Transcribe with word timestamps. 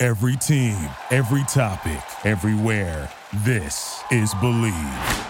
Every 0.00 0.36
team, 0.36 0.78
every 1.10 1.42
topic, 1.48 2.00
everywhere. 2.24 3.10
This 3.38 4.00
is 4.12 4.32
Believe. 4.34 5.26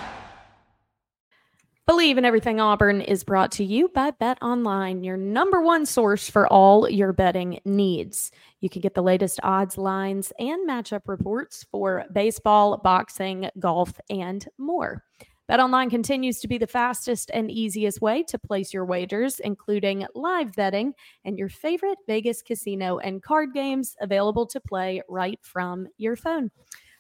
Believe 1.86 2.18
in 2.18 2.26
Everything 2.26 2.60
Auburn 2.60 3.00
is 3.00 3.24
brought 3.24 3.50
to 3.52 3.64
you 3.64 3.88
by 3.88 4.10
BetOnline, 4.10 5.06
your 5.06 5.16
number 5.16 5.62
one 5.62 5.86
source 5.86 6.28
for 6.28 6.46
all 6.46 6.86
your 6.86 7.14
betting 7.14 7.60
needs. 7.64 8.30
You 8.60 8.68
can 8.68 8.82
get 8.82 8.92
the 8.92 9.02
latest 9.02 9.40
odds, 9.42 9.78
lines, 9.78 10.34
and 10.38 10.68
matchup 10.68 11.00
reports 11.06 11.64
for 11.70 12.04
baseball, 12.12 12.76
boxing, 12.76 13.48
golf, 13.58 13.98
and 14.10 14.46
more. 14.58 15.02
BetOnline 15.50 15.88
continues 15.88 16.40
to 16.40 16.48
be 16.48 16.58
the 16.58 16.66
fastest 16.66 17.30
and 17.32 17.50
easiest 17.50 18.02
way 18.02 18.22
to 18.24 18.38
place 18.38 18.74
your 18.74 18.84
wagers, 18.84 19.40
including 19.40 20.06
live 20.14 20.54
betting 20.54 20.92
and 21.24 21.38
your 21.38 21.48
favorite 21.48 21.96
Vegas 22.06 22.42
casino 22.42 22.98
and 22.98 23.22
card 23.22 23.54
games 23.54 23.96
available 24.02 24.46
to 24.46 24.60
play 24.60 25.00
right 25.08 25.38
from 25.40 25.88
your 25.96 26.16
phone. 26.16 26.50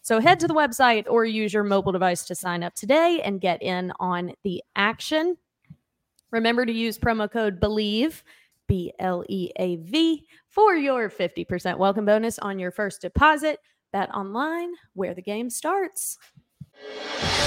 So 0.00 0.18
head 0.18 0.40
to 0.40 0.48
the 0.48 0.54
website 0.54 1.04
or 1.10 1.26
use 1.26 1.52
your 1.52 1.62
mobile 1.62 1.92
device 1.92 2.24
to 2.24 2.34
sign 2.34 2.62
up 2.62 2.74
today 2.74 3.20
and 3.22 3.38
get 3.38 3.62
in 3.62 3.92
on 4.00 4.32
the 4.44 4.64
action. 4.74 5.36
Remember 6.30 6.64
to 6.64 6.72
use 6.72 6.98
promo 6.98 7.30
code 7.30 7.60
BLEAV, 7.60 8.22
B 8.66 8.94
L 8.98 9.24
E 9.28 9.50
A 9.56 9.76
V, 9.76 10.26
for 10.48 10.74
your 10.74 11.10
50% 11.10 11.76
welcome 11.76 12.06
bonus 12.06 12.38
on 12.38 12.58
your 12.58 12.70
first 12.70 13.02
deposit. 13.02 13.58
BetOnline 13.94 14.72
where 14.94 15.14
the 15.14 15.22
game 15.22 15.50
starts. 15.50 16.18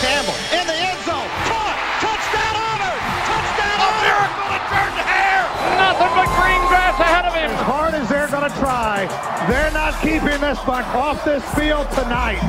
Campbell 0.02 0.36
in 0.52 0.68
the 0.68 0.76
end 0.76 1.00
zone. 1.08 1.30
Caught. 1.48 1.78
Touchdown 2.04 2.56
Auburn. 2.60 3.00
Touchdown 3.32 3.78
A 3.80 3.88
Auburn. 3.88 4.04
miracle 4.04 4.48
to 4.52 4.60
turn 4.68 4.92
hair. 5.08 5.42
Nothing 5.80 6.12
but 6.20 6.30
green 6.36 6.62
grass 6.68 7.00
ahead 7.00 7.26
of 7.26 7.34
him. 7.34 7.52
As 7.52 7.62
hard 7.64 7.94
as 7.96 8.10
they're 8.10 8.28
going 8.28 8.50
to 8.50 8.56
try, 8.60 9.08
they're 9.48 9.72
not 9.72 9.96
keeping 10.02 10.42
this 10.42 10.60
one 10.68 10.84
off 10.92 11.24
this 11.24 11.44
field 11.56 11.90
tonight. 11.92 12.42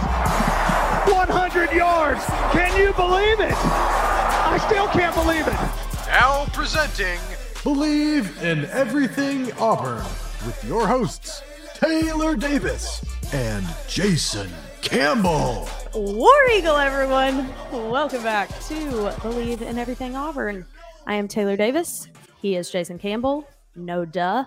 100 1.06 1.72
yards. 1.72 2.25
Can 2.53 2.77
you 2.77 2.92
believe 2.94 3.41
it? 3.41 3.55
I 3.55 4.58
still 4.66 4.88
can't 4.88 5.14
believe 5.14 5.47
it. 5.47 5.60
Now 6.08 6.47
presenting 6.53 7.19
Believe 7.62 8.42
in 8.42 8.64
Everything 8.66 9.53
Auburn 9.53 10.05
with 10.44 10.62
your 10.66 10.86
hosts, 10.86 11.42
Taylor 11.75 12.34
Davis 12.34 13.05
and 13.33 13.64
Jason 13.88 14.50
Campbell. 14.80 15.69
War 15.95 16.33
Eagle, 16.55 16.79
everyone. 16.79 17.53
Welcome 17.71 18.23
back 18.23 18.48
to 18.69 19.12
Believe 19.21 19.61
in 19.61 19.77
Everything 19.77 20.17
Auburn. 20.17 20.65
I 21.07 21.17
am 21.17 21.29
Taylor 21.29 21.55
Davis. 21.55 22.09
He 22.41 22.57
is 22.57 22.71
Jason 22.71 22.99
Campbell. 22.99 23.47
No 23.77 24.07
duh. 24.07 24.45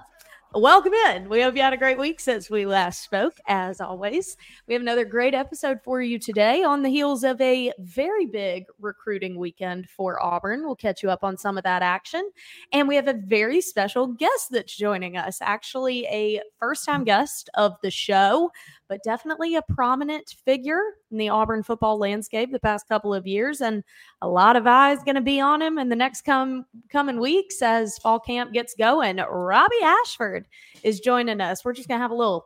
Welcome 0.56 0.94
in. 1.10 1.28
We 1.28 1.42
hope 1.42 1.56
you 1.56 1.62
had 1.62 1.74
a 1.74 1.78
great 1.78 2.00
week 2.00 2.22
since 2.22 2.50
we 2.50 2.66
last 2.66 3.04
spoke. 3.04 3.38
As 3.46 3.82
always, 3.82 4.38
we 4.68 4.74
have 4.74 4.82
another 4.82 5.04
great 5.04 5.34
episode 5.34 5.82
for 5.84 6.02
you 6.02 6.18
today 6.18 6.64
on 6.64 6.82
the 6.82 6.90
heels 6.90 7.26
of 7.26 7.40
a 7.42 7.74
very 7.80 8.26
big 8.26 8.64
recruiting 8.80 9.38
weekend 9.38 9.90
for 9.90 10.24
Auburn. 10.24 10.64
We'll 10.64 10.78
catch 10.78 11.04
you 11.04 11.12
up 11.12 11.26
on 11.26 11.38
some 11.38 11.58
of 11.58 11.66
that 11.66 11.82
action. 11.84 12.28
And 12.72 12.88
we 12.88 12.96
have 12.96 13.10
a 13.10 13.22
very 13.26 13.60
special 13.60 14.08
guest 14.08 14.48
that's 14.50 14.76
joining 14.76 15.18
us, 15.18 15.40
actually, 15.42 16.06
a 16.06 16.42
first 16.58 16.86
time 16.86 17.04
guest 17.04 17.50
of 17.56 17.74
the 17.84 17.92
show 17.92 18.50
but 18.88 19.04
definitely 19.04 19.56
a 19.56 19.62
prominent 19.64 20.36
figure 20.46 20.82
in 21.12 21.18
the 21.18 21.30
Auburn 21.30 21.64
football 21.64 21.98
landscape 21.98 22.52
the 22.52 22.60
past 22.60 22.88
couple 22.88 23.14
of 23.14 23.26
years. 23.26 23.62
And 23.62 23.84
a 24.22 24.28
lot 24.28 24.56
of 24.56 24.68
eyes 24.68 25.04
going 25.04 25.16
to 25.16 25.22
be 25.22 25.40
on 25.40 25.62
him 25.62 25.78
in 25.78 25.90
the 25.90 25.96
next 25.96 26.22
come 26.22 26.66
coming 26.90 27.20
weeks 27.20 27.62
as 27.62 27.98
fall 27.98 28.20
camp 28.20 28.54
gets 28.54 28.76
going. 28.76 29.18
Robby 29.18 29.82
Ashford 29.84 30.48
is 30.84 31.00
joining 31.00 31.42
us. 31.42 31.66
We're 31.66 31.74
just 31.74 31.88
going 31.88 32.00
to 32.00 32.04
have 32.04 32.12
a 32.12 32.16
little 32.16 32.46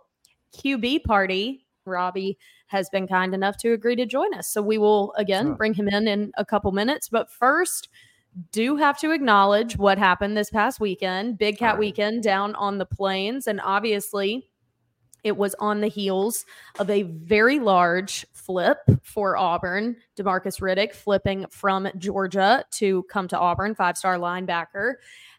QB 0.56 1.04
party. 1.04 1.66
Robby 1.86 2.38
has 2.68 2.90
been 2.90 3.08
kind 3.08 3.34
enough 3.34 3.58
to 3.58 3.74
agree 3.74 3.96
to 3.96 4.06
join 4.06 4.34
us. 4.34 4.48
So 4.48 4.62
we 4.62 4.78
will 4.78 5.14
again 5.18 5.54
bring 5.56 5.74
him 5.74 5.88
in 5.88 6.08
in 6.08 6.32
a 6.38 6.46
couple 6.46 6.72
minutes. 6.72 7.10
But 7.10 7.32
first, 7.32 7.90
do 8.52 8.76
have 8.76 9.00
to 9.00 9.12
acknowledge 9.12 9.78
what 9.78 9.98
happened 9.98 10.38
this 10.38 10.52
past 10.52 10.80
weekend, 10.80 11.38
Big 11.38 11.58
Cat 11.58 11.74
right. 11.74 11.80
weekend 11.80 12.24
down 12.24 12.56
on 12.56 12.78
the 12.78 12.86
plains. 12.86 13.48
And 13.48 13.60
obviously, 13.62 14.50
it 15.24 15.36
was 15.38 15.56
on 15.60 15.82
the 15.82 15.88
heels 15.88 16.46
of 16.80 16.90
a 16.90 17.04
very 17.04 17.60
large 17.60 18.26
flip 18.34 18.80
for 19.04 19.38
Auburn. 19.38 19.96
Demarcus 20.18 20.60
Riddick 20.62 20.94
flipping 20.94 21.46
from 21.50 21.88
Georgia 21.98 22.66
to 22.72 23.04
come 23.04 23.28
to 23.28 23.38
Auburn, 23.38 23.76
five 23.76 23.98
star 23.98 24.18
linebacker. 24.18 24.96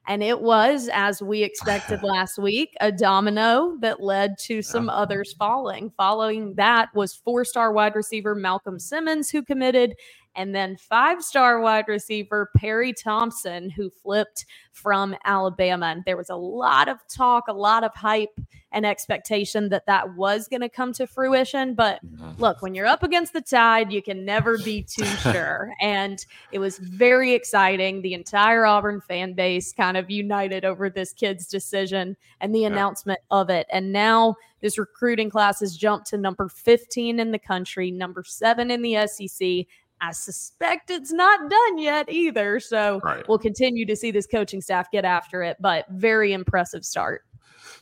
And 0.07 0.23
it 0.23 0.41
was, 0.41 0.89
as 0.93 1.23
we 1.23 1.43
expected 1.43 2.03
last 2.05 2.39
week, 2.39 2.75
a 2.81 2.91
domino 2.91 3.77
that 3.81 4.03
led 4.03 4.39
to 4.41 4.63
some 4.63 4.89
others 4.89 5.35
falling. 5.35 5.93
Following 5.97 6.55
that 6.55 6.89
was 6.95 7.15
four 7.15 7.45
star 7.45 7.73
wide 7.73 7.95
receiver 7.95 8.35
Malcolm 8.35 8.79
Simmons, 8.79 9.31
who 9.31 9.43
committed, 9.43 9.95
and 10.35 10.55
then 10.55 10.77
five 10.77 11.23
star 11.23 11.61
wide 11.61 11.89
receiver 11.89 12.51
Perry 12.57 12.93
Thompson, 12.93 13.71
who 13.71 13.91
flipped 13.91 14.47
from 14.73 15.17
Alabama. 15.25 15.87
And 15.87 16.05
there 16.05 16.17
was 16.17 16.31
a 16.31 16.37
lot 16.37 16.89
of 16.89 16.99
talk, 17.09 17.49
a 17.49 17.53
lot 17.53 17.85
of 17.85 17.95
hype 17.95 18.41
and 18.73 18.87
expectation 18.87 19.69
that 19.71 19.87
that 19.87 20.15
was 20.15 20.47
going 20.47 20.61
to 20.61 20.69
come 20.69 20.93
to 20.93 21.07
fruition. 21.07 21.75
But 21.75 22.05
mm-hmm. 22.05 22.41
look, 22.41 22.63
when 22.63 22.75
you're 22.75 22.87
up 22.87 23.03
against 23.03 23.33
the 23.33 23.41
tide, 23.41 23.93
you 23.93 24.01
can 24.01 24.25
never 24.25 24.59
be 24.59 24.83
too 24.83 25.05
sure. 25.33 25.73
and 25.81 26.25
it 26.53 26.59
was 26.59 26.79
very 26.79 27.35
exciting. 27.35 28.03
The 28.03 28.15
entire 28.15 28.65
Auburn 28.65 29.01
fan 29.01 29.35
base 29.35 29.73
kind 29.73 29.97
of 29.97 30.11
united 30.11 30.65
over 30.65 30.89
this 30.89 31.13
kid's 31.13 31.47
decision 31.47 32.17
and 32.41 32.55
the 32.55 32.61
yeah. 32.61 32.69
announcement 32.69 33.21
of 33.31 33.51
it. 33.51 33.67
And 33.71 33.93
now 33.93 34.37
this 34.61 34.79
recruiting 34.79 35.31
class 35.31 35.61
has 35.61 35.77
jumped 35.77 36.09
to 36.09 36.19
number 36.19 36.49
15 36.49 37.19
in 37.19 37.31
the 37.33 37.39
country, 37.39 37.91
number 37.91 38.23
seven 38.25 38.71
in 38.71 38.83
the 38.83 39.07
SEC, 39.07 39.67
I 40.00 40.12
suspect 40.12 40.91
it's 40.91 41.12
not 41.12 41.50
done 41.50 41.78
yet 41.78 42.11
either. 42.11 42.61
So 42.61 43.00
right. 43.05 43.27
we'll 43.28 43.38
continue 43.38 43.84
to 43.87 43.97
see 43.97 44.11
this 44.11 44.27
coaching 44.27 44.61
staff 44.61 44.91
get 44.91 45.05
after 45.05 45.43
it, 45.43 45.56
but 45.61 45.84
very 45.91 46.33
impressive 46.33 46.84
start. 46.84 47.22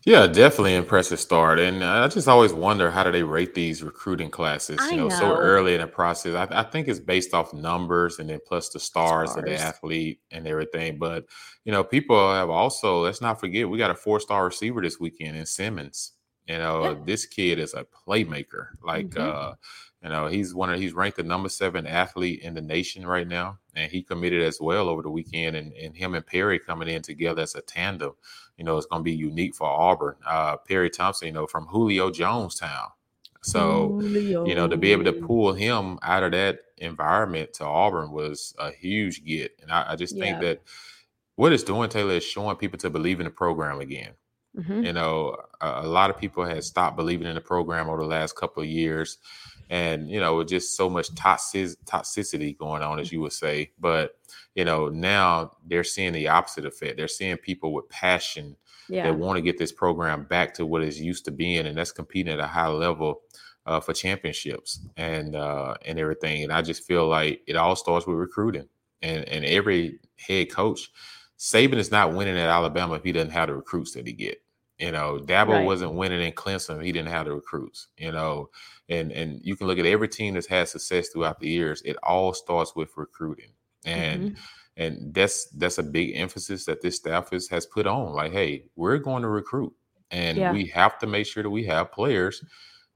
Yeah, 0.04 0.26
definitely 0.26 0.74
impressive 0.74 1.18
start. 1.18 1.58
And 1.58 1.82
I 1.82 2.06
just 2.08 2.28
always 2.28 2.52
wonder 2.52 2.90
how 2.90 3.04
do 3.04 3.12
they 3.12 3.22
rate 3.22 3.54
these 3.54 3.82
recruiting 3.82 4.30
classes, 4.30 4.78
you 4.90 4.96
know, 4.96 5.08
know, 5.08 5.16
so 5.16 5.36
early 5.36 5.74
in 5.74 5.80
the 5.80 5.86
process. 5.86 6.34
I, 6.34 6.60
I, 6.60 6.62
think 6.62 6.88
it's 6.88 7.00
based 7.00 7.34
off 7.34 7.52
numbers 7.52 8.18
and 8.18 8.30
then 8.30 8.38
plus 8.46 8.68
the 8.68 8.80
stars, 8.80 9.32
stars 9.32 9.44
of 9.44 9.50
the 9.50 9.60
athlete 9.60 10.20
and 10.30 10.46
everything. 10.46 10.98
But, 10.98 11.26
you 11.64 11.72
know, 11.72 11.82
people 11.82 12.32
have 12.32 12.48
also, 12.48 13.02
let's 13.02 13.20
not 13.20 13.40
forget, 13.40 13.68
we 13.68 13.76
got 13.78 13.90
a 13.90 13.94
four 13.94 14.20
star 14.20 14.46
receiver 14.46 14.80
this 14.80 15.00
weekend 15.00 15.36
in 15.36 15.46
Simmons. 15.46 16.12
You 16.46 16.58
know, 16.58 16.82
yeah. 16.84 16.94
this 17.04 17.26
kid 17.26 17.58
is 17.58 17.74
a 17.74 17.84
playmaker. 17.84 18.68
Like, 18.82 19.10
mm-hmm. 19.10 19.50
uh, 19.50 19.54
you 20.03 20.10
know, 20.10 20.28
he's 20.28 20.54
one 20.54 20.70
of 20.70 20.78
he's 20.78 20.92
ranked 20.92 21.16
the 21.16 21.25
number 21.25 21.48
seven 21.48 21.86
athlete 21.86 22.41
in 22.42 22.54
the 22.54 22.60
nation 22.60 23.04
right 23.04 23.26
now, 23.26 23.59
and 23.75 23.91
he 23.91 24.03
committed 24.03 24.42
as 24.42 24.60
well 24.60 24.88
over 24.88 25.03
the 25.03 25.10
weekend. 25.10 25.56
And, 25.56 25.72
and 25.72 25.97
him 25.97 26.14
and 26.14 26.25
Perry 26.25 26.60
coming 26.60 26.88
in 26.88 27.03
together 27.03 27.42
as 27.42 27.56
a 27.56 27.62
tandem, 27.62 28.12
you 28.56 28.64
know, 28.64 28.76
it's 28.76 28.87
going 28.87 29.00
to 29.00 29.04
be 29.04 29.16
unique 29.16 29.56
for 29.56 29.66
Auburn. 29.66 30.14
Uh, 30.25 30.56
Perry 30.56 30.88
Thompson, 30.88 31.26
you 31.26 31.32
know, 31.32 31.47
from 31.47 31.66
Julio 31.66 32.10
Jonestown. 32.10 32.91
So, 33.43 33.99
Julio. 34.00 34.46
you 34.46 34.55
know, 34.55 34.69
to 34.69 34.76
be 34.76 34.93
able 34.93 35.05
to 35.05 35.12
pull 35.12 35.52
him 35.52 35.99
out 36.02 36.22
of 36.22 36.32
that 36.32 36.61
environment 36.76 37.55
to 37.55 37.64
Auburn 37.64 38.12
was 38.12 38.55
a 38.58 38.70
huge 38.70 39.25
get. 39.25 39.52
And 39.62 39.72
I, 39.72 39.93
I 39.93 39.96
just 39.96 40.14
yeah. 40.14 40.25
think 40.25 40.40
that 40.40 40.62
what 41.34 41.52
it's 41.52 41.62
doing, 41.64 41.88
Taylor, 41.88 42.14
is 42.14 42.25
showing 42.25 42.56
people 42.56 42.78
to 42.78 42.90
believe 42.90 43.20
in 43.20 43.25
the 43.25 43.31
program 43.31 43.81
again. 43.81 44.12
Mm-hmm. 44.56 44.84
You 44.84 44.93
know, 44.93 45.37
a, 45.61 45.82
a, 45.82 45.87
lot 45.87 46.11
of 46.11 46.19
people 46.19 46.44
had 46.44 46.64
stopped 46.64 46.96
believing 46.96 47.26
in 47.26 47.34
the 47.34 47.40
program 47.40 47.88
over 47.88 48.02
the 48.02 48.08
last 48.08 48.34
couple 48.34 48.62
of 48.62 48.69
years 48.69 49.19
and 49.70 50.11
you 50.11 50.20
know 50.20 50.37
with 50.37 50.49
just 50.49 50.76
so 50.76 50.88
much 50.88 51.15
toxic 51.15 51.70
toxicity 51.85 52.56
going 52.56 52.82
on 52.82 52.99
as 52.99 53.12
you 53.12 53.20
would 53.20 53.32
say 53.32 53.70
but 53.79 54.19
you 54.55 54.65
know 54.65 54.88
now 54.88 55.50
they're 55.67 55.85
seeing 55.85 56.12
the 56.12 56.29
opposite 56.29 56.65
effect 56.65 56.97
they're 56.97 57.09
seeing 57.09 57.37
people 57.37 57.73
with 57.73 57.88
passion 57.88 58.56
yeah. 58.88 59.05
that 59.05 59.19
want 59.19 59.37
to 59.37 59.43
get 59.43 59.59
this 59.59 59.73
program 59.73 60.25
back 60.25 60.55
to 60.55 60.65
what 60.65 60.82
it's 60.82 60.99
used 60.99 61.25
to 61.25 61.31
being 61.31 61.67
and 61.67 61.76
that's 61.76 61.93
competing 61.93 62.32
at 62.32 62.41
a 62.41 62.47
high 62.47 62.69
level 62.69 63.20
uh, 63.67 63.79
for 63.79 63.93
championships 63.93 64.81
and 64.97 65.37
uh, 65.37 65.75
and 65.85 65.99
everything 65.99 66.43
and 66.43 66.53
i 66.53 66.62
just 66.62 66.85
feel 66.85 67.06
like 67.06 67.43
it 67.47 67.56
all 67.56 67.76
starts 67.76 68.06
with 68.06 68.17
recruiting 68.17 68.67
and 69.03 69.25
and 69.29 69.44
every 69.44 69.99
head 70.17 70.50
coach 70.50 70.91
Saban 71.38 71.76
is 71.76 71.91
not 71.91 72.15
winning 72.15 72.37
at 72.37 72.49
Alabama 72.49 72.94
if 72.94 73.05
he 73.05 73.12
doesn't 73.12 73.31
have 73.31 73.49
the 73.49 73.55
recruits 73.55 73.93
that 73.93 74.06
he 74.06 74.12
get. 74.12 74.43
You 74.79 74.93
know, 74.93 75.19
Dabo 75.23 75.49
right. 75.49 75.65
wasn't 75.65 75.94
winning 75.94 76.20
in 76.20 76.32
Clemson. 76.32 76.85
He 76.85 76.93
didn't 76.93 77.11
have 77.11 77.26
the 77.26 77.32
recruits. 77.32 77.88
You 77.97 78.12
know, 78.12 78.50
and 78.88 79.12
and 79.12 79.40
you 79.44 79.56
can 79.56 79.67
look 79.67 79.79
at 79.79 79.87
every 79.87 80.08
team 80.08 80.35
that's 80.35 80.46
had 80.46 80.69
success 80.69 81.08
throughout 81.08 81.40
the 81.40 81.49
years. 81.49 81.82
It 81.82 81.96
all 82.02 82.32
starts 82.32 82.75
with 82.75 82.96
recruiting, 82.96 83.52
and 83.85 84.23
mm-hmm. 84.23 84.40
and 84.76 85.14
that's 85.14 85.46
that's 85.50 85.79
a 85.79 85.82
big 85.82 86.17
emphasis 86.17 86.64
that 86.64 86.81
this 86.81 86.96
staff 86.96 87.32
is, 87.32 87.49
has 87.49 87.67
put 87.67 87.87
on. 87.87 88.12
Like, 88.14 88.32
hey, 88.32 88.64
we're 88.76 88.99
going 88.99 89.23
to 89.23 89.29
recruit, 89.29 89.75
and 90.11 90.38
yeah. 90.38 90.52
we 90.52 90.67
have 90.67 90.99
to 91.00 91.06
make 91.06 91.26
sure 91.26 91.43
that 91.43 91.50
we 91.50 91.64
have 91.64 91.93
players 91.93 92.43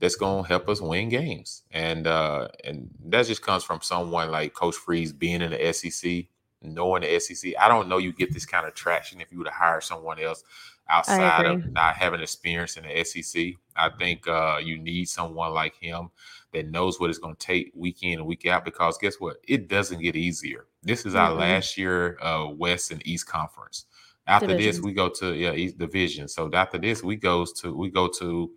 that's 0.02 0.16
going 0.16 0.42
to 0.42 0.48
help 0.48 0.68
us 0.68 0.80
win 0.80 1.08
games. 1.08 1.62
And 1.70 2.06
uh, 2.06 2.48
and 2.64 2.90
that 3.06 3.26
just 3.26 3.42
comes 3.42 3.62
from 3.62 3.80
someone 3.82 4.30
like 4.30 4.54
Coach 4.54 4.74
Freeze 4.74 5.12
being 5.12 5.42
in 5.42 5.50
the 5.50 5.72
SEC, 5.72 6.24
knowing 6.62 7.02
the 7.02 7.20
SEC. 7.20 7.52
I 7.58 7.68
don't 7.68 7.88
know 7.88 7.98
you 7.98 8.12
get 8.12 8.32
this 8.32 8.46
kind 8.46 8.66
of 8.66 8.74
traction 8.74 9.20
if 9.20 9.30
you 9.30 9.38
were 9.38 9.44
to 9.44 9.50
hire 9.50 9.80
someone 9.80 10.18
else 10.18 10.42
outside 10.92 11.46
of 11.46 11.72
not 11.72 11.96
having 11.96 12.20
experience 12.20 12.76
in 12.76 12.84
the 12.84 13.04
SEC. 13.04 13.54
I 13.74 13.88
think 13.98 14.28
uh, 14.28 14.60
you 14.62 14.78
need 14.78 15.08
someone 15.08 15.52
like 15.52 15.74
him 15.74 16.10
that 16.52 16.68
knows 16.68 17.00
what 17.00 17.08
it's 17.08 17.18
going 17.18 17.34
to 17.34 17.46
take 17.46 17.72
week 17.74 18.02
in 18.02 18.18
and 18.18 18.26
week 18.26 18.46
out 18.46 18.64
because 18.64 18.98
guess 18.98 19.16
what? 19.18 19.38
It 19.48 19.68
doesn't 19.68 20.02
get 20.02 20.14
easier. 20.14 20.66
This 20.82 21.06
is 21.06 21.14
mm-hmm. 21.14 21.32
our 21.32 21.32
last 21.32 21.78
year 21.78 22.18
uh, 22.20 22.48
West 22.54 22.90
and 22.90 23.04
East 23.06 23.26
Conference. 23.26 23.86
After 24.26 24.48
Divisions. 24.48 24.76
this, 24.76 24.84
we 24.84 24.92
go 24.92 25.08
to 25.08 25.34
yeah 25.34 25.52
East 25.52 25.78
Division. 25.78 26.28
So 26.28 26.48
after 26.52 26.78
this, 26.78 27.02
we 27.02 27.16
goes 27.16 27.52
to 27.54 27.74
we 27.74 27.90
go 27.90 28.06
to 28.20 28.52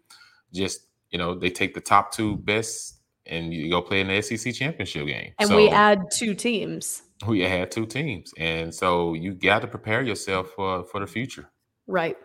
just 0.53 0.87
you 1.09 1.17
know 1.17 1.33
they 1.33 1.49
take 1.49 1.73
the 1.73 1.81
top 1.81 2.11
two 2.11 2.37
best 2.37 2.99
and 3.25 3.51
you 3.51 3.71
go 3.71 3.81
play 3.81 4.01
in 4.01 4.07
the 4.07 4.21
SEC 4.21 4.53
championship 4.53 5.07
game. 5.07 5.33
And 5.39 5.49
so, 5.49 5.55
we 5.55 5.69
add 5.69 6.11
two 6.11 6.35
teams. 6.35 7.01
We 7.25 7.39
had 7.41 7.71
two 7.71 7.87
teams, 7.87 8.31
and 8.37 8.75
so 8.75 9.13
you 9.13 9.33
got 9.33 9.61
to 9.61 9.67
prepare 9.67 10.03
yourself 10.03 10.49
for 10.51 10.83
for 10.83 10.99
the 10.99 11.07
future. 11.07 11.49
Right. 11.87 12.17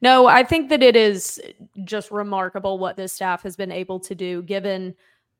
No, 0.00 0.26
I 0.26 0.44
think 0.44 0.68
that 0.70 0.82
it 0.82 0.96
is 0.96 1.40
just 1.84 2.10
remarkable 2.10 2.78
what 2.78 2.96
this 2.96 3.12
staff 3.12 3.42
has 3.42 3.56
been 3.56 3.72
able 3.72 4.00
to 4.00 4.14
do, 4.14 4.42
given 4.42 4.94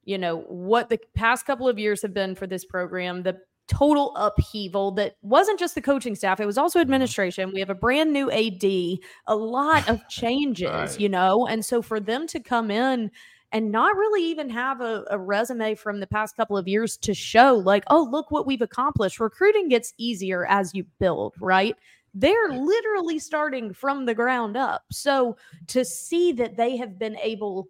you 0.05 0.19
know 0.19 0.41
what 0.49 0.89
the 0.89 0.99
past 1.15 1.47
couple 1.47 1.69
of 1.69 1.79
years 1.79 2.03
have 2.03 2.15
been 2.15 2.35
for 2.35 2.47
this 2.47 2.65
program. 2.65 3.23
The 3.23 3.39
total 3.69 4.15
upheaval 4.17 4.91
that 4.93 5.17
wasn't 5.23 5.59
just 5.59 5.75
the 5.75 5.81
coaching 5.81 6.15
staff, 6.15 6.41
it 6.41 6.47
was 6.47 6.59
also 6.59 6.79
mm-hmm. 6.79 6.87
administration. 6.87 7.53
We 7.53 7.61
have 7.61 7.71
a 7.71 7.75
brand 7.75 8.13
new 8.13 8.31
AD, 8.31 8.65
a 9.27 9.37
lot 9.37 9.89
of 9.89 10.01
changes, 10.09 10.71
right. 10.71 11.01
you 11.01 11.09
know. 11.09 11.47
And 11.47 11.65
so 11.65 11.83
for 11.83 12.01
them 12.01 12.27
to 12.29 12.41
come 12.41 12.71
in 12.71 13.11
and 13.53 13.71
not 13.71 13.97
really 13.97 14.25
even 14.25 14.49
have 14.51 14.81
a, 14.81 15.05
a, 15.11 15.19
resume 15.19 15.75
from 15.75 16.01
the 16.01 16.07
past 16.07 16.37
couple 16.37 16.57
of 16.57 16.67
years 16.67 16.97
to 16.97 17.13
show, 17.13 17.55
like, 17.55 17.85
oh, 17.89 18.09
look 18.11 18.31
what 18.31 18.47
we've 18.47 18.63
accomplished. 18.63 19.21
Recruiting 19.21 19.69
gets 19.69 19.93
easier 19.99 20.47
as 20.47 20.75
you 20.75 20.85
build, 20.99 21.35
right? 21.39 21.77
They're 22.15 22.49
literally 22.49 23.19
starting 23.19 23.73
from 23.73 24.05
the 24.05 24.15
ground 24.15 24.57
up. 24.57 24.85
So 24.91 25.37
to 25.69 25.85
see 25.85 26.33
that 26.33 26.57
they 26.57 26.77
have 26.77 26.99
been 26.99 27.17
able 27.17 27.69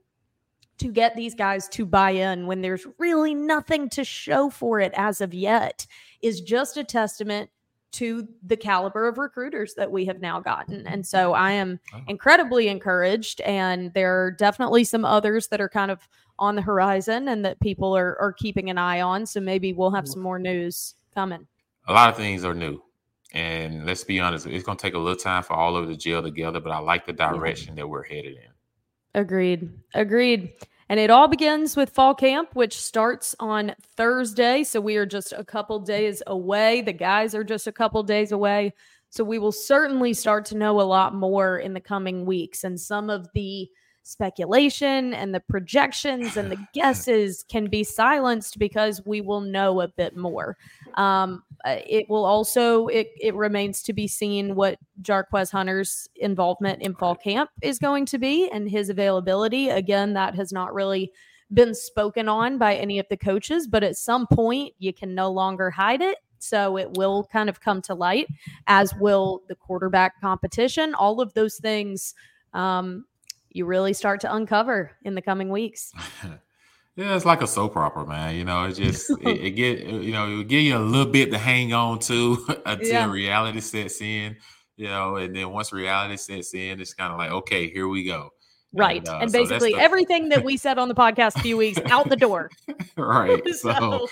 to 0.79 0.91
get 0.91 1.15
these 1.15 1.35
guys 1.35 1.69
to 1.69 1.87
buy 1.87 2.11
in 2.11 2.47
when 2.47 2.61
there's 2.61 2.87
really 2.99 3.35
nothing 3.35 3.89
to 3.91 4.05
show 4.05 4.51
for 4.51 4.81
it 4.81 4.93
as 4.97 5.21
of 5.21 5.33
yet 5.33 5.87
is 6.23 6.41
just 6.41 6.77
a 6.77 6.83
testament 6.83 7.51
to 7.93 8.27
the 8.47 8.57
caliber 8.57 9.07
of 9.07 9.19
recruiters 9.19 9.75
that 9.75 9.91
we 9.91 10.05
have 10.07 10.21
now 10.21 10.41
gotten. 10.41 10.87
And 10.87 11.07
so 11.07 11.35
I 11.35 11.53
am 11.53 11.79
incredibly 12.09 12.69
encouraged. 12.69 13.43
And 13.43 13.93
there 13.93 14.25
are 14.25 14.31
definitely 14.31 14.85
some 14.85 15.05
others 15.05 15.49
that 15.49 15.61
are 15.61 15.69
kind 15.69 15.91
of 15.91 16.09
on 16.39 16.57
the 16.57 16.63
horizon 16.63 17.29
and 17.29 17.45
that 17.45 17.61
people 17.61 17.95
are, 17.97 18.19
are 18.19 18.33
keeping 18.33 18.71
an 18.71 18.79
eye 18.79 19.03
on. 19.03 19.27
So 19.27 19.41
maybe 19.41 19.75
we'll 19.75 19.91
have 19.91 20.09
some 20.09 20.23
more 20.23 20.39
news 20.39 20.95
coming. 21.15 21.47
A 21.87 21.93
lot 21.93 22.09
of 22.09 22.17
things 22.17 22.45
are 22.45 22.55
new. 22.55 22.83
And 23.33 23.87
let's 23.87 24.05
be 24.05 24.21
honest, 24.21 24.47
it's 24.47 24.65
going 24.65 24.77
to 24.77 24.83
take 24.83 24.95
a 24.95 24.99
little 24.99 25.17
time 25.17 25.43
for 25.43 25.55
all 25.55 25.77
of 25.77 25.89
the 25.89 25.97
gel 25.97 26.23
together, 26.23 26.61
but 26.61 26.71
I 26.71 26.79
like 26.79 27.07
the 27.07 27.13
direction 27.13 27.69
yeah. 27.69 27.83
that 27.83 27.89
we're 27.89 28.03
headed 28.03 28.37
in. 28.37 29.21
Agreed. 29.21 29.71
Agreed. 29.95 30.53
And 30.89 31.01
it 31.01 31.11
all 31.11 31.29
begins 31.29 31.75
with 31.75 31.91
fall 31.91 32.15
camp, 32.15 32.51
which 32.53 32.79
starts 32.79 33.35
on 33.41 33.75
Thursday. 33.97 34.63
So 34.65 34.81
we 34.81 34.97
are 34.97 35.07
just 35.07 35.33
a 35.33 35.45
couple 35.45 35.79
days 35.79 36.23
away. 36.27 36.83
The 36.83 36.93
guys 36.93 37.35
are 37.35 37.45
just 37.45 37.67
a 37.67 37.73
couple 37.73 38.03
days 38.03 38.33
away. 38.33 38.75
So 39.09 39.25
we 39.25 39.39
will 39.39 39.53
certainly 39.53 40.13
start 40.13 40.45
to 40.47 40.57
know 40.57 40.81
a 40.81 40.83
lot 40.83 41.15
more 41.15 41.59
in 41.59 41.73
the 41.73 41.81
coming 41.81 42.27
weeks. 42.27 42.65
And 42.65 42.79
some 42.79 43.09
of 43.09 43.27
the 43.35 43.71
speculation 44.03 45.15
and 45.15 45.35
the 45.35 45.41
projections 45.41 46.37
and 46.37 46.51
the 46.51 46.67
guesses 46.75 47.45
can 47.49 47.67
be 47.67 47.85
silenced 47.85 48.59
because 48.59 49.01
we 49.07 49.21
will 49.21 49.41
know 49.41 49.81
a 49.81 49.89
bit 49.89 50.17
more. 50.17 50.57
Um, 50.95 51.43
uh, 51.65 51.77
it 51.87 52.09
will 52.09 52.25
also 52.25 52.89
it, 52.89 53.09
it 53.21 53.35
remains 53.35 53.83
to 53.83 53.93
be 53.93 54.09
seen 54.09 54.55
what 54.55 54.79
Jarquez 55.03 55.51
Hunter's 55.51 56.09
involvement 56.17 56.83
in 56.83 56.95
fall 56.95 57.15
camp 57.15 57.51
is 57.63 57.79
going 57.79 58.07
to 58.07 58.19
be 58.19 58.49
and 58.51 58.69
his 58.69 58.89
availability. 58.89 59.69
Again, 59.69 60.15
that 60.15 60.35
has 60.35 60.53
not 60.53 60.75
really 60.75 61.13
been 61.53 61.75
spoken 61.75 62.29
on 62.29 62.59
by 62.59 62.75
any 62.75 62.99
of 62.99 63.07
the 63.11 63.17
coaches, 63.17 63.67
but 63.67 63.85
at 63.85 63.97
some 63.97 64.27
point 64.27 64.75
you 64.79 64.93
can 64.93 65.15
no 65.15 65.31
longer 65.31 65.71
hide 65.71 66.01
it. 66.01 66.19
So 66.39 66.77
it 66.77 66.97
will 66.97 67.29
kind 67.33 67.49
of 67.49 67.61
come 67.61 67.81
to 67.83 67.95
light, 67.95 68.27
as 68.67 68.93
will 68.97 69.43
the 69.49 69.55
quarterback 69.55 70.21
competition. 70.21 70.93
All 70.95 71.21
of 71.21 71.33
those 71.35 71.57
things 71.57 72.15
um, 72.53 73.05
you 73.53 73.67
really 73.67 73.93
start 73.93 74.21
to 74.23 74.35
uncover 74.35 74.93
in 75.05 75.15
the 75.15 75.23
coming 75.23 75.51
weeks. 75.51 75.93
yeah, 76.97 77.15
it's 77.15 77.25
like 77.25 77.43
a 77.43 77.47
soap 77.47 77.77
opera, 77.77 78.07
man. 78.07 78.35
You 78.37 78.45
know, 78.45 78.65
it 78.65 78.75
just 78.75 79.11
it, 79.11 79.27
it, 79.27 79.51
get 79.57 79.81
you 79.81 80.13
know 80.13 80.41
it 80.41 80.49
give 80.49 80.63
you 80.63 80.77
a 80.77 80.81
little 80.81 81.11
bit 81.13 81.31
to 81.33 81.39
hang 81.39 81.73
on 81.73 81.99
to 82.01 82.45
until 82.67 82.89
yeah. 82.89 83.11
reality 83.11 83.61
sets 83.61 84.01
in. 84.01 84.37
You 84.77 84.89
know, 84.89 85.17
and 85.17 85.37
then 85.37 85.51
once 85.51 85.73
reality 85.73 86.17
sets 86.17 86.55
in, 86.55 86.81
it's 86.81 86.95
kind 86.95 87.13
of 87.13 87.19
like, 87.19 87.31
okay, 87.31 87.69
here 87.71 87.87
we 87.89 88.05
go. 88.05 88.31
Right. 88.75 88.99
And, 88.99 89.09
uh, 89.09 89.19
and 89.23 89.33
basically 89.33 89.73
so 89.73 89.77
the... 89.77 89.83
everything 89.83 90.31
that 90.31 90.45
we 90.45 90.57
said 90.59 90.79
on 90.79 90.89
the 90.89 90.95
podcast 90.95 91.37
a 91.37 91.41
few 91.41 91.57
weeks 91.57 91.79
out 91.87 92.09
the 92.09 92.17
door. 92.17 92.51
right. 92.97 93.47
so 93.55 94.09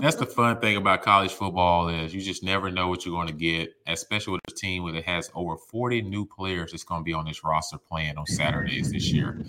that's 0.00 0.16
the 0.16 0.26
fun 0.26 0.60
thing 0.60 0.76
about 0.76 1.02
college 1.02 1.32
football 1.32 1.88
is 1.88 2.14
you 2.14 2.20
just 2.20 2.42
never 2.42 2.70
know 2.70 2.88
what 2.88 3.04
you're 3.04 3.14
going 3.14 3.28
to 3.28 3.32
get, 3.32 3.72
especially 3.86 4.32
with 4.32 4.42
a 4.48 4.54
team 4.54 4.90
that 4.92 5.04
has 5.04 5.30
over 5.34 5.56
40 5.56 6.02
new 6.02 6.26
players 6.26 6.72
that's 6.72 6.84
going 6.84 7.00
to 7.00 7.04
be 7.04 7.12
on 7.12 7.24
this 7.24 7.42
roster 7.42 7.78
playing 7.78 8.16
on 8.18 8.26
Saturdays 8.26 8.92
this 8.92 9.12
year. 9.12 9.42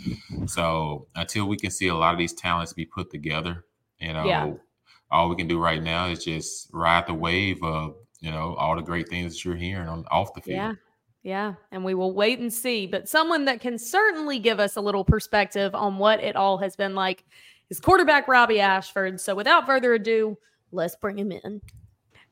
So 0.45 1.07
until 1.15 1.45
we 1.47 1.57
can 1.57 1.71
see 1.71 1.87
a 1.87 1.95
lot 1.95 2.13
of 2.13 2.19
these 2.19 2.33
talents 2.33 2.73
be 2.73 2.85
put 2.85 3.11
together, 3.11 3.65
you 3.99 4.13
know, 4.13 4.25
yeah. 4.25 4.53
all 5.11 5.29
we 5.29 5.35
can 5.35 5.47
do 5.47 5.59
right 5.59 5.81
now 5.81 6.07
is 6.07 6.23
just 6.23 6.69
ride 6.73 7.07
the 7.07 7.13
wave 7.13 7.61
of, 7.63 7.95
you 8.19 8.31
know, 8.31 8.55
all 8.55 8.75
the 8.75 8.81
great 8.81 9.09
things 9.09 9.33
that 9.33 9.45
you're 9.45 9.55
hearing 9.55 9.87
on 9.87 10.05
off 10.09 10.33
the 10.33 10.41
field. 10.41 10.57
Yeah. 10.57 10.73
Yeah, 11.23 11.53
and 11.71 11.85
we 11.85 11.93
will 11.93 12.13
wait 12.13 12.39
and 12.39 12.51
see. 12.53 12.85
But 12.85 13.07
someone 13.07 13.45
that 13.45 13.61
can 13.61 13.77
certainly 13.77 14.39
give 14.39 14.59
us 14.59 14.75
a 14.75 14.81
little 14.81 15.05
perspective 15.05 15.73
on 15.73 15.97
what 15.97 16.19
it 16.19 16.35
all 16.35 16.57
has 16.57 16.75
been 16.75 16.95
like 16.95 17.23
is 17.69 17.79
quarterback 17.79 18.27
Robby 18.27 18.59
Ashford. 18.59 19.21
So 19.21 19.33
without 19.33 19.65
further 19.65 19.93
ado, 19.93 20.37
let's 20.73 20.97
bring 20.97 21.17
him 21.17 21.31
in. 21.31 21.61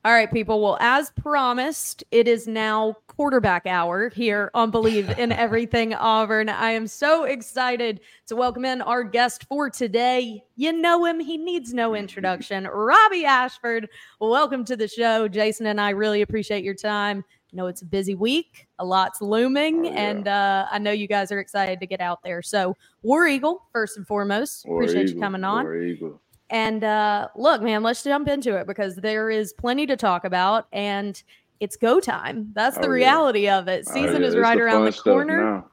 All 0.04 0.12
right, 0.12 0.30
people. 0.30 0.60
Well, 0.60 0.76
as 0.80 1.10
promised, 1.10 2.02
it 2.10 2.26
is 2.26 2.48
now 2.48 2.96
quarterback 3.06 3.66
hour 3.66 4.08
here 4.08 4.50
on 4.52 4.72
Believe 4.72 5.08
in 5.10 5.30
Everything 5.32 5.94
Auburn. 5.94 6.48
I 6.48 6.72
am 6.72 6.88
so 6.88 7.22
excited 7.24 8.00
to 8.26 8.34
welcome 8.34 8.64
in 8.64 8.82
our 8.82 9.04
guest 9.04 9.44
for 9.44 9.70
today. 9.70 10.42
You 10.56 10.72
know 10.72 11.04
him, 11.04 11.20
he 11.20 11.38
needs 11.38 11.72
no 11.72 11.94
introduction. 11.94 12.64
Robby 12.72 13.24
Ashford, 13.24 13.88
welcome 14.20 14.64
to 14.64 14.76
the 14.76 14.88
show. 14.88 15.28
Jason 15.28 15.66
and 15.66 15.80
I 15.80 15.90
really 15.90 16.22
appreciate 16.22 16.64
your 16.64 16.74
time 16.74 17.24
know 17.52 17.66
it's 17.66 17.82
a 17.82 17.86
busy 17.86 18.14
week, 18.14 18.66
a 18.78 18.84
lot's 18.84 19.20
looming, 19.20 19.86
oh, 19.86 19.90
yeah. 19.90 20.10
and 20.10 20.28
uh, 20.28 20.66
I 20.70 20.78
know 20.78 20.90
you 20.90 21.06
guys 21.06 21.30
are 21.32 21.38
excited 21.38 21.80
to 21.80 21.86
get 21.86 22.00
out 22.00 22.22
there. 22.22 22.42
So, 22.42 22.76
War 23.02 23.26
Eagle, 23.26 23.66
first 23.72 23.96
and 23.96 24.06
foremost, 24.06 24.66
War 24.66 24.82
appreciate 24.82 25.08
Eagle. 25.08 25.14
you 25.14 25.20
coming 25.20 25.44
on. 25.44 25.64
War 25.64 25.76
Eagle. 25.76 26.20
And 26.50 26.84
uh, 26.84 27.28
look, 27.34 27.62
man, 27.62 27.82
let's 27.82 28.02
jump 28.02 28.28
into 28.28 28.56
it 28.56 28.66
because 28.66 28.96
there 28.96 29.30
is 29.30 29.52
plenty 29.54 29.86
to 29.86 29.96
talk 29.96 30.24
about, 30.24 30.66
and 30.72 31.22
it's 31.60 31.76
go 31.76 32.00
time. 32.00 32.50
That's 32.54 32.76
the 32.76 32.86
oh, 32.86 32.90
reality 32.90 33.44
yeah. 33.44 33.58
of 33.58 33.68
it. 33.68 33.84
Oh, 33.88 33.92
Season 33.92 34.16
oh, 34.16 34.20
yeah. 34.20 34.26
is 34.26 34.36
right 34.36 34.60
around 34.60 34.84
the 34.84 34.92
corner. 34.92 35.64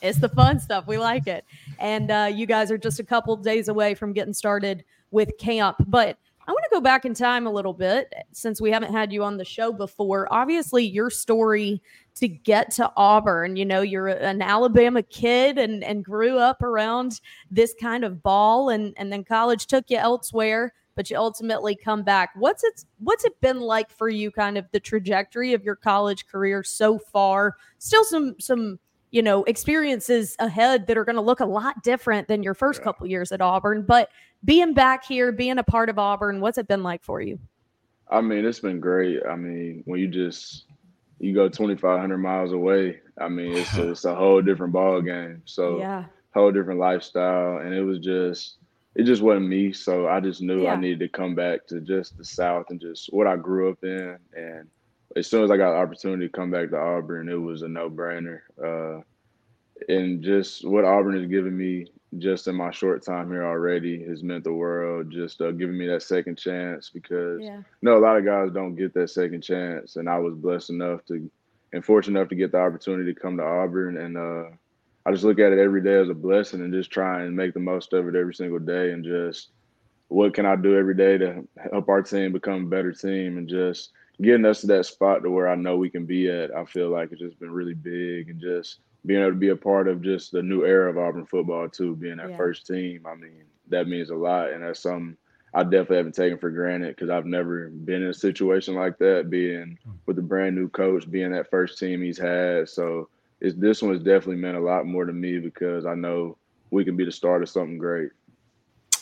It's 0.00 0.18
the 0.18 0.28
fun 0.28 0.60
stuff. 0.60 0.86
We 0.86 0.98
like 0.98 1.26
it. 1.26 1.44
And 1.78 2.10
uh, 2.10 2.30
you 2.32 2.46
guys 2.46 2.70
are 2.70 2.78
just 2.78 3.00
a 3.00 3.04
couple 3.04 3.36
days 3.36 3.68
away 3.68 3.94
from 3.94 4.12
getting 4.12 4.34
started 4.34 4.84
with 5.10 5.36
camp. 5.38 5.76
But 5.86 6.18
I 6.46 6.52
want 6.52 6.64
to 6.64 6.76
go 6.76 6.80
back 6.80 7.04
in 7.04 7.14
time 7.14 7.46
a 7.46 7.50
little 7.50 7.72
bit 7.72 8.12
eh, 8.16 8.22
since 8.32 8.60
we 8.60 8.70
haven't 8.70 8.92
had 8.92 9.12
you 9.12 9.24
on 9.24 9.36
the 9.36 9.44
show 9.44 9.72
before. 9.72 10.28
Obviously, 10.30 10.84
your 10.84 11.10
story 11.10 11.80
to 12.16 12.28
get 12.28 12.70
to 12.72 12.92
Auburn, 12.96 13.56
you 13.56 13.64
know, 13.64 13.80
you're 13.80 14.08
an 14.08 14.42
Alabama 14.42 15.02
kid 15.02 15.58
and 15.58 15.82
and 15.82 16.04
grew 16.04 16.38
up 16.38 16.62
around 16.62 17.20
this 17.50 17.74
kind 17.80 18.04
of 18.04 18.22
ball 18.22 18.68
and 18.68 18.94
and 18.96 19.12
then 19.12 19.24
college 19.24 19.66
took 19.66 19.84
you 19.88 19.96
elsewhere, 19.96 20.74
but 20.94 21.10
you 21.10 21.16
ultimately 21.16 21.74
come 21.74 22.02
back. 22.02 22.30
What's 22.36 22.62
it 22.62 22.84
what's 22.98 23.24
it 23.24 23.40
been 23.40 23.60
like 23.60 23.90
for 23.90 24.08
you 24.08 24.30
kind 24.30 24.58
of 24.58 24.66
the 24.70 24.80
trajectory 24.80 25.54
of 25.54 25.64
your 25.64 25.76
college 25.76 26.26
career 26.26 26.62
so 26.62 26.98
far? 26.98 27.56
Still 27.78 28.04
some 28.04 28.36
some 28.38 28.78
you 29.14 29.22
know 29.22 29.44
experiences 29.44 30.36
ahead 30.38 30.86
that 30.86 30.98
are 30.98 31.04
going 31.04 31.16
to 31.16 31.22
look 31.22 31.40
a 31.40 31.46
lot 31.46 31.82
different 31.82 32.28
than 32.28 32.42
your 32.42 32.54
first 32.54 32.80
yeah. 32.80 32.84
couple 32.84 33.06
years 33.06 33.32
at 33.32 33.40
Auburn, 33.40 33.84
but 33.86 34.10
being 34.44 34.74
back 34.74 35.04
here, 35.04 35.32
being 35.32 35.58
a 35.58 35.64
part 35.64 35.88
of 35.88 35.98
Auburn, 35.98 36.40
what's 36.40 36.58
it 36.58 36.68
been 36.68 36.82
like 36.82 37.02
for 37.02 37.20
you? 37.20 37.38
I 38.10 38.20
mean, 38.20 38.44
it's 38.44 38.60
been 38.60 38.80
great. 38.80 39.22
I 39.28 39.36
mean, 39.36 39.82
when 39.86 40.00
you 40.00 40.08
just 40.08 40.66
you 41.18 41.32
go 41.32 41.48
2,500 41.48 42.18
miles 42.18 42.52
away 42.52 43.00
I 43.20 43.28
mean, 43.28 43.56
it's 43.56 43.76
a, 43.76 43.90
it's 43.90 44.04
a 44.04 44.14
whole 44.14 44.42
different 44.42 44.72
ball 44.72 45.00
game. 45.00 45.42
So 45.44 45.78
yeah, 45.78 46.04
whole 46.32 46.52
different 46.52 46.80
lifestyle, 46.80 47.58
and 47.58 47.72
it 47.72 47.82
was 47.82 47.98
just 47.98 48.58
it 48.94 49.04
just 49.04 49.22
wasn't 49.22 49.48
me. 49.48 49.72
So 49.72 50.08
I 50.08 50.20
just 50.20 50.42
knew 50.42 50.62
yeah. 50.62 50.72
I 50.72 50.76
needed 50.76 51.00
to 51.00 51.08
come 51.08 51.34
back 51.34 51.66
to 51.68 51.80
just 51.80 52.16
the 52.16 52.24
South 52.24 52.66
and 52.70 52.80
just 52.80 53.12
what 53.12 53.26
I 53.26 53.36
grew 53.36 53.70
up 53.70 53.82
in. 53.82 54.18
And 54.36 54.68
as 55.16 55.26
soon 55.26 55.44
as 55.44 55.50
I 55.50 55.56
got 55.56 55.72
the 55.72 55.78
opportunity 55.78 56.26
to 56.26 56.32
come 56.32 56.50
back 56.50 56.70
to 56.70 56.76
Auburn, 56.76 57.28
it 57.28 57.34
was 57.34 57.62
a 57.62 57.68
no 57.68 57.88
brainer. 57.88 58.40
Uh, 58.62 59.02
and 59.88 60.22
just 60.22 60.66
what 60.66 60.84
Auburn 60.84 61.18
has 61.18 61.28
given 61.28 61.56
me 61.56 61.86
just 62.18 62.46
in 62.46 62.54
my 62.54 62.70
short 62.70 63.04
time 63.04 63.28
here 63.28 63.44
already 63.44 64.04
has 64.04 64.22
meant 64.22 64.44
the 64.44 64.52
world. 64.52 65.10
Just 65.10 65.40
uh, 65.40 65.50
giving 65.50 65.76
me 65.76 65.86
that 65.88 66.02
second 66.02 66.38
chance 66.38 66.90
because 66.90 67.40
yeah. 67.42 67.56
you 67.56 67.64
know 67.82 67.96
a 67.96 68.04
lot 68.04 68.16
of 68.16 68.24
guys 68.24 68.50
don't 68.52 68.76
get 68.76 68.94
that 68.94 69.10
second 69.10 69.42
chance, 69.42 69.96
and 69.96 70.08
I 70.08 70.18
was 70.18 70.34
blessed 70.34 70.70
enough 70.70 71.04
to 71.06 71.30
and 71.72 71.84
fortunate 71.84 72.18
enough 72.18 72.28
to 72.28 72.36
get 72.36 72.52
the 72.52 72.58
opportunity 72.58 73.12
to 73.12 73.20
come 73.20 73.36
to 73.36 73.42
Auburn, 73.42 73.96
and 73.98 74.16
uh, 74.16 74.44
I 75.06 75.10
just 75.10 75.24
look 75.24 75.40
at 75.40 75.52
it 75.52 75.58
every 75.58 75.82
day 75.82 75.96
as 75.96 76.08
a 76.08 76.14
blessing 76.14 76.60
and 76.60 76.72
just 76.72 76.90
try 76.90 77.22
and 77.22 77.36
make 77.36 77.52
the 77.52 77.60
most 77.60 77.92
of 77.92 78.06
it 78.06 78.14
every 78.14 78.34
single 78.34 78.60
day, 78.60 78.92
and 78.92 79.04
just 79.04 79.50
what 80.08 80.34
can 80.34 80.46
I 80.46 80.54
do 80.54 80.78
every 80.78 80.94
day 80.94 81.18
to 81.18 81.46
help 81.72 81.88
our 81.88 82.02
team 82.02 82.32
become 82.32 82.66
a 82.66 82.68
better 82.68 82.92
team, 82.92 83.38
and 83.38 83.48
just 83.48 83.90
getting 84.22 84.46
us 84.46 84.60
to 84.60 84.66
that 84.68 84.86
spot 84.86 85.22
to 85.22 85.30
where 85.30 85.48
I 85.48 85.54
know 85.54 85.76
we 85.76 85.90
can 85.90 86.06
be 86.06 86.28
at. 86.28 86.54
I 86.54 86.64
feel 86.64 86.90
like 86.90 87.12
it's 87.12 87.20
just 87.20 87.40
been 87.40 87.50
really 87.50 87.74
big, 87.74 88.30
and 88.30 88.40
just 88.40 88.80
being 89.06 89.20
able 89.20 89.32
to 89.32 89.36
be 89.36 89.50
a 89.50 89.56
part 89.56 89.88
of 89.88 90.02
just 90.02 90.32
the 90.32 90.42
new 90.42 90.64
era 90.64 90.90
of 90.90 90.98
Auburn 90.98 91.26
football 91.26 91.68
too, 91.68 91.96
being 91.96 92.16
that 92.16 92.30
yeah. 92.30 92.36
first 92.36 92.66
team. 92.66 93.06
I 93.06 93.14
mean, 93.14 93.44
that 93.68 93.88
means 93.88 94.10
a 94.10 94.14
lot, 94.14 94.50
and 94.50 94.62
that's 94.62 94.80
something 94.80 95.16
I 95.54 95.62
definitely 95.62 95.98
haven't 95.98 96.16
taken 96.16 96.38
for 96.38 96.50
granted 96.50 96.96
because 96.96 97.10
I've 97.10 97.26
never 97.26 97.68
been 97.68 98.02
in 98.02 98.08
a 98.08 98.14
situation 98.14 98.74
like 98.74 98.98
that, 98.98 99.30
being 99.30 99.78
hmm. 99.84 99.92
with 100.06 100.18
a 100.18 100.22
brand 100.22 100.56
new 100.56 100.68
coach, 100.68 101.10
being 101.10 101.32
that 101.32 101.50
first 101.50 101.78
team 101.78 102.02
he's 102.02 102.18
had. 102.18 102.68
So 102.68 103.08
it's, 103.40 103.56
this 103.56 103.80
one 103.80 103.92
has 103.92 104.02
definitely 104.02 104.36
meant 104.36 104.56
a 104.56 104.60
lot 104.60 104.86
more 104.86 105.04
to 105.04 105.12
me 105.12 105.38
because 105.38 105.86
I 105.86 105.94
know 105.94 106.36
we 106.70 106.84
can 106.84 106.96
be 106.96 107.04
the 107.04 107.12
start 107.12 107.42
of 107.42 107.48
something 107.48 107.78
great. 107.78 108.10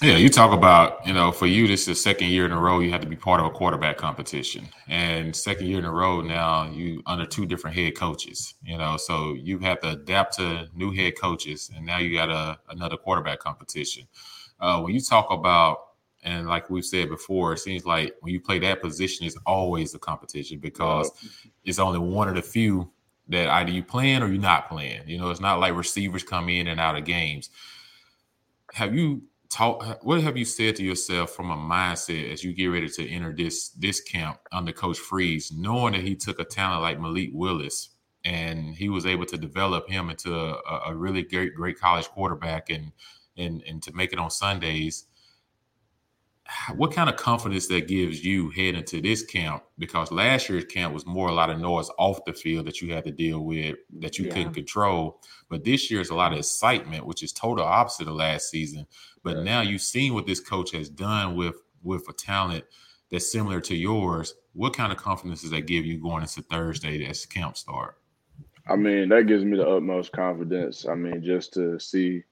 Yeah, 0.02 0.16
you 0.16 0.28
talk 0.30 0.50
about, 0.50 1.06
you 1.06 1.12
know, 1.12 1.30
for 1.30 1.46
you, 1.46 1.68
this 1.68 1.82
is 1.82 1.86
the 1.86 1.94
second 1.94 2.26
year 2.26 2.44
in 2.44 2.50
a 2.50 2.58
row 2.58 2.80
you 2.80 2.90
had 2.90 3.02
to 3.02 3.06
be 3.06 3.14
part 3.14 3.38
of 3.38 3.46
a 3.46 3.50
quarterback 3.50 3.98
competition. 3.98 4.68
And 4.88 5.34
second 5.34 5.68
year 5.68 5.78
in 5.78 5.84
a 5.84 5.92
row 5.92 6.20
now, 6.20 6.68
you 6.68 7.04
under 7.06 7.24
two 7.24 7.46
different 7.46 7.76
head 7.76 7.96
coaches, 7.96 8.54
you 8.64 8.76
know, 8.76 8.96
so 8.96 9.34
you 9.34 9.60
have 9.60 9.78
to 9.82 9.90
adapt 9.90 10.34
to 10.38 10.68
new 10.74 10.90
head 10.90 11.16
coaches. 11.16 11.70
And 11.76 11.86
now 11.86 11.98
you 11.98 12.16
got 12.16 12.30
a, 12.30 12.58
another 12.70 12.96
quarterback 12.96 13.38
competition. 13.38 14.08
Uh, 14.58 14.80
when 14.80 14.92
you 14.92 15.00
talk 15.00 15.28
about, 15.30 15.78
and 16.24 16.48
like 16.48 16.68
we've 16.68 16.84
said 16.84 17.08
before, 17.08 17.52
it 17.52 17.58
seems 17.58 17.86
like 17.86 18.16
when 18.22 18.34
you 18.34 18.40
play 18.40 18.58
that 18.58 18.82
position, 18.82 19.24
it's 19.24 19.38
always 19.46 19.94
a 19.94 20.00
competition 20.00 20.58
because 20.58 21.12
it's 21.64 21.78
only 21.78 22.00
one 22.00 22.28
of 22.28 22.34
the 22.34 22.42
few 22.42 22.90
that 23.28 23.48
either 23.48 23.70
you 23.70 23.84
playing 23.84 24.20
or 24.20 24.26
you're 24.26 24.42
not 24.42 24.68
playing. 24.68 25.06
You 25.06 25.18
know, 25.18 25.30
it's 25.30 25.38
not 25.40 25.60
like 25.60 25.76
receivers 25.76 26.24
come 26.24 26.48
in 26.48 26.66
and 26.66 26.80
out 26.80 26.96
of 26.96 27.04
games. 27.04 27.50
Have 28.72 28.96
you 28.96 29.22
what 29.56 30.22
have 30.22 30.36
you 30.36 30.44
said 30.44 30.76
to 30.76 30.82
yourself 30.82 31.30
from 31.30 31.50
a 31.50 31.56
mindset 31.56 32.32
as 32.32 32.42
you 32.44 32.52
get 32.52 32.66
ready 32.66 32.88
to 32.88 33.08
enter 33.08 33.32
this 33.32 33.70
this 33.70 34.00
camp 34.00 34.38
under 34.52 34.72
coach 34.72 34.98
freeze 34.98 35.52
knowing 35.52 35.92
that 35.92 36.02
he 36.02 36.14
took 36.14 36.38
a 36.38 36.44
talent 36.44 36.82
like 36.82 37.00
malik 37.00 37.30
willis 37.32 37.90
and 38.24 38.74
he 38.74 38.88
was 38.88 39.04
able 39.04 39.26
to 39.26 39.36
develop 39.36 39.88
him 39.88 40.10
into 40.10 40.32
a, 40.34 40.82
a 40.86 40.94
really 40.94 41.22
great 41.22 41.54
great 41.54 41.78
college 41.78 42.06
quarterback 42.08 42.70
and 42.70 42.92
and 43.36 43.62
and 43.68 43.82
to 43.82 43.92
make 43.92 44.12
it 44.12 44.18
on 44.18 44.30
sundays 44.30 45.06
what 46.76 46.92
kind 46.92 47.08
of 47.08 47.16
confidence 47.16 47.66
that 47.68 47.88
gives 47.88 48.24
you 48.24 48.50
heading 48.50 48.84
to 48.84 49.00
this 49.00 49.24
camp? 49.24 49.62
Because 49.78 50.10
last 50.10 50.48
year's 50.48 50.64
camp 50.64 50.92
was 50.92 51.06
more 51.06 51.28
a 51.28 51.32
lot 51.32 51.50
of 51.50 51.60
noise 51.60 51.88
off 51.98 52.24
the 52.24 52.32
field 52.32 52.66
that 52.66 52.80
you 52.80 52.92
had 52.92 53.04
to 53.04 53.12
deal 53.12 53.40
with 53.40 53.76
that 54.00 54.18
you 54.18 54.26
yeah. 54.26 54.34
couldn't 54.34 54.54
control. 54.54 55.20
But 55.48 55.64
this 55.64 55.90
year 55.90 56.00
is 56.00 56.10
a 56.10 56.14
lot 56.14 56.32
of 56.32 56.38
excitement, 56.38 57.06
which 57.06 57.22
is 57.22 57.32
total 57.32 57.64
opposite 57.64 58.08
of 58.08 58.14
last 58.14 58.50
season. 58.50 58.86
But 59.22 59.38
now 59.38 59.60
you've 59.60 59.82
seen 59.82 60.14
what 60.14 60.26
this 60.26 60.40
coach 60.40 60.72
has 60.72 60.88
done 60.88 61.36
with 61.36 61.56
with 61.82 62.08
a 62.08 62.12
talent 62.12 62.64
that's 63.10 63.30
similar 63.30 63.60
to 63.60 63.76
yours. 63.76 64.34
What 64.52 64.76
kind 64.76 64.92
of 64.92 64.98
confidence 64.98 65.42
does 65.42 65.50
that 65.50 65.66
give 65.66 65.86
you 65.86 66.00
going 66.00 66.22
into 66.22 66.42
Thursday 66.42 67.04
as 67.06 67.24
camp 67.26 67.56
start? 67.56 67.98
I 68.68 68.76
mean, 68.76 69.08
that 69.08 69.26
gives 69.26 69.44
me 69.44 69.56
the 69.56 69.68
utmost 69.68 70.12
confidence. 70.12 70.86
I 70.86 70.94
mean, 70.94 71.22
just 71.22 71.52
to 71.54 71.78
see 71.78 72.22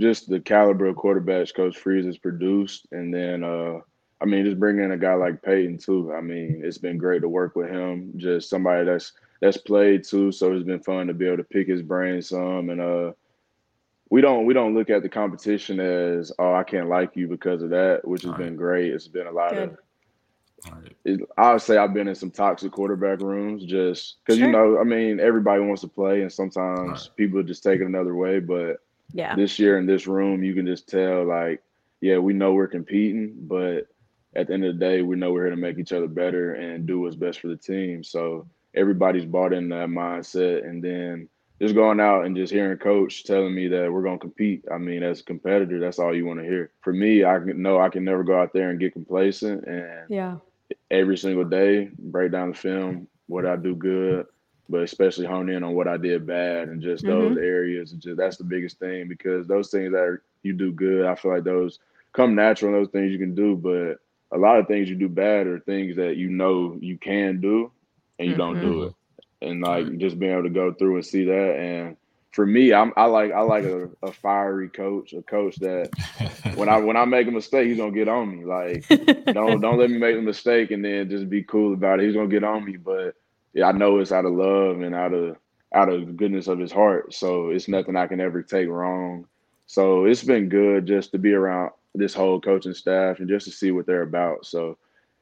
just 0.00 0.28
the 0.28 0.40
caliber 0.40 0.86
of 0.86 0.96
quarterbacks 0.96 1.54
Coach 1.54 1.76
Freeze 1.76 2.06
has 2.06 2.18
produced, 2.18 2.86
and 2.92 3.12
then 3.12 3.42
uh, 3.42 3.80
I 4.20 4.24
mean, 4.24 4.44
just 4.44 4.58
bringing 4.58 4.84
in 4.84 4.92
a 4.92 4.98
guy 4.98 5.14
like 5.14 5.42
Payton 5.42 5.78
too. 5.78 6.12
I 6.14 6.20
mean, 6.20 6.62
it's 6.64 6.78
been 6.78 6.98
great 6.98 7.22
to 7.22 7.28
work 7.28 7.56
with 7.56 7.70
him. 7.70 8.12
Just 8.16 8.48
somebody 8.48 8.84
that's 8.84 9.12
that's 9.40 9.58
played 9.58 10.04
too, 10.04 10.32
so 10.32 10.52
it's 10.52 10.64
been 10.64 10.82
fun 10.82 11.06
to 11.06 11.14
be 11.14 11.26
able 11.26 11.38
to 11.38 11.44
pick 11.44 11.68
his 11.68 11.82
brain 11.82 12.22
some. 12.22 12.70
And 12.70 12.80
uh, 12.80 13.12
we 14.10 14.20
don't 14.20 14.46
we 14.46 14.54
don't 14.54 14.74
look 14.74 14.88
at 14.88 15.02
the 15.02 15.08
competition 15.08 15.80
as 15.80 16.32
oh 16.38 16.54
I 16.54 16.64
can't 16.64 16.88
like 16.88 17.16
you 17.16 17.28
because 17.28 17.62
of 17.62 17.70
that, 17.70 18.06
which 18.06 18.22
has 18.22 18.34
been 18.34 18.56
great. 18.56 18.92
It's 18.92 19.08
been 19.08 19.26
a 19.26 19.32
lot 19.32 19.52
Good. 19.52 19.70
of. 19.70 19.78
It, 21.04 21.20
I 21.36 21.52
would 21.52 21.62
say 21.62 21.76
I've 21.76 21.92
been 21.92 22.08
in 22.08 22.14
some 22.14 22.30
toxic 22.30 22.72
quarterback 22.72 23.20
rooms 23.20 23.64
just 23.64 24.16
because 24.24 24.38
sure. 24.38 24.46
you 24.46 24.52
know 24.52 24.80
I 24.80 24.84
mean 24.84 25.20
everybody 25.20 25.60
wants 25.60 25.82
to 25.82 25.88
play 25.88 26.22
and 26.22 26.32
sometimes 26.32 26.90
right. 26.90 27.16
people 27.16 27.42
just 27.42 27.62
take 27.62 27.80
it 27.80 27.86
another 27.86 28.14
way, 28.14 28.40
but 28.40 28.78
yeah. 29.12 29.34
This 29.34 29.58
year 29.58 29.78
in 29.78 29.86
this 29.86 30.06
room, 30.06 30.42
you 30.42 30.54
can 30.54 30.66
just 30.66 30.88
tell 30.88 31.24
like, 31.24 31.62
yeah, 32.00 32.18
we 32.18 32.34
know 32.34 32.52
we're 32.52 32.66
competing, 32.66 33.34
but 33.42 33.88
at 34.34 34.48
the 34.48 34.54
end 34.54 34.64
of 34.64 34.74
the 34.74 34.80
day, 34.80 35.02
we 35.02 35.16
know 35.16 35.32
we're 35.32 35.46
here 35.46 35.50
to 35.50 35.56
make 35.56 35.78
each 35.78 35.92
other 35.92 36.08
better 36.08 36.54
and 36.54 36.86
do 36.86 37.00
what's 37.00 37.16
best 37.16 37.40
for 37.40 37.48
the 37.48 37.56
team. 37.56 38.04
So 38.04 38.46
everybody's 38.74 39.24
bought 39.24 39.52
in 39.52 39.68
that 39.70 39.88
mindset, 39.88 40.68
and 40.68 40.82
then 40.82 41.28
just 41.60 41.74
going 41.74 42.00
out 42.00 42.26
and 42.26 42.36
just 42.36 42.52
hearing 42.52 42.76
coach 42.76 43.24
telling 43.24 43.54
me 43.54 43.68
that 43.68 43.90
we're 43.90 44.02
going 44.02 44.18
to 44.18 44.24
compete. 44.24 44.64
I 44.70 44.76
mean, 44.76 45.02
as 45.02 45.20
a 45.20 45.24
competitor, 45.24 45.80
that's 45.80 45.98
all 45.98 46.14
you 46.14 46.26
want 46.26 46.40
to 46.40 46.44
hear. 46.44 46.70
For 46.82 46.92
me, 46.92 47.24
I 47.24 47.38
know 47.38 47.80
I 47.80 47.88
can 47.88 48.04
never 48.04 48.22
go 48.22 48.38
out 48.38 48.52
there 48.52 48.68
and 48.70 48.78
get 48.78 48.92
complacent 48.92 49.64
and 49.64 50.10
yeah, 50.10 50.36
every 50.90 51.16
single 51.16 51.44
day 51.44 51.90
break 51.98 52.32
down 52.32 52.50
the 52.50 52.56
film, 52.56 53.08
what 53.26 53.46
I 53.46 53.56
do 53.56 53.74
good, 53.74 54.26
but 54.68 54.82
especially 54.82 55.26
hone 55.26 55.48
in 55.48 55.62
on 55.62 55.74
what 55.74 55.88
I 55.88 55.96
did 55.96 56.26
bad 56.26 56.68
and 56.68 56.82
just 56.82 57.04
mm-hmm. 57.04 57.34
those 57.34 57.38
areas. 57.38 57.92
And 57.92 58.00
Just 58.00 58.16
that's 58.16 58.36
the 58.36 58.44
biggest 58.44 58.78
thing 58.78 59.08
because 59.08 59.46
those 59.46 59.70
things 59.70 59.92
that 59.92 60.00
are, 60.00 60.22
you 60.42 60.52
do 60.52 60.72
good, 60.72 61.06
I 61.06 61.14
feel 61.14 61.32
like 61.32 61.44
those 61.44 61.78
come 62.12 62.34
natural. 62.34 62.74
And 62.74 62.82
those 62.82 62.92
things 62.92 63.12
you 63.12 63.18
can 63.18 63.34
do, 63.34 63.56
but 63.56 64.00
a 64.36 64.38
lot 64.38 64.58
of 64.58 64.66
things 64.66 64.88
you 64.88 64.96
do 64.96 65.08
bad 65.08 65.46
are 65.46 65.60
things 65.60 65.96
that 65.96 66.16
you 66.16 66.28
know 66.28 66.76
you 66.80 66.98
can 66.98 67.40
do 67.40 67.70
and 68.18 68.28
you 68.28 68.34
mm-hmm. 68.34 68.38
don't 68.38 68.60
do 68.60 68.72
mm-hmm. 68.72 68.86
it. 68.88 68.94
And 69.48 69.60
like 69.60 69.98
just 69.98 70.18
being 70.18 70.32
able 70.32 70.44
to 70.44 70.50
go 70.50 70.72
through 70.72 70.96
and 70.96 71.06
see 71.06 71.24
that 71.24 71.56
and 71.56 71.96
for 72.36 72.44
me, 72.44 72.74
I'm 72.74 72.92
I 72.98 73.06
like 73.06 73.32
I 73.32 73.40
like 73.40 73.64
a, 73.64 73.88
a 74.02 74.12
fiery 74.12 74.68
coach, 74.68 75.14
a 75.14 75.22
coach 75.22 75.56
that 75.56 75.88
when 76.54 76.68
I 76.68 76.76
when 76.76 76.94
I 76.94 77.06
make 77.06 77.26
a 77.26 77.30
mistake, 77.30 77.66
he's 77.66 77.78
gonna 77.78 77.92
get 77.92 78.08
on 78.08 78.30
me. 78.30 78.44
Like 78.44 78.86
don't 79.32 79.62
don't 79.62 79.78
let 79.78 79.88
me 79.88 79.96
make 79.96 80.18
a 80.18 80.20
mistake 80.20 80.70
and 80.70 80.84
then 80.84 81.08
just 81.08 81.30
be 81.30 81.42
cool 81.42 81.72
about 81.72 81.98
it. 81.98 82.04
He's 82.04 82.14
gonna 82.14 82.28
get 82.28 82.44
on 82.44 82.62
me, 82.62 82.76
but 82.76 83.14
yeah, 83.14 83.14
I 83.64 83.72
know 83.72 83.98
it's 83.98 84.12
out 84.12 84.24
of 84.24 84.32
love 84.32 84.80
and 84.80 84.94
out 84.94 85.12
of 85.12 85.36
out 85.74 85.88
of 85.88 86.16
goodness 86.16 86.48
of 86.48 86.58
his 86.58 86.72
heart. 86.72 87.12
So 87.14 87.50
it's 87.50 87.68
nothing 87.68 87.96
I 87.96 88.06
can 88.06 88.20
ever 88.20 88.42
take 88.42 88.68
wrong. 88.68 89.26
So 89.66 90.04
it's 90.04 90.22
been 90.22 90.48
good 90.48 90.86
just 90.86 91.12
to 91.12 91.18
be 91.18 91.32
around 91.32 91.72
this 91.94 92.14
whole 92.14 92.40
coaching 92.40 92.74
staff 92.74 93.18
and 93.18 93.28
just 93.28 93.46
to 93.46 93.52
see 93.52 93.70
what 93.72 93.86
they're 93.86 94.02
about. 94.02 94.46
So 94.46 94.78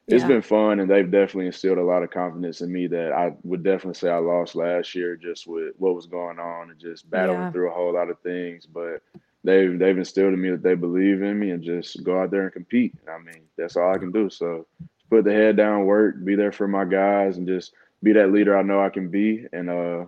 it's 0.07 0.21
yeah. 0.21 0.27
been 0.27 0.41
fun 0.41 0.79
and 0.79 0.89
they've 0.89 1.09
definitely 1.09 1.47
instilled 1.47 1.79
a 1.79 1.83
lot 1.83 2.03
of 2.03 2.11
confidence 2.11 2.61
in 2.61 2.71
me 2.71 2.85
that 2.87 3.11
I 3.11 3.33
would 3.43 3.63
definitely 3.63 3.95
say 3.95 4.09
I 4.09 4.17
lost 4.17 4.55
last 4.55 4.93
year 4.93 5.15
just 5.15 5.47
with 5.47 5.73
what 5.77 5.95
was 5.95 6.05
going 6.05 6.37
on 6.37 6.69
and 6.69 6.79
just 6.79 7.09
battling 7.09 7.39
yeah. 7.39 7.51
through 7.51 7.71
a 7.71 7.73
whole 7.73 7.93
lot 7.93 8.11
of 8.11 8.19
things. 8.19 8.67
But 8.67 9.01
they've 9.43 9.77
they've 9.79 9.97
instilled 9.97 10.33
in 10.33 10.41
me 10.41 10.51
that 10.51 10.61
they 10.61 10.75
believe 10.75 11.23
in 11.23 11.39
me 11.39 11.51
and 11.51 11.63
just 11.63 12.03
go 12.03 12.21
out 12.21 12.29
there 12.29 12.43
and 12.43 12.53
compete. 12.53 12.93
I 13.09 13.17
mean, 13.17 13.43
that's 13.57 13.77
all 13.77 13.93
I 13.93 13.97
can 13.97 14.11
do. 14.11 14.29
So 14.29 14.67
put 15.09 15.23
the 15.23 15.33
head 15.33 15.57
down, 15.57 15.85
work, 15.85 16.23
be 16.23 16.35
there 16.35 16.51
for 16.51 16.67
my 16.67 16.85
guys 16.85 17.37
and 17.37 17.47
just 17.47 17.73
be 18.05 18.13
that 18.13 18.31
leader 18.31 18.55
I 18.57 18.61
know 18.61 18.81
I 18.81 18.89
can 18.89 19.09
be, 19.09 19.45
and 19.51 19.69
uh, 19.69 20.05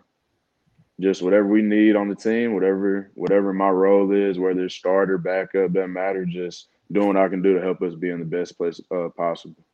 just 1.02 1.24
whatever 1.24 1.48
we 1.48 1.64
need 1.64 1.96
on 1.96 2.08
the 2.08 2.16
team, 2.16 2.54
whatever 2.54 3.12
whatever 3.16 3.52
my 3.52 3.70
role 3.70 4.12
is, 4.14 4.40
whether 4.40 4.64
it's 4.64 4.76
starter, 4.76 5.18
backup, 5.18 5.74
doesn't 5.74 5.92
matter. 5.92 6.24
Just 6.24 6.70
doing 6.92 7.08
what 7.08 7.18
I 7.18 7.28
can 7.28 7.42
do 7.42 7.56
to 7.56 7.62
help 7.62 7.82
us 7.82 7.96
be 7.96 8.12
in 8.12 8.20
the 8.20 8.26
best 8.26 8.56
place 8.56 8.80
uh, 8.96 9.10
possible. 9.18 9.66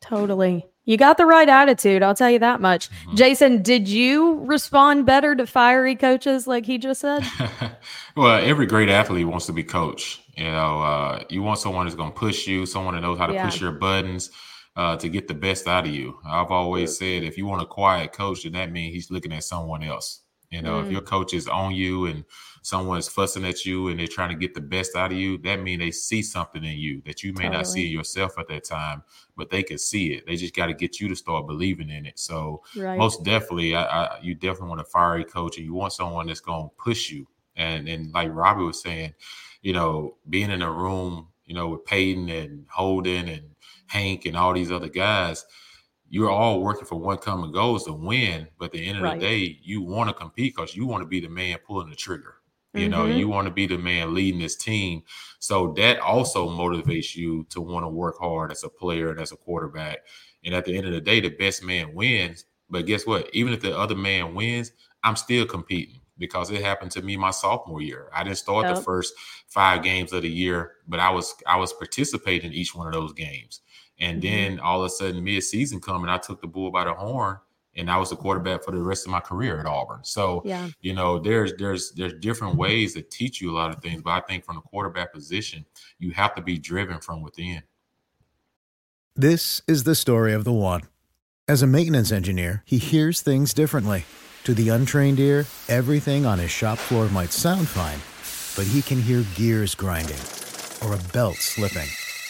Totally. 0.00 0.66
You 0.84 0.96
got 0.96 1.18
the 1.18 1.26
right 1.26 1.48
attitude. 1.48 2.02
I'll 2.02 2.14
tell 2.14 2.30
you 2.30 2.38
that 2.38 2.60
much. 2.60 2.88
Mm-hmm. 2.88 3.16
Jason, 3.16 3.62
did 3.62 3.88
you 3.88 4.38
respond 4.44 5.04
better 5.04 5.34
to 5.34 5.46
fiery 5.46 5.94
coaches 5.94 6.46
like 6.46 6.64
he 6.64 6.78
just 6.78 7.02
said? 7.02 7.26
well, 8.16 8.40
every 8.42 8.64
great 8.64 8.88
athlete 8.88 9.26
wants 9.26 9.46
to 9.46 9.52
be 9.52 9.64
coached. 9.64 10.22
You 10.36 10.44
know, 10.44 10.80
uh, 10.80 11.24
you 11.28 11.42
want 11.42 11.58
someone 11.58 11.84
who's 11.84 11.96
going 11.96 12.12
to 12.12 12.18
push 12.18 12.46
you, 12.46 12.64
someone 12.64 12.94
that 12.94 13.02
knows 13.02 13.18
how 13.18 13.26
to 13.26 13.34
yeah. 13.34 13.44
push 13.44 13.60
your 13.60 13.72
buttons 13.72 14.30
uh, 14.78 14.96
to 14.96 15.08
get 15.08 15.26
the 15.26 15.34
best 15.34 15.66
out 15.66 15.86
of 15.86 15.92
you. 15.92 16.16
I've 16.24 16.52
always 16.52 16.96
said 16.96 17.24
if 17.24 17.36
you 17.36 17.46
want 17.46 17.62
a 17.62 17.66
quiet 17.66 18.12
coach, 18.12 18.44
then 18.44 18.52
that 18.52 18.70
means 18.70 18.94
he's 18.94 19.10
looking 19.10 19.32
at 19.32 19.42
someone 19.42 19.82
else. 19.82 20.20
You 20.50 20.62
know, 20.62 20.80
mm. 20.80 20.86
if 20.86 20.92
your 20.92 21.00
coach 21.00 21.34
is 21.34 21.48
on 21.48 21.74
you 21.74 22.06
and 22.06 22.24
someone's 22.62 23.08
fussing 23.08 23.44
at 23.44 23.66
you 23.66 23.88
and 23.88 23.98
they're 23.98 24.06
trying 24.06 24.30
to 24.30 24.36
get 24.36 24.54
the 24.54 24.60
best 24.60 24.94
out 24.94 25.10
of 25.10 25.18
you, 25.18 25.36
that 25.38 25.60
means 25.60 25.80
they 25.80 25.90
see 25.90 26.22
something 26.22 26.64
in 26.64 26.78
you 26.78 27.02
that 27.06 27.24
you 27.24 27.32
may 27.32 27.42
totally. 27.42 27.56
not 27.56 27.66
see 27.66 27.86
yourself 27.88 28.38
at 28.38 28.46
that 28.48 28.64
time, 28.64 29.02
but 29.36 29.50
they 29.50 29.64
can 29.64 29.78
see 29.78 30.12
it. 30.12 30.26
They 30.26 30.36
just 30.36 30.54
got 30.54 30.66
to 30.66 30.74
get 30.74 31.00
you 31.00 31.08
to 31.08 31.16
start 31.16 31.48
believing 31.48 31.90
in 31.90 32.06
it. 32.06 32.18
So 32.18 32.62
right. 32.76 32.96
most 32.96 33.24
definitely, 33.24 33.74
I, 33.74 33.82
I, 33.82 34.20
you 34.22 34.36
definitely 34.36 34.68
want 34.68 34.80
a 34.80 34.84
fiery 34.84 35.24
coach 35.24 35.56
and 35.56 35.66
you 35.66 35.74
want 35.74 35.92
someone 35.92 36.28
that's 36.28 36.40
going 36.40 36.68
to 36.68 36.74
push 36.82 37.10
you. 37.10 37.26
And 37.56 37.88
and 37.88 38.12
like 38.14 38.30
Robby 38.32 38.62
was 38.62 38.80
saying, 38.80 39.12
you 39.60 39.72
know, 39.72 40.16
being 40.30 40.52
in 40.52 40.62
a 40.62 40.70
room, 40.70 41.28
you 41.44 41.54
know, 41.54 41.68
with 41.68 41.84
Payton 41.84 42.28
and 42.28 42.64
Holden 42.70 43.28
and 43.28 43.42
Hank 43.88 44.26
and 44.26 44.36
all 44.36 44.54
these 44.54 44.72
other 44.72 44.88
guys– 44.88 45.44
you're 46.10 46.30
all 46.30 46.62
working 46.62 46.86
for 46.86 46.96
one 46.96 47.18
common 47.18 47.52
goal 47.52 47.76
is 47.76 47.84
to 47.84 47.92
win. 47.92 48.48
But 48.58 48.66
at 48.66 48.72
the 48.72 48.86
end 48.86 48.98
of 48.98 49.04
right. 49.04 49.20
the 49.20 49.26
day, 49.26 49.58
you 49.62 49.82
want 49.82 50.08
to 50.08 50.14
compete 50.14 50.54
because 50.56 50.74
you 50.74 50.86
want 50.86 51.02
to 51.02 51.08
be 51.08 51.20
the 51.20 51.28
man 51.28 51.58
pulling 51.66 51.90
the 51.90 51.96
trigger. 51.96 52.36
You 52.74 52.82
mm-hmm. 52.82 52.90
know, 52.90 53.06
you 53.06 53.28
want 53.28 53.46
to 53.46 53.52
be 53.52 53.66
the 53.66 53.78
man 53.78 54.14
leading 54.14 54.40
this 54.40 54.56
team. 54.56 55.02
So 55.38 55.72
that 55.76 56.00
also 56.00 56.48
motivates 56.48 57.14
you 57.14 57.46
to 57.50 57.60
want 57.60 57.84
to 57.84 57.88
work 57.88 58.18
hard 58.18 58.52
as 58.52 58.64
a 58.64 58.68
player 58.68 59.10
and 59.10 59.20
as 59.20 59.32
a 59.32 59.36
quarterback. 59.36 59.98
And 60.44 60.54
at 60.54 60.64
the 60.64 60.76
end 60.76 60.86
of 60.86 60.92
the 60.92 61.00
day, 61.00 61.20
the 61.20 61.30
best 61.30 61.62
man 61.62 61.94
wins. 61.94 62.44
But 62.70 62.86
guess 62.86 63.06
what? 63.06 63.30
Even 63.34 63.52
if 63.52 63.60
the 63.60 63.76
other 63.76 63.96
man 63.96 64.34
wins, 64.34 64.72
I'm 65.02 65.16
still 65.16 65.46
competing 65.46 66.00
because 66.18 66.50
it 66.50 66.62
happened 66.62 66.90
to 66.92 67.02
me 67.02 67.16
my 67.16 67.30
sophomore 67.30 67.80
year. 67.80 68.10
I 68.14 68.24
didn't 68.24 68.38
start 68.38 68.66
yep. 68.66 68.76
the 68.76 68.82
first 68.82 69.14
five 69.46 69.82
games 69.82 70.12
of 70.12 70.22
the 70.22 70.30
year, 70.30 70.72
but 70.86 71.00
I 71.00 71.10
was 71.10 71.34
I 71.46 71.56
was 71.56 71.72
participating 71.72 72.50
in 72.50 72.56
each 72.56 72.74
one 72.74 72.86
of 72.86 72.92
those 72.92 73.12
games. 73.12 73.60
And 74.00 74.22
mm-hmm. 74.22 74.34
then 74.34 74.60
all 74.60 74.80
of 74.80 74.86
a 74.86 74.90
sudden, 74.90 75.22
mid 75.22 75.42
season 75.42 75.80
coming, 75.80 76.08
I 76.08 76.18
took 76.18 76.40
the 76.40 76.46
bull 76.46 76.70
by 76.70 76.84
the 76.84 76.94
horn, 76.94 77.38
and 77.76 77.90
I 77.90 77.96
was 77.96 78.10
the 78.10 78.16
quarterback 78.16 78.64
for 78.64 78.70
the 78.70 78.78
rest 78.78 79.06
of 79.06 79.12
my 79.12 79.20
career 79.20 79.60
at 79.60 79.66
Auburn. 79.66 80.00
So, 80.02 80.42
yeah. 80.44 80.68
you 80.80 80.94
know, 80.94 81.18
there's 81.18 81.54
there's 81.58 81.92
there's 81.92 82.14
different 82.14 82.56
ways 82.56 82.94
to 82.94 83.02
teach 83.02 83.40
you 83.40 83.50
a 83.50 83.56
lot 83.56 83.74
of 83.74 83.82
things, 83.82 84.02
but 84.02 84.10
I 84.10 84.20
think 84.20 84.44
from 84.44 84.56
the 84.56 84.62
quarterback 84.62 85.12
position, 85.12 85.64
you 85.98 86.10
have 86.12 86.34
to 86.34 86.42
be 86.42 86.58
driven 86.58 87.00
from 87.00 87.22
within. 87.22 87.62
This 89.16 89.62
is 89.66 89.84
the 89.84 89.94
story 89.94 90.32
of 90.32 90.44
the 90.44 90.52
one. 90.52 90.82
As 91.48 91.62
a 91.62 91.66
maintenance 91.66 92.12
engineer, 92.12 92.62
he 92.66 92.78
hears 92.78 93.20
things 93.20 93.54
differently. 93.54 94.04
To 94.44 94.54
the 94.54 94.68
untrained 94.68 95.18
ear, 95.18 95.46
everything 95.68 96.24
on 96.24 96.38
his 96.38 96.50
shop 96.50 96.78
floor 96.78 97.08
might 97.08 97.32
sound 97.32 97.68
fine, 97.68 97.98
but 98.56 98.70
he 98.70 98.80
can 98.80 99.02
hear 99.02 99.24
gears 99.34 99.74
grinding 99.74 100.20
or 100.82 100.94
a 100.94 101.12
belt 101.12 101.36
slipping. 101.36 101.88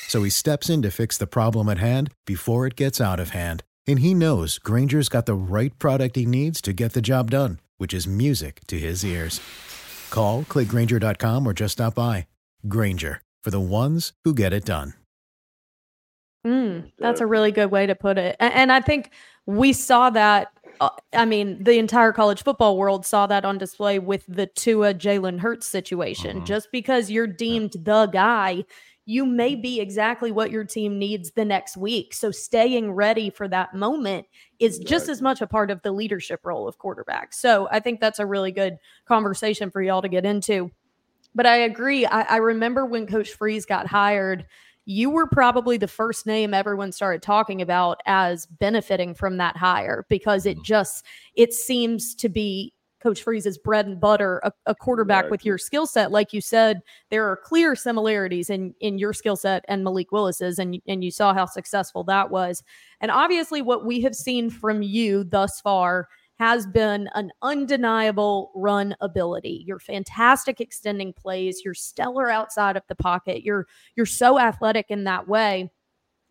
So 0.08 0.22
he 0.22 0.30
steps 0.30 0.70
in 0.70 0.80
to 0.82 0.90
fix 0.90 1.18
the 1.18 1.26
problem 1.26 1.68
at 1.68 1.78
hand 1.78 2.10
before 2.26 2.66
it 2.66 2.76
gets 2.76 2.98
out 2.98 3.20
of 3.20 3.30
hand. 3.30 3.62
And 3.86 4.00
he 4.00 4.14
knows 4.14 4.58
Grainger's 4.58 5.10
got 5.10 5.26
the 5.26 5.34
right 5.34 5.78
product 5.78 6.16
he 6.16 6.24
needs 6.24 6.62
to 6.62 6.72
get 6.72 6.94
the 6.94 7.02
job 7.02 7.30
done, 7.30 7.60
which 7.76 7.92
is 7.92 8.06
music 8.06 8.60
to 8.68 8.78
his 8.78 9.04
ears. 9.04 9.40
Call, 10.10 10.44
clickgrainger.com, 10.44 11.46
or 11.46 11.52
just 11.52 11.72
stop 11.72 11.94
by. 11.94 12.26
Grainger, 12.66 13.20
for 13.44 13.50
the 13.50 13.60
ones 13.60 14.14
who 14.24 14.34
get 14.34 14.54
it 14.54 14.64
done. 14.64 14.94
Mm, 16.46 16.90
that's 16.98 17.20
a 17.20 17.26
really 17.26 17.52
good 17.52 17.70
way 17.70 17.86
to 17.86 17.94
put 17.94 18.16
it. 18.16 18.36
And 18.40 18.72
I 18.72 18.80
think 18.80 19.10
we 19.44 19.74
saw 19.74 20.08
that. 20.10 20.52
Uh, 20.80 20.90
I 21.12 21.24
mean, 21.24 21.62
the 21.62 21.78
entire 21.78 22.12
college 22.12 22.42
football 22.42 22.78
world 22.78 23.04
saw 23.04 23.26
that 23.26 23.44
on 23.44 23.58
display 23.58 23.98
with 23.98 24.24
the 24.28 24.46
Tua 24.46 24.94
Jalen 24.94 25.40
Hurts 25.40 25.66
situation. 25.66 26.36
Mm-hmm. 26.36 26.46
Just 26.46 26.70
because 26.72 27.10
you're 27.10 27.26
deemed 27.26 27.72
the 27.72 28.06
guy 28.06 28.64
you 29.08 29.24
may 29.24 29.54
be 29.54 29.80
exactly 29.80 30.30
what 30.30 30.50
your 30.50 30.64
team 30.64 30.98
needs 30.98 31.30
the 31.30 31.44
next 31.44 31.78
week. 31.78 32.12
So 32.12 32.30
staying 32.30 32.92
ready 32.92 33.30
for 33.30 33.48
that 33.48 33.72
moment 33.72 34.26
is 34.58 34.76
exactly. 34.76 34.90
just 34.90 35.08
as 35.08 35.22
much 35.22 35.40
a 35.40 35.46
part 35.46 35.70
of 35.70 35.80
the 35.80 35.92
leadership 35.92 36.40
role 36.44 36.68
of 36.68 36.76
quarterback. 36.76 37.32
So 37.32 37.68
I 37.70 37.80
think 37.80 38.00
that's 38.00 38.18
a 38.18 38.26
really 38.26 38.52
good 38.52 38.76
conversation 39.06 39.70
for 39.70 39.80
y'all 39.80 40.02
to 40.02 40.10
get 40.10 40.26
into. 40.26 40.70
But 41.34 41.46
I 41.46 41.56
agree. 41.56 42.04
I, 42.04 42.20
I 42.20 42.36
remember 42.36 42.84
when 42.84 43.06
Coach 43.06 43.30
Freeze 43.30 43.64
got 43.64 43.86
hired, 43.86 44.44
you 44.84 45.08
were 45.08 45.26
probably 45.26 45.78
the 45.78 45.88
first 45.88 46.26
name 46.26 46.52
everyone 46.52 46.92
started 46.92 47.22
talking 47.22 47.62
about 47.62 48.02
as 48.04 48.44
benefiting 48.44 49.14
from 49.14 49.38
that 49.38 49.56
hire 49.56 50.04
because 50.10 50.44
it 50.44 50.58
mm-hmm. 50.58 50.64
just 50.64 51.06
it 51.34 51.54
seems 51.54 52.14
to 52.16 52.28
be 52.28 52.74
Coach 53.02 53.22
Freeze's 53.22 53.58
bread 53.58 53.86
and 53.86 54.00
butter, 54.00 54.40
a, 54.44 54.52
a 54.66 54.74
quarterback 54.74 55.24
right. 55.24 55.30
with 55.30 55.44
your 55.44 55.58
skill 55.58 55.86
set. 55.86 56.10
Like 56.10 56.32
you 56.32 56.40
said, 56.40 56.80
there 57.10 57.28
are 57.28 57.36
clear 57.36 57.76
similarities 57.76 58.50
in 58.50 58.74
in 58.80 58.98
your 58.98 59.12
skill 59.12 59.36
set 59.36 59.64
and 59.68 59.84
Malik 59.84 60.12
Willis's, 60.12 60.58
and 60.58 60.80
and 60.86 61.04
you 61.04 61.10
saw 61.10 61.32
how 61.34 61.46
successful 61.46 62.04
that 62.04 62.30
was. 62.30 62.62
And 63.00 63.10
obviously, 63.10 63.62
what 63.62 63.86
we 63.86 64.00
have 64.02 64.14
seen 64.14 64.50
from 64.50 64.82
you 64.82 65.24
thus 65.24 65.60
far 65.60 66.08
has 66.38 66.66
been 66.66 67.08
an 67.14 67.30
undeniable 67.42 68.52
run 68.54 68.94
ability. 69.00 69.64
You're 69.66 69.80
fantastic 69.80 70.60
extending 70.60 71.12
plays. 71.12 71.62
You're 71.64 71.74
stellar 71.74 72.30
outside 72.30 72.76
of 72.76 72.84
the 72.88 72.94
pocket. 72.94 73.42
You're 73.42 73.66
you're 73.96 74.06
so 74.06 74.38
athletic 74.38 74.86
in 74.88 75.04
that 75.04 75.28
way. 75.28 75.70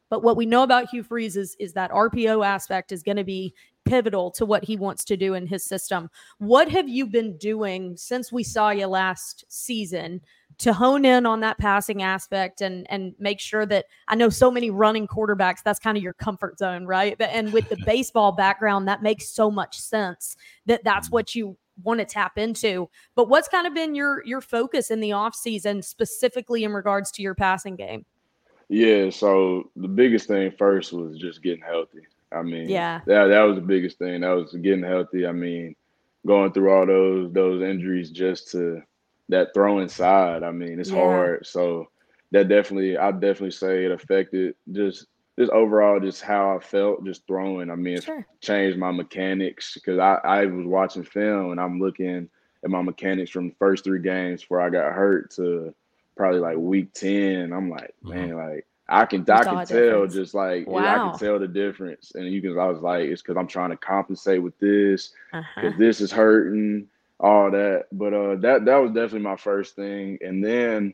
But 0.10 0.24
what 0.24 0.38
we 0.38 0.46
know 0.46 0.64
about 0.64 0.90
Hugh 0.90 1.04
Freeze 1.04 1.36
is, 1.36 1.56
is 1.60 1.74
that 1.74 1.92
RPO 1.92 2.46
aspect 2.46 2.94
is 2.94 3.04
going 3.04 3.18
to 3.18 3.26
be 3.26 3.54
pivotal 3.88 4.32
to 4.32 4.46
what 4.46 4.64
he 4.64 4.76
wants 4.76 5.04
to 5.06 5.18
do 5.18 5.34
in 5.34 5.48
his 5.48 5.64
system. 5.64 6.10
What 6.38 6.70
have 6.70 6.88
you 6.88 7.06
been 7.06 7.38
doing 7.38 7.98
since 7.98 8.32
we 8.32 8.44
saw 8.44 8.70
you 8.70 8.88
last 8.88 9.46
season 9.48 10.22
to 10.60 10.74
hone 10.74 11.06
in 11.06 11.26
on 11.26 11.40
that 11.42 11.58
passing 11.58 12.02
aspect 12.02 12.62
and 12.62 12.88
and 12.90 13.14
make 13.20 13.40
sure 13.40 13.66
that 13.66 13.86
I 14.08 14.16
know 14.16 14.30
so 14.30 14.50
many 14.50 14.70
running 14.70 15.08
quarterbacks 15.08 15.62
that's 15.64 15.80
kind 15.80 15.98
of 15.98 16.04
your 16.04 16.14
comfort 16.14 16.58
zone, 16.58 16.86
right? 16.86 17.16
And 17.20 17.54
with 17.54 17.70
the 17.70 17.78
baseball 17.86 18.32
background 18.32 18.88
that 18.88 19.04
makes 19.04 19.30
so 19.30 19.52
much 19.52 19.80
sense 19.80 20.36
that 20.66 20.84
that's 20.84 21.08
mm-hmm. 21.08 21.14
what 21.14 21.36
you 21.36 21.58
want 21.84 22.00
to 22.00 22.06
tap 22.06 22.38
into. 22.38 22.90
But 23.16 23.30
what's 23.30 23.48
kind 23.48 23.68
of 23.68 23.74
been 23.74 23.94
your 23.94 24.24
your 24.26 24.42
focus 24.42 24.90
in 24.90 25.00
the 25.00 25.12
offseason 25.12 25.84
specifically 25.84 26.64
in 26.64 26.74
regards 26.74 27.12
to 27.14 27.22
your 27.22 27.36
passing 27.36 27.76
game? 27.76 28.06
Yeah, 28.70 29.10
so 29.12 29.72
the 29.76 29.88
biggest 29.88 30.28
thing 30.28 30.52
first 30.58 30.92
was 30.92 31.18
just 31.18 31.42
getting 31.42 31.64
healthy. 31.64 32.02
I 32.32 32.42
mean, 32.42 32.70
yeah, 32.70 33.02
that 33.06 33.28
that 33.28 33.42
was 33.42 33.56
the 33.56 33.62
biggest 33.62 33.98
thing. 33.98 34.22
That 34.22 34.32
was 34.32 34.54
getting 34.54 34.84
healthy. 34.84 35.26
I 35.26 35.32
mean, 35.32 35.76
going 36.26 36.52
through 36.52 36.72
all 36.72 36.86
those 36.86 37.32
those 37.32 37.62
injuries 37.62 38.12
just 38.12 38.52
to 38.52 38.82
that 39.30 39.54
throwing 39.54 39.90
side. 39.90 40.44
I 40.44 40.52
mean, 40.52 40.80
it's 40.80 40.90
yeah. 40.90 40.98
hard. 40.98 41.48
So 41.48 41.88
that 42.32 42.50
definitely, 42.50 42.98
I 42.98 43.12
definitely 43.12 43.52
say 43.52 43.86
it 43.86 43.92
affected 43.92 44.56
just 44.72 45.08
just 45.40 45.52
overall 45.52 46.00
just 46.00 46.22
how 46.22 46.56
I 46.56 46.60
felt 46.60 47.06
just 47.06 47.26
throwing. 47.28 47.70
I 47.70 47.76
mean, 47.76 48.02
sure. 48.02 48.26
changed 48.42 48.78
my 48.78 48.92
mechanics 48.92 49.74
because 49.76 50.00
I 50.00 50.20
I 50.24 50.46
was 50.46 50.66
watching 50.66 51.04
film 51.04 51.52
and 51.52 51.62
I'm 51.62 51.80
looking 51.80 52.30
at 52.64 52.70
my 52.70 52.82
mechanics 52.82 53.32
from 53.32 53.50
the 53.50 53.56
first 53.56 53.84
three 53.84 54.02
games 54.02 54.42
before 54.42 54.62
I 54.62 54.70
got 54.70 54.94
hurt 54.94 55.32
to 55.32 55.74
probably 56.16 56.40
like 56.40 56.58
week 56.58 56.94
ten. 56.94 57.54
I'm 57.54 57.70
like, 57.70 57.94
mm-hmm. 58.04 58.10
man, 58.10 58.36
like 58.36 58.68
I 58.90 59.06
can 59.06 59.26
I 59.30 59.44
can 59.44 59.66
tell 59.66 60.08
just 60.08 60.34
like 60.34 60.68
wow. 60.68 60.82
yeah, 60.82 60.94
I 60.94 61.10
can 61.10 61.20
tell 61.20 61.40
the 61.40 61.48
difference, 61.48 62.14
and 62.16 62.26
you 62.32 62.42
can 62.42 62.58
I 62.58 62.68
was 62.68 62.82
like 62.82 63.04
it's 63.04 63.22
because 63.22 63.38
I'm 63.38 63.48
trying 63.48 63.72
to 63.72 63.78
compensate 63.78 64.42
with 64.42 64.58
this 64.60 65.14
because 65.32 65.46
uh-huh. 65.58 65.72
this 65.78 66.00
is 66.00 66.12
hurting 66.12 66.88
all 67.20 67.52
that. 67.52 67.86
But 67.92 68.14
uh, 68.14 68.36
that 68.38 68.66
that 68.66 68.78
was 68.78 68.92
definitely 68.92 69.20
my 69.20 69.36
first 69.36 69.76
thing, 69.76 70.18
and 70.22 70.44
then 70.44 70.94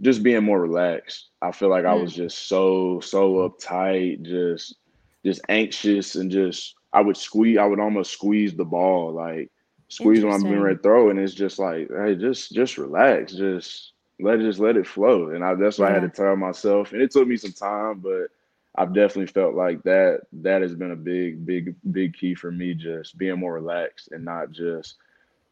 just 0.00 0.22
being 0.22 0.44
more 0.44 0.60
relaxed. 0.60 1.30
I 1.42 1.50
feel 1.50 1.68
like 1.68 1.84
mm. 1.84 1.90
I 1.90 1.94
was 1.94 2.12
mm. 2.12 2.16
just 2.16 2.48
so 2.48 3.00
so 3.00 3.48
uptight, 3.48 4.22
just 4.22 4.76
just 5.24 5.40
anxious, 5.48 6.14
and 6.14 6.30
just 6.30 6.76
I 6.92 7.00
would 7.00 7.16
squeeze. 7.16 7.58
I 7.58 7.64
would 7.64 7.80
almost 7.80 8.12
squeeze 8.12 8.54
the 8.54 8.64
ball, 8.64 9.12
like 9.12 9.50
squeeze 9.88 10.24
when 10.24 10.32
I'm 10.32 10.42
being 10.44 10.60
ready 10.60 10.76
to 10.76 10.82
throw, 10.82 11.10
and 11.10 11.18
it's 11.18 11.34
just 11.34 11.58
like 11.58 11.88
hey, 11.90 12.14
just 12.14 12.52
just 12.52 12.78
relax, 12.78 13.32
just 13.32 13.93
let 14.20 14.40
it 14.40 14.44
just 14.44 14.60
let 14.60 14.76
it 14.76 14.86
flow. 14.86 15.30
And 15.30 15.44
I, 15.44 15.54
that's 15.54 15.78
what 15.78 15.86
yeah. 15.86 15.96
I 15.96 16.00
had 16.00 16.14
to 16.14 16.22
tell 16.22 16.36
myself. 16.36 16.92
And 16.92 17.02
it 17.02 17.10
took 17.10 17.26
me 17.26 17.36
some 17.36 17.52
time, 17.52 18.00
but 18.00 18.28
I've 18.76 18.94
definitely 18.94 19.26
felt 19.26 19.54
like 19.54 19.82
that. 19.84 20.22
That 20.32 20.62
has 20.62 20.74
been 20.74 20.92
a 20.92 20.96
big, 20.96 21.44
big, 21.44 21.74
big 21.92 22.14
key 22.14 22.34
for 22.34 22.50
me. 22.50 22.74
Just 22.74 23.18
being 23.18 23.38
more 23.38 23.54
relaxed 23.54 24.10
and 24.12 24.24
not 24.24 24.50
just 24.50 24.96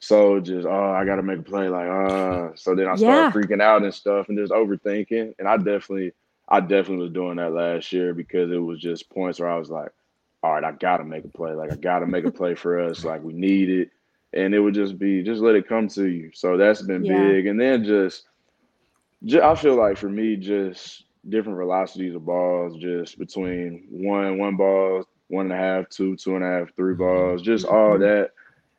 so 0.03 0.41
just 0.41 0.67
oh 0.67 0.91
I 0.91 1.05
got 1.05 1.17
to 1.17 1.23
make 1.23 1.39
a 1.39 1.43
play 1.43 1.69
like 1.69 1.89
uh. 1.89 2.51
So 2.57 2.75
then 2.75 2.89
I 2.89 2.97
started 2.97 3.07
yeah. 3.07 3.31
freaking 3.31 3.63
out 3.63 3.85
and 3.85 3.95
stuff 3.95 4.29
and 4.29 4.37
just 4.37 4.53
overthinking. 4.53 5.35
And 5.39 5.47
I 5.47 5.57
definitely, 5.57 6.13
I 6.49 6.59
definitely 6.59 7.05
was 7.05 7.13
doing 7.13 7.37
that 7.37 7.53
last 7.53 7.93
year 7.93 8.13
because 8.13 8.51
it 8.51 8.57
was 8.57 8.81
just 8.81 9.09
points 9.11 9.39
where 9.39 9.49
I 9.49 9.57
was 9.57 9.71
like, 9.71 9.93
all 10.43 10.55
right, 10.55 10.65
I 10.65 10.73
got 10.73 10.97
to 10.97 11.05
make 11.05 11.25
a 11.25 11.29
play. 11.29 11.53
Like 11.53 11.71
I 11.71 11.77
got 11.77 12.01
to 12.01 12.07
make 12.07 12.25
a 12.25 12.33
play 12.33 12.57
for 12.57 12.81
us. 12.81 13.05
Like 13.13 13.23
we 13.23 13.33
need 13.33 13.71
it. 13.71 13.91
And 14.33 14.55
it 14.55 14.59
would 14.59 14.75
just 14.75 14.99
be 14.99 15.23
just 15.23 15.41
let 15.41 15.55
it 15.55 15.69
come 15.69 15.87
to 15.89 16.09
you. 16.09 16.33
So 16.35 16.57
that's 16.57 16.83
been 16.83 17.05
yeah. 17.05 17.19
big. 17.19 17.47
And 17.47 17.61
then 17.61 17.85
just 17.85 18.25
I 19.43 19.55
feel 19.55 19.77
like 19.77 19.97
for 19.97 20.09
me, 20.09 20.37
just 20.37 21.05
different 21.29 21.59
velocities 21.59 22.15
of 22.15 22.25
balls, 22.25 22.77
just 22.81 23.19
between 23.19 23.87
one 23.91 24.39
one 24.39 24.57
ball, 24.57 25.05
one 25.29 25.51
and 25.51 25.55
a 25.55 25.57
half, 25.57 25.89
two, 25.89 26.17
two 26.17 26.37
and 26.37 26.45
a 26.45 26.49
half, 26.49 26.75
three 26.75 26.95
mm-hmm. 26.95 27.03
balls, 27.03 27.43
just 27.43 27.67
all 27.67 27.93
mm-hmm. 27.93 28.03
that 28.03 28.31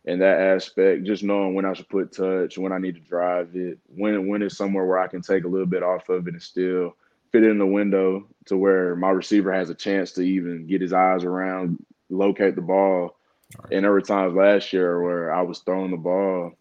and 0.06 0.22
that 0.22 0.40
aspect, 0.40 1.06
just 1.06 1.24
knowing 1.24 1.56
when 1.56 1.66
I 1.66 1.74
should 1.74 1.88
put 1.88 2.12
touch, 2.12 2.58
when 2.58 2.74
I 2.74 2.78
need 2.78 2.96
to 2.96 3.02
drive 3.02 3.56
it, 3.56 3.80
when 3.88 4.28
when 4.28 4.42
it's 4.42 4.58
somewhere 4.58 4.86
where 4.86 5.00
I 5.00 5.08
can 5.08 5.22
take 5.22 5.46
a 5.46 5.50
little 5.50 5.66
bit 5.68 5.84
off 5.84 6.10
of 6.10 6.28
it 6.28 6.34
and 6.34 6.44
still 6.44 6.96
fit 7.32 7.44
it 7.44 7.50
in 7.50 7.58
the 7.58 7.66
window 7.66 8.28
to 8.46 8.58
where 8.58 8.96
my 8.96 9.10
receiver 9.10 9.52
has 9.52 9.70
a 9.70 9.76
chance 9.76 10.12
to 10.14 10.22
even 10.22 10.68
get 10.68 10.82
his 10.82 10.94
eyes 10.94 11.24
around, 11.24 11.84
locate 12.10 12.56
the 12.56 12.62
ball. 12.62 13.18
Right. 13.58 13.74
And 13.74 13.84
there 13.84 13.92
were 13.92 14.02
times 14.02 14.36
last 14.36 14.74
year 14.74 15.02
where 15.02 15.34
I 15.34 15.42
was 15.42 15.60
throwing 15.60 15.92
the 15.92 15.98
ball 15.98 16.52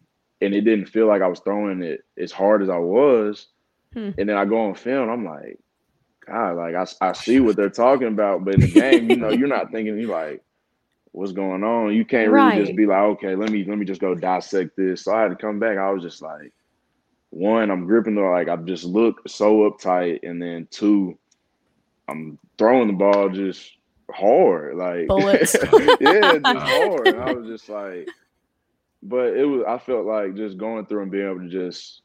and 0.41 0.53
it 0.53 0.61
didn't 0.61 0.87
feel 0.87 1.07
like 1.07 1.21
I 1.21 1.27
was 1.27 1.39
throwing 1.39 1.81
it 1.83 2.03
as 2.17 2.31
hard 2.31 2.61
as 2.61 2.69
I 2.69 2.77
was. 2.77 3.47
Hmm. 3.93 4.11
And 4.17 4.29
then 4.29 4.37
I 4.37 4.45
go 4.45 4.69
on 4.69 4.75
film, 4.75 5.09
I'm 5.09 5.25
like, 5.25 5.59
God, 6.25 6.57
like 6.57 6.75
I, 6.75 7.09
I 7.09 7.13
see 7.13 7.39
what 7.39 7.55
they're 7.55 7.69
talking 7.69 8.07
about, 8.07 8.45
but 8.45 8.55
in 8.55 8.61
the 8.61 8.71
game, 8.71 9.09
you 9.09 9.17
know, 9.17 9.29
you're 9.29 9.47
not 9.47 9.71
thinking 9.71 9.97
you 9.99 10.07
like, 10.07 10.41
what's 11.11 11.31
going 11.31 11.63
on? 11.63 11.93
You 11.93 12.05
can't 12.05 12.31
really 12.31 12.47
right. 12.47 12.65
just 12.65 12.75
be 12.75 12.85
like, 12.85 12.99
okay, 12.99 13.35
let 13.35 13.49
me 13.49 13.63
let 13.63 13.77
me 13.77 13.85
just 13.85 14.01
go 14.01 14.15
dissect 14.15 14.75
this. 14.75 15.03
So 15.03 15.13
I 15.13 15.21
had 15.21 15.29
to 15.29 15.35
come 15.35 15.59
back. 15.59 15.77
I 15.77 15.91
was 15.91 16.03
just 16.03 16.21
like, 16.21 16.51
one, 17.29 17.71
I'm 17.71 17.85
gripping 17.85 18.15
the 18.15 18.21
like 18.21 18.49
I 18.49 18.55
just 18.57 18.83
look 18.83 19.21
so 19.27 19.69
uptight, 19.69 20.19
and 20.23 20.41
then 20.41 20.67
two, 20.69 21.17
I'm 22.07 22.37
throwing 22.57 22.87
the 22.87 22.93
ball 22.93 23.29
just 23.29 23.71
hard, 24.11 24.75
like 24.75 25.07
bullets. 25.07 25.55
yeah, 25.99 26.37
just 26.45 26.45
hard. 26.45 27.07
And 27.07 27.21
I 27.21 27.33
was 27.33 27.47
just 27.47 27.69
like, 27.69 28.07
but 29.01 29.35
it 29.35 29.45
was. 29.45 29.63
I 29.67 29.77
felt 29.77 30.05
like 30.05 30.35
just 30.35 30.57
going 30.57 30.85
through 30.85 31.03
and 31.03 31.11
being 31.11 31.25
able 31.25 31.39
to 31.39 31.49
just 31.49 32.02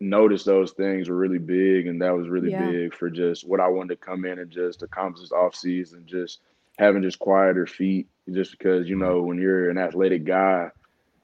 notice 0.00 0.44
those 0.44 0.72
things 0.72 1.08
were 1.08 1.16
really 1.16 1.38
big, 1.38 1.86
and 1.86 2.00
that 2.02 2.16
was 2.16 2.28
really 2.28 2.50
yeah. 2.50 2.70
big 2.70 2.94
for 2.94 3.10
just 3.10 3.46
what 3.46 3.60
I 3.60 3.68
wanted 3.68 4.00
to 4.00 4.06
come 4.06 4.24
in 4.24 4.38
and 4.38 4.50
just 4.50 4.82
accomplish 4.82 5.22
this 5.22 5.32
off 5.32 5.54
season, 5.54 6.04
just 6.06 6.40
having 6.78 7.02
just 7.02 7.18
quieter 7.18 7.66
feet, 7.66 8.08
just 8.32 8.52
because 8.52 8.88
you 8.88 8.96
know 8.96 9.22
when 9.22 9.38
you're 9.38 9.70
an 9.70 9.78
athletic 9.78 10.24
guy, 10.24 10.70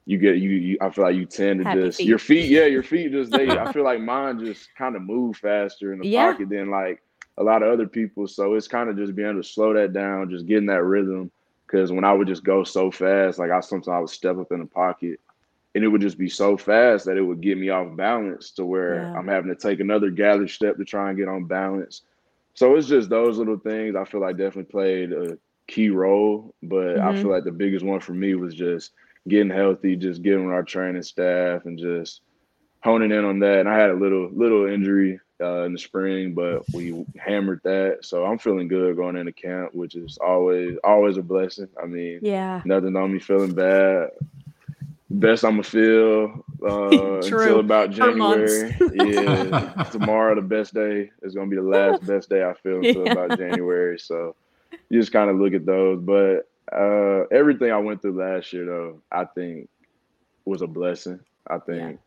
you 0.05 0.17
get 0.17 0.37
you, 0.37 0.49
you 0.49 0.77
I 0.81 0.89
feel 0.89 1.05
like 1.05 1.15
you 1.15 1.25
tend 1.25 1.59
to 1.59 1.65
Happy 1.65 1.81
just 1.81 1.97
feet. 1.99 2.07
your 2.07 2.19
feet, 2.19 2.49
yeah, 2.49 2.65
your 2.65 2.83
feet 2.83 3.11
just 3.11 3.31
they. 3.31 3.49
I 3.49 3.71
feel 3.73 3.83
like 3.83 4.01
mine 4.01 4.43
just 4.43 4.75
kind 4.75 4.95
of 4.95 5.01
move 5.01 5.37
faster 5.37 5.93
in 5.93 5.99
the 5.99 6.07
yeah. 6.07 6.31
pocket 6.31 6.49
than 6.49 6.69
like 6.69 7.01
a 7.37 7.43
lot 7.43 7.63
of 7.63 7.71
other 7.71 7.87
people. 7.87 8.27
So 8.27 8.53
it's 8.53 8.67
kind 8.67 8.89
of 8.89 8.97
just 8.97 9.15
being 9.15 9.29
able 9.29 9.41
to 9.41 9.47
slow 9.47 9.73
that 9.73 9.93
down, 9.93 10.29
just 10.29 10.45
getting 10.45 10.67
that 10.67 10.83
rhythm. 10.83 11.31
Because 11.65 11.91
when 11.91 12.03
I 12.03 12.13
would 12.13 12.27
just 12.27 12.43
go 12.43 12.63
so 12.63 12.91
fast, 12.91 13.39
like 13.39 13.49
I 13.49 13.59
sometimes 13.59 13.87
I 13.87 13.99
would 13.99 14.09
step 14.09 14.37
up 14.37 14.51
in 14.51 14.59
the 14.59 14.65
pocket 14.65 15.19
and 15.75 15.83
it 15.83 15.89
would 15.89 16.01
just 16.01 16.17
be 16.17 16.29
so 16.29 16.55
fast 16.55 17.05
that 17.05 17.17
it 17.17 17.21
would 17.21 17.41
get 17.41 17.57
me 17.57 17.69
off 17.69 17.95
balance 17.97 18.51
to 18.51 18.65
where 18.65 18.95
yeah. 18.95 19.13
I'm 19.13 19.27
having 19.27 19.53
to 19.53 19.55
take 19.55 19.81
another 19.81 20.09
gather 20.09 20.47
step 20.47 20.77
to 20.77 20.85
try 20.85 21.09
and 21.09 21.17
get 21.17 21.27
on 21.27 21.43
balance. 21.43 22.01
So 22.53 22.75
it's 22.75 22.87
just 22.87 23.09
those 23.09 23.37
little 23.37 23.59
things 23.59 23.95
I 23.95 24.05
feel 24.05 24.21
like 24.21 24.37
definitely 24.37 24.71
played 24.71 25.11
a 25.11 25.37
key 25.67 25.89
role. 25.89 26.55
But 26.63 26.95
mm-hmm. 26.95 27.07
I 27.07 27.21
feel 27.21 27.29
like 27.29 27.43
the 27.43 27.51
biggest 27.51 27.83
one 27.83 27.99
for 27.99 28.13
me 28.13 28.35
was 28.35 28.55
just 28.55 28.91
getting 29.27 29.49
healthy, 29.49 29.97
just 29.97 30.23
getting 30.23 30.45
with 30.45 30.53
our 30.53 30.63
training 30.63 31.03
staff 31.03 31.65
and 31.65 31.77
just 31.77 32.21
honing 32.81 33.11
in 33.11 33.25
on 33.25 33.39
that. 33.39 33.59
And 33.59 33.69
I 33.69 33.77
had 33.77 33.89
a 33.89 33.95
little 33.95 34.29
little 34.31 34.67
injury 34.67 35.19
uh, 35.41 35.63
in 35.63 35.73
the 35.73 35.79
spring, 35.79 36.33
but 36.33 36.63
we 36.73 37.05
hammered 37.17 37.59
that. 37.65 37.99
So 38.03 38.23
I'm 38.23 38.39
feeling 38.39 38.69
good 38.69 38.95
going 38.95 39.17
into 39.17 39.33
camp, 39.33 39.75
which 39.75 39.95
is 39.95 40.17
always 40.19 40.77
always 40.85 41.17
a 41.17 41.21
blessing. 41.21 41.67
I 41.81 41.85
mean, 41.85 42.19
yeah, 42.21 42.61
nothing 42.63 42.95
on 42.95 43.11
me 43.11 43.19
feeling 43.19 43.53
bad. 43.53 44.11
Best 45.09 45.45
I'm 45.45 45.51
gonna 45.51 45.63
feel 45.63 46.43
uh, 46.63 47.19
until 47.19 47.59
about 47.59 47.91
January. 47.91 48.75
yeah, 48.93 49.83
tomorrow 49.91 50.35
the 50.35 50.41
best 50.41 50.73
day 50.73 51.11
is 51.21 51.35
gonna 51.35 51.49
be 51.49 51.57
the 51.57 51.61
last 51.61 52.05
best 52.07 52.29
day 52.29 52.43
I 52.43 52.53
feel 52.55 52.77
until 52.77 53.05
yeah. 53.05 53.11
about 53.11 53.37
January. 53.37 53.99
So 53.99 54.35
you 54.89 54.99
just 54.99 55.11
kind 55.11 55.29
of 55.29 55.37
look 55.37 55.53
at 55.53 55.65
those, 55.65 56.01
but 56.01 56.49
uh, 56.75 57.25
everything 57.31 57.71
I 57.71 57.77
went 57.77 58.01
through 58.01 58.19
last 58.19 58.51
year 58.51 58.65
though, 58.65 59.01
I 59.11 59.25
think 59.25 59.69
was 60.45 60.63
a 60.63 60.67
blessing. 60.67 61.19
I 61.47 61.59
think 61.59 61.99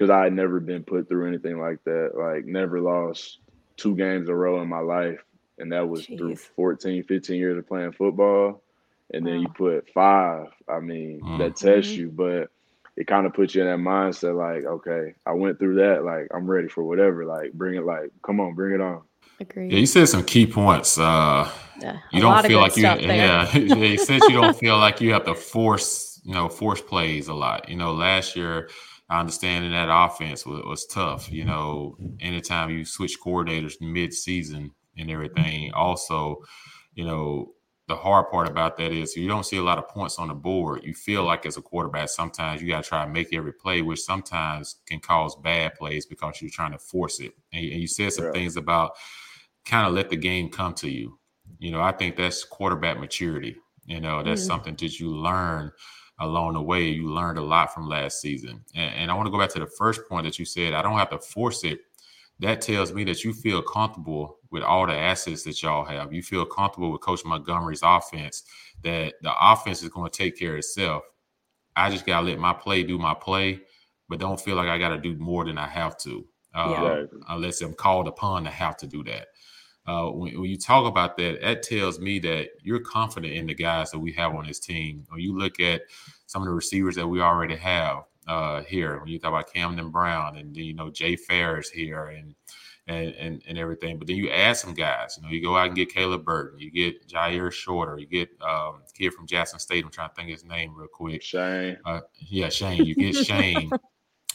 because 0.00 0.08
I 0.08 0.24
had 0.24 0.32
never 0.32 0.60
been 0.60 0.82
put 0.82 1.08
through 1.08 1.28
anything 1.28 1.60
like 1.60 1.84
that. 1.84 2.12
Like 2.14 2.46
never 2.46 2.80
lost 2.80 3.40
two 3.76 3.94
games 3.94 4.28
in 4.28 4.32
a 4.32 4.36
row 4.36 4.62
in 4.62 4.68
my 4.68 4.78
life. 4.78 5.22
And 5.58 5.70
that 5.72 5.86
was 5.86 6.06
Jeez. 6.06 6.16
through 6.16 6.36
14, 6.36 7.02
15 7.04 7.36
years 7.36 7.58
of 7.58 7.68
playing 7.68 7.92
football. 7.92 8.62
And 9.12 9.24
wow. 9.24 9.32
then 9.32 9.40
you 9.40 9.48
put 9.48 9.90
five. 9.90 10.46
I 10.68 10.80
mean, 10.80 11.20
mm-hmm. 11.20 11.38
that 11.38 11.56
tests 11.56 11.92
you, 11.92 12.10
but 12.10 12.50
it 12.96 13.06
kind 13.06 13.26
of 13.26 13.34
puts 13.34 13.54
you 13.54 13.62
in 13.62 13.68
that 13.68 13.78
mindset 13.78 14.36
like, 14.36 14.64
okay, 14.64 15.14
I 15.26 15.32
went 15.32 15.58
through 15.58 15.76
that. 15.76 16.04
Like, 16.04 16.28
I'm 16.34 16.50
ready 16.50 16.68
for 16.68 16.84
whatever. 16.84 17.24
Like, 17.24 17.52
bring 17.52 17.76
it, 17.76 17.84
like, 17.84 18.10
come 18.22 18.40
on, 18.40 18.54
bring 18.54 18.74
it 18.74 18.80
on. 18.80 19.02
Agreed. 19.40 19.72
Yeah, 19.72 19.78
you 19.78 19.86
said 19.86 20.08
some 20.08 20.24
key 20.24 20.46
points. 20.46 20.98
Uh, 20.98 21.50
yeah, 21.80 21.98
you 22.12 22.20
don't 22.20 22.44
feel 22.44 22.60
like 22.60 22.76
you, 22.76 22.82
yeah, 22.84 23.56
you 23.56 23.96
said 23.96 24.20
you 24.28 24.34
don't 24.34 24.56
feel 24.56 24.76
like 24.76 25.00
you 25.00 25.14
have 25.14 25.24
to 25.24 25.34
force, 25.34 26.20
you 26.24 26.34
know, 26.34 26.48
force 26.48 26.82
plays 26.82 27.28
a 27.28 27.34
lot. 27.34 27.66
You 27.68 27.76
know, 27.76 27.92
last 27.92 28.36
year, 28.36 28.68
I 29.08 29.18
understand 29.18 29.72
that 29.72 29.88
offense 29.90 30.44
was, 30.44 30.62
was 30.66 30.86
tough. 30.86 31.32
You 31.32 31.46
know, 31.46 31.96
anytime 32.20 32.68
you 32.68 32.84
switch 32.84 33.18
coordinators 33.18 33.80
mid-season 33.80 34.72
and 34.98 35.10
everything. 35.10 35.72
Also, 35.72 36.42
you 36.94 37.04
know, 37.04 37.52
the 37.90 37.96
hard 37.96 38.30
part 38.30 38.48
about 38.48 38.76
that 38.76 38.92
is 38.92 39.16
you 39.16 39.26
don't 39.26 39.44
see 39.44 39.56
a 39.56 39.62
lot 39.62 39.76
of 39.76 39.88
points 39.88 40.20
on 40.20 40.28
the 40.28 40.34
board. 40.34 40.84
You 40.84 40.94
feel 40.94 41.24
like 41.24 41.44
as 41.44 41.56
a 41.56 41.60
quarterback, 41.60 42.08
sometimes 42.08 42.62
you 42.62 42.68
got 42.68 42.84
to 42.84 42.88
try 42.88 43.04
to 43.04 43.10
make 43.10 43.34
every 43.34 43.52
play, 43.52 43.82
which 43.82 44.00
sometimes 44.00 44.76
can 44.86 45.00
cause 45.00 45.34
bad 45.42 45.74
plays 45.74 46.06
because 46.06 46.40
you're 46.40 46.52
trying 46.52 46.70
to 46.70 46.78
force 46.78 47.18
it. 47.18 47.32
And, 47.52 47.64
and 47.64 47.80
you 47.80 47.88
said 47.88 48.12
some 48.12 48.32
things 48.32 48.56
about 48.56 48.92
kind 49.66 49.88
of 49.88 49.92
let 49.92 50.08
the 50.08 50.16
game 50.16 50.50
come 50.50 50.72
to 50.74 50.88
you. 50.88 51.18
You 51.58 51.72
know, 51.72 51.80
I 51.80 51.90
think 51.90 52.16
that's 52.16 52.44
quarterback 52.44 53.00
maturity. 53.00 53.56
You 53.86 54.00
know, 54.00 54.22
that's 54.22 54.42
mm-hmm. 54.42 54.46
something 54.46 54.76
that 54.76 55.00
you 55.00 55.10
learn 55.10 55.72
along 56.20 56.52
the 56.52 56.62
way. 56.62 56.84
You 56.84 57.12
learned 57.12 57.38
a 57.38 57.42
lot 57.42 57.74
from 57.74 57.88
last 57.88 58.20
season. 58.20 58.64
And, 58.76 58.94
and 58.94 59.10
I 59.10 59.14
want 59.14 59.26
to 59.26 59.32
go 59.32 59.38
back 59.40 59.50
to 59.50 59.58
the 59.58 59.66
first 59.66 60.02
point 60.08 60.26
that 60.26 60.38
you 60.38 60.44
said, 60.44 60.74
I 60.74 60.82
don't 60.82 60.96
have 60.96 61.10
to 61.10 61.18
force 61.18 61.64
it. 61.64 61.80
That 62.40 62.62
tells 62.62 62.92
me 62.92 63.04
that 63.04 63.22
you 63.22 63.32
feel 63.32 63.62
comfortable 63.62 64.38
with 64.50 64.62
all 64.62 64.86
the 64.86 64.94
assets 64.94 65.42
that 65.44 65.62
y'all 65.62 65.84
have. 65.84 66.12
You 66.12 66.22
feel 66.22 66.44
comfortable 66.44 66.90
with 66.90 67.02
Coach 67.02 67.24
Montgomery's 67.24 67.82
offense, 67.82 68.44
that 68.82 69.14
the 69.22 69.32
offense 69.40 69.82
is 69.82 69.90
going 69.90 70.10
to 70.10 70.16
take 70.16 70.38
care 70.38 70.52
of 70.52 70.58
itself. 70.58 71.04
I 71.76 71.90
just 71.90 72.06
got 72.06 72.20
to 72.20 72.26
let 72.26 72.38
my 72.38 72.52
play 72.52 72.82
do 72.82 72.98
my 72.98 73.14
play, 73.14 73.60
but 74.08 74.18
don't 74.18 74.40
feel 74.40 74.56
like 74.56 74.68
I 74.68 74.78
got 74.78 74.88
to 74.88 74.98
do 74.98 75.16
more 75.16 75.44
than 75.44 75.58
I 75.58 75.68
have 75.68 75.96
to, 75.98 76.26
uh, 76.54 76.68
yeah. 76.70 77.18
unless 77.28 77.60
I'm 77.60 77.74
called 77.74 78.08
upon 78.08 78.44
to 78.44 78.50
have 78.50 78.76
to 78.78 78.86
do 78.86 79.04
that. 79.04 79.28
Uh, 79.86 80.10
when, 80.10 80.38
when, 80.40 80.50
you 80.50 80.58
talk 80.58 80.86
about 80.86 81.16
that, 81.16 81.40
that 81.40 81.62
tells 81.62 81.98
me 82.00 82.18
that 82.20 82.50
you're 82.62 82.80
confident 82.80 83.34
in 83.34 83.46
the 83.46 83.54
guys 83.54 83.90
that 83.90 83.98
we 83.98 84.12
have 84.12 84.34
on 84.34 84.46
this 84.46 84.60
team. 84.60 85.04
When 85.08 85.20
you 85.20 85.36
look 85.36 85.58
at 85.60 85.82
some 86.26 86.42
of 86.42 86.46
the 86.46 86.54
receivers 86.54 86.96
that 86.96 87.06
we 87.06 87.20
already 87.20 87.56
have 87.56 88.04
uh, 88.30 88.62
here, 88.62 89.00
when 89.00 89.08
you 89.08 89.18
talk 89.18 89.30
about 89.30 89.52
Camden 89.52 89.90
Brown 89.90 90.36
and 90.36 90.56
you 90.56 90.72
know 90.72 90.88
Jay 90.88 91.16
Ferris 91.16 91.68
here 91.68 92.06
and 92.06 92.34
and, 92.86 93.14
and 93.16 93.42
and 93.48 93.58
everything, 93.58 93.98
but 93.98 94.06
then 94.06 94.16
you 94.16 94.30
add 94.30 94.56
some 94.56 94.72
guys. 94.72 95.16
You 95.16 95.24
know, 95.24 95.34
you 95.34 95.42
go 95.42 95.56
out 95.56 95.66
and 95.66 95.76
get 95.76 95.92
Caleb 95.92 96.24
Burton, 96.24 96.60
you 96.60 96.70
get 96.70 97.08
Jyaire 97.08 97.52
Shorter, 97.52 97.98
you 97.98 98.06
get 98.06 98.28
um, 98.40 98.82
kid 98.94 99.12
from 99.14 99.26
Jackson 99.26 99.58
State. 99.58 99.84
I'm 99.84 99.90
trying 99.90 100.10
to 100.10 100.14
think 100.14 100.30
his 100.30 100.44
name 100.44 100.74
real 100.76 100.86
quick. 100.92 101.22
Shane. 101.22 101.78
Uh, 101.84 102.00
yeah, 102.18 102.48
Shane. 102.48 102.84
You 102.84 102.94
get 102.94 103.16
Shane. 103.16 103.70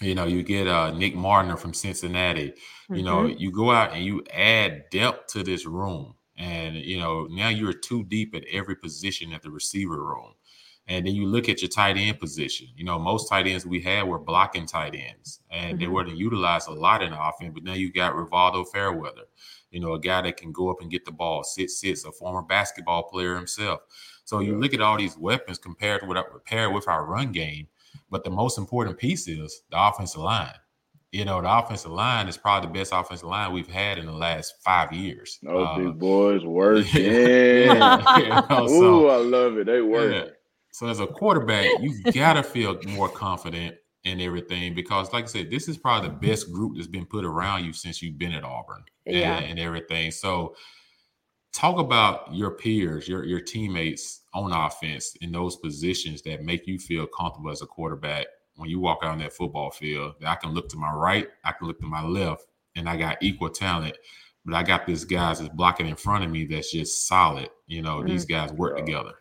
You 0.01 0.13
know, 0.13 0.25
you 0.25 0.43
get 0.43 0.67
uh, 0.67 0.91
Nick 0.91 1.15
Mardner 1.15 1.55
from 1.55 1.73
Cincinnati. 1.73 2.53
You 2.89 3.01
know, 3.01 3.19
mm-hmm. 3.19 3.37
you 3.37 3.49
go 3.49 3.71
out 3.71 3.93
and 3.93 4.03
you 4.03 4.25
add 4.33 4.83
depth 4.91 5.31
to 5.31 5.41
this 5.41 5.65
room. 5.65 6.15
And, 6.37 6.75
you 6.75 6.99
know, 6.99 7.27
now 7.31 7.47
you're 7.47 7.71
too 7.71 8.03
deep 8.03 8.35
at 8.35 8.43
every 8.51 8.75
position 8.75 9.31
at 9.31 9.41
the 9.41 9.49
receiver 9.49 10.03
room. 10.03 10.33
And 10.87 11.05
then 11.05 11.15
you 11.15 11.25
look 11.25 11.49
at 11.49 11.61
your 11.61 11.69
tight 11.69 11.97
end 11.97 12.19
position. 12.19 12.67
You 12.75 12.85
know, 12.85 12.99
most 12.99 13.27
tight 13.27 13.47
ends 13.47 13.65
we 13.65 13.81
had 13.81 14.03
were 14.03 14.19
blocking 14.19 14.67
tight 14.67 14.93
ends, 14.93 15.39
and 15.49 15.71
mm-hmm. 15.71 15.79
they 15.79 15.87
weren't 15.87 16.15
utilized 16.15 16.67
a 16.67 16.73
lot 16.73 17.01
in 17.01 17.11
the 17.11 17.21
offense. 17.21 17.51
But 17.53 17.63
now 17.63 17.73
you 17.73 17.91
got 17.91 18.13
Rivaldo 18.13 18.67
Fairweather, 18.71 19.23
you 19.71 19.79
know, 19.79 19.93
a 19.93 19.99
guy 19.99 20.21
that 20.21 20.37
can 20.37 20.51
go 20.51 20.69
up 20.69 20.81
and 20.81 20.91
get 20.91 21.03
the 21.03 21.11
ball, 21.11 21.43
sit, 21.43 21.71
sits, 21.71 22.05
a 22.05 22.11
former 22.11 22.43
basketball 22.43 23.03
player 23.03 23.35
himself. 23.35 23.81
So 24.25 24.39
you 24.39 24.59
look 24.59 24.73
at 24.73 24.81
all 24.81 24.97
these 24.97 25.17
weapons 25.17 25.57
compared 25.57 26.01
to 26.01 26.07
what 26.07 26.17
I 26.17 26.23
paired 26.45 26.73
with 26.73 26.87
our 26.87 27.05
run 27.05 27.31
game. 27.31 27.67
But 28.09 28.23
the 28.23 28.29
most 28.29 28.57
important 28.57 28.97
piece 28.97 29.27
is 29.27 29.63
the 29.71 29.81
offensive 29.81 30.21
line. 30.21 30.53
You 31.11 31.23
know, 31.23 31.41
the 31.41 31.57
offensive 31.57 31.91
line 31.91 32.27
is 32.27 32.37
probably 32.37 32.67
the 32.67 32.73
best 32.73 32.91
offensive 32.93 33.29
line 33.29 33.53
we've 33.53 33.69
had 33.69 33.97
in 33.97 34.05
the 34.05 34.11
last 34.11 34.55
five 34.63 34.91
years. 34.91 35.39
Oh, 35.47 35.63
uh, 35.63 35.77
big 35.77 35.97
boys 35.97 36.43
working. 36.45 36.85
yeah. 37.05 38.17
you 38.17 38.29
know, 38.29 38.67
so, 38.67 38.83
Ooh, 38.83 39.09
I 39.09 39.17
love 39.17 39.57
it. 39.57 39.65
They 39.65 39.81
work. 39.81 40.13
Yeah. 40.13 40.33
So 40.75 40.87
as 40.87 40.99
a 40.99 41.07
quarterback, 41.07 41.69
you 41.79 42.03
gotta 42.11 42.43
feel 42.43 42.77
more 42.89 43.07
confident 43.07 43.77
in 44.03 44.19
everything 44.19 44.75
because, 44.75 45.13
like 45.13 45.23
I 45.23 45.27
said, 45.27 45.49
this 45.49 45.69
is 45.69 45.77
probably 45.77 46.09
the 46.09 46.15
best 46.15 46.51
group 46.51 46.75
that's 46.75 46.85
been 46.85 47.05
put 47.05 47.23
around 47.23 47.63
you 47.63 47.71
since 47.71 48.01
you've 48.01 48.17
been 48.17 48.33
at 48.33 48.43
Auburn. 48.43 48.83
Yeah. 49.05 49.37
And, 49.37 49.51
and 49.51 49.59
everything. 49.59 50.11
So 50.11 50.57
talk 51.53 51.79
about 51.79 52.35
your 52.35 52.51
peers, 52.51 53.07
your 53.07 53.23
your 53.23 53.39
teammates 53.39 54.23
on 54.33 54.51
offense 54.51 55.15
in 55.21 55.31
those 55.31 55.55
positions 55.55 56.21
that 56.23 56.43
make 56.43 56.67
you 56.67 56.77
feel 56.77 57.07
comfortable 57.07 57.51
as 57.51 57.61
a 57.61 57.67
quarterback 57.67 58.25
when 58.57 58.69
you 58.69 58.81
walk 58.81 58.99
out 59.01 59.11
on 59.11 59.19
that 59.19 59.31
football 59.31 59.71
field. 59.71 60.15
I 60.27 60.35
can 60.35 60.51
look 60.51 60.67
to 60.71 60.77
my 60.77 60.91
right, 60.91 61.29
I 61.45 61.53
can 61.53 61.67
look 61.67 61.79
to 61.79 61.87
my 61.87 62.03
left, 62.03 62.47
and 62.75 62.89
I 62.89 62.97
got 62.97 63.23
equal 63.23 63.49
talent. 63.49 63.97
But 64.43 64.55
I 64.55 64.63
got 64.63 64.85
these 64.85 65.05
guys 65.05 65.39
that's 65.39 65.55
blocking 65.55 65.87
in 65.87 65.95
front 65.95 66.25
of 66.25 66.31
me 66.31 66.43
that's 66.43 66.73
just 66.73 67.07
solid. 67.07 67.49
You 67.65 67.81
know, 67.81 67.99
mm-hmm. 67.99 68.09
these 68.09 68.25
guys 68.25 68.51
work 68.51 68.75
together. 68.75 69.13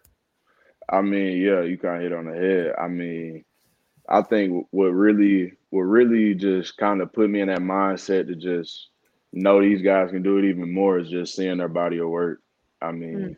I 0.89 1.01
mean, 1.01 1.41
yeah, 1.41 1.63
you 1.63 1.79
kind 1.79 1.97
of 1.97 2.03
hit 2.03 2.13
on 2.13 2.27
the 2.27 2.35
head. 2.35 2.75
I 2.79 2.89
mean, 2.89 3.45
I 4.09 4.23
think 4.23 4.67
what 4.71 4.89
really, 4.89 5.55
what 5.71 5.83
really 5.83 6.35
just 6.35 6.77
kind 6.77 7.01
of 7.01 7.13
put 7.13 7.31
me 7.31 7.41
in 7.41 7.49
that 7.49 7.61
mindset 7.61 8.27
to 8.27 8.35
just 8.35 8.89
know 9.33 9.61
these 9.61 9.83
guys 9.83 10.11
can 10.11 10.23
do 10.23 10.39
it 10.39 10.45
even 10.45 10.73
more 10.73 10.99
is 10.99 11.09
just 11.09 11.35
seeing 11.35 11.59
their 11.59 11.69
body 11.69 11.99
of 11.99 12.09
work. 12.09 12.41
I 12.81 12.93
mean, 12.93 13.19
mm 13.19 13.37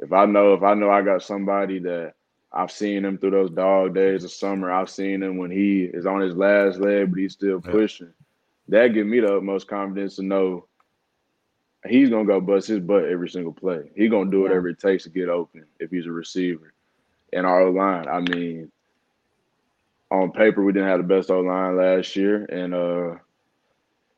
if 0.00 0.12
I 0.12 0.26
know 0.26 0.54
if 0.54 0.62
I 0.62 0.74
know 0.74 0.90
I 0.90 1.02
got 1.02 1.24
somebody 1.24 1.80
that 1.80 2.14
I've 2.52 2.70
seen 2.70 3.04
him 3.04 3.18
through 3.18 3.32
those 3.32 3.50
dog 3.50 3.94
days 3.94 4.24
of 4.24 4.30
summer. 4.30 4.70
I've 4.70 4.88
seen 4.88 5.22
him 5.22 5.38
when 5.38 5.50
he 5.50 5.90
is 5.92 6.06
on 6.06 6.20
his 6.20 6.36
last 6.36 6.78
leg, 6.78 7.10
but 7.10 7.18
he's 7.18 7.32
still 7.32 7.60
pushing. 7.60 8.12
Yeah. 8.68 8.86
That 8.86 8.94
give 8.94 9.06
me 9.06 9.20
the 9.20 9.36
utmost 9.38 9.66
confidence 9.66 10.16
to 10.16 10.22
know 10.22 10.67
he's 11.86 12.10
gonna 12.10 12.24
go 12.24 12.40
bust 12.40 12.68
his 12.68 12.80
butt 12.80 13.04
every 13.04 13.28
single 13.28 13.52
play. 13.52 13.90
He's 13.94 14.10
gonna 14.10 14.30
do 14.30 14.42
whatever 14.42 14.68
it 14.68 14.78
takes 14.78 15.04
to 15.04 15.10
get 15.10 15.28
open 15.28 15.64
if 15.78 15.90
he's 15.90 16.06
a 16.06 16.12
receiver. 16.12 16.72
And 17.32 17.46
our 17.46 17.70
line, 17.70 18.08
I 18.08 18.20
mean, 18.20 18.70
on 20.10 20.32
paper 20.32 20.64
we 20.64 20.72
didn't 20.72 20.88
have 20.88 20.98
the 20.98 21.14
best 21.14 21.30
O 21.30 21.40
line 21.40 21.76
last 21.76 22.16
year, 22.16 22.44
and 22.46 22.74
uh, 22.74 23.18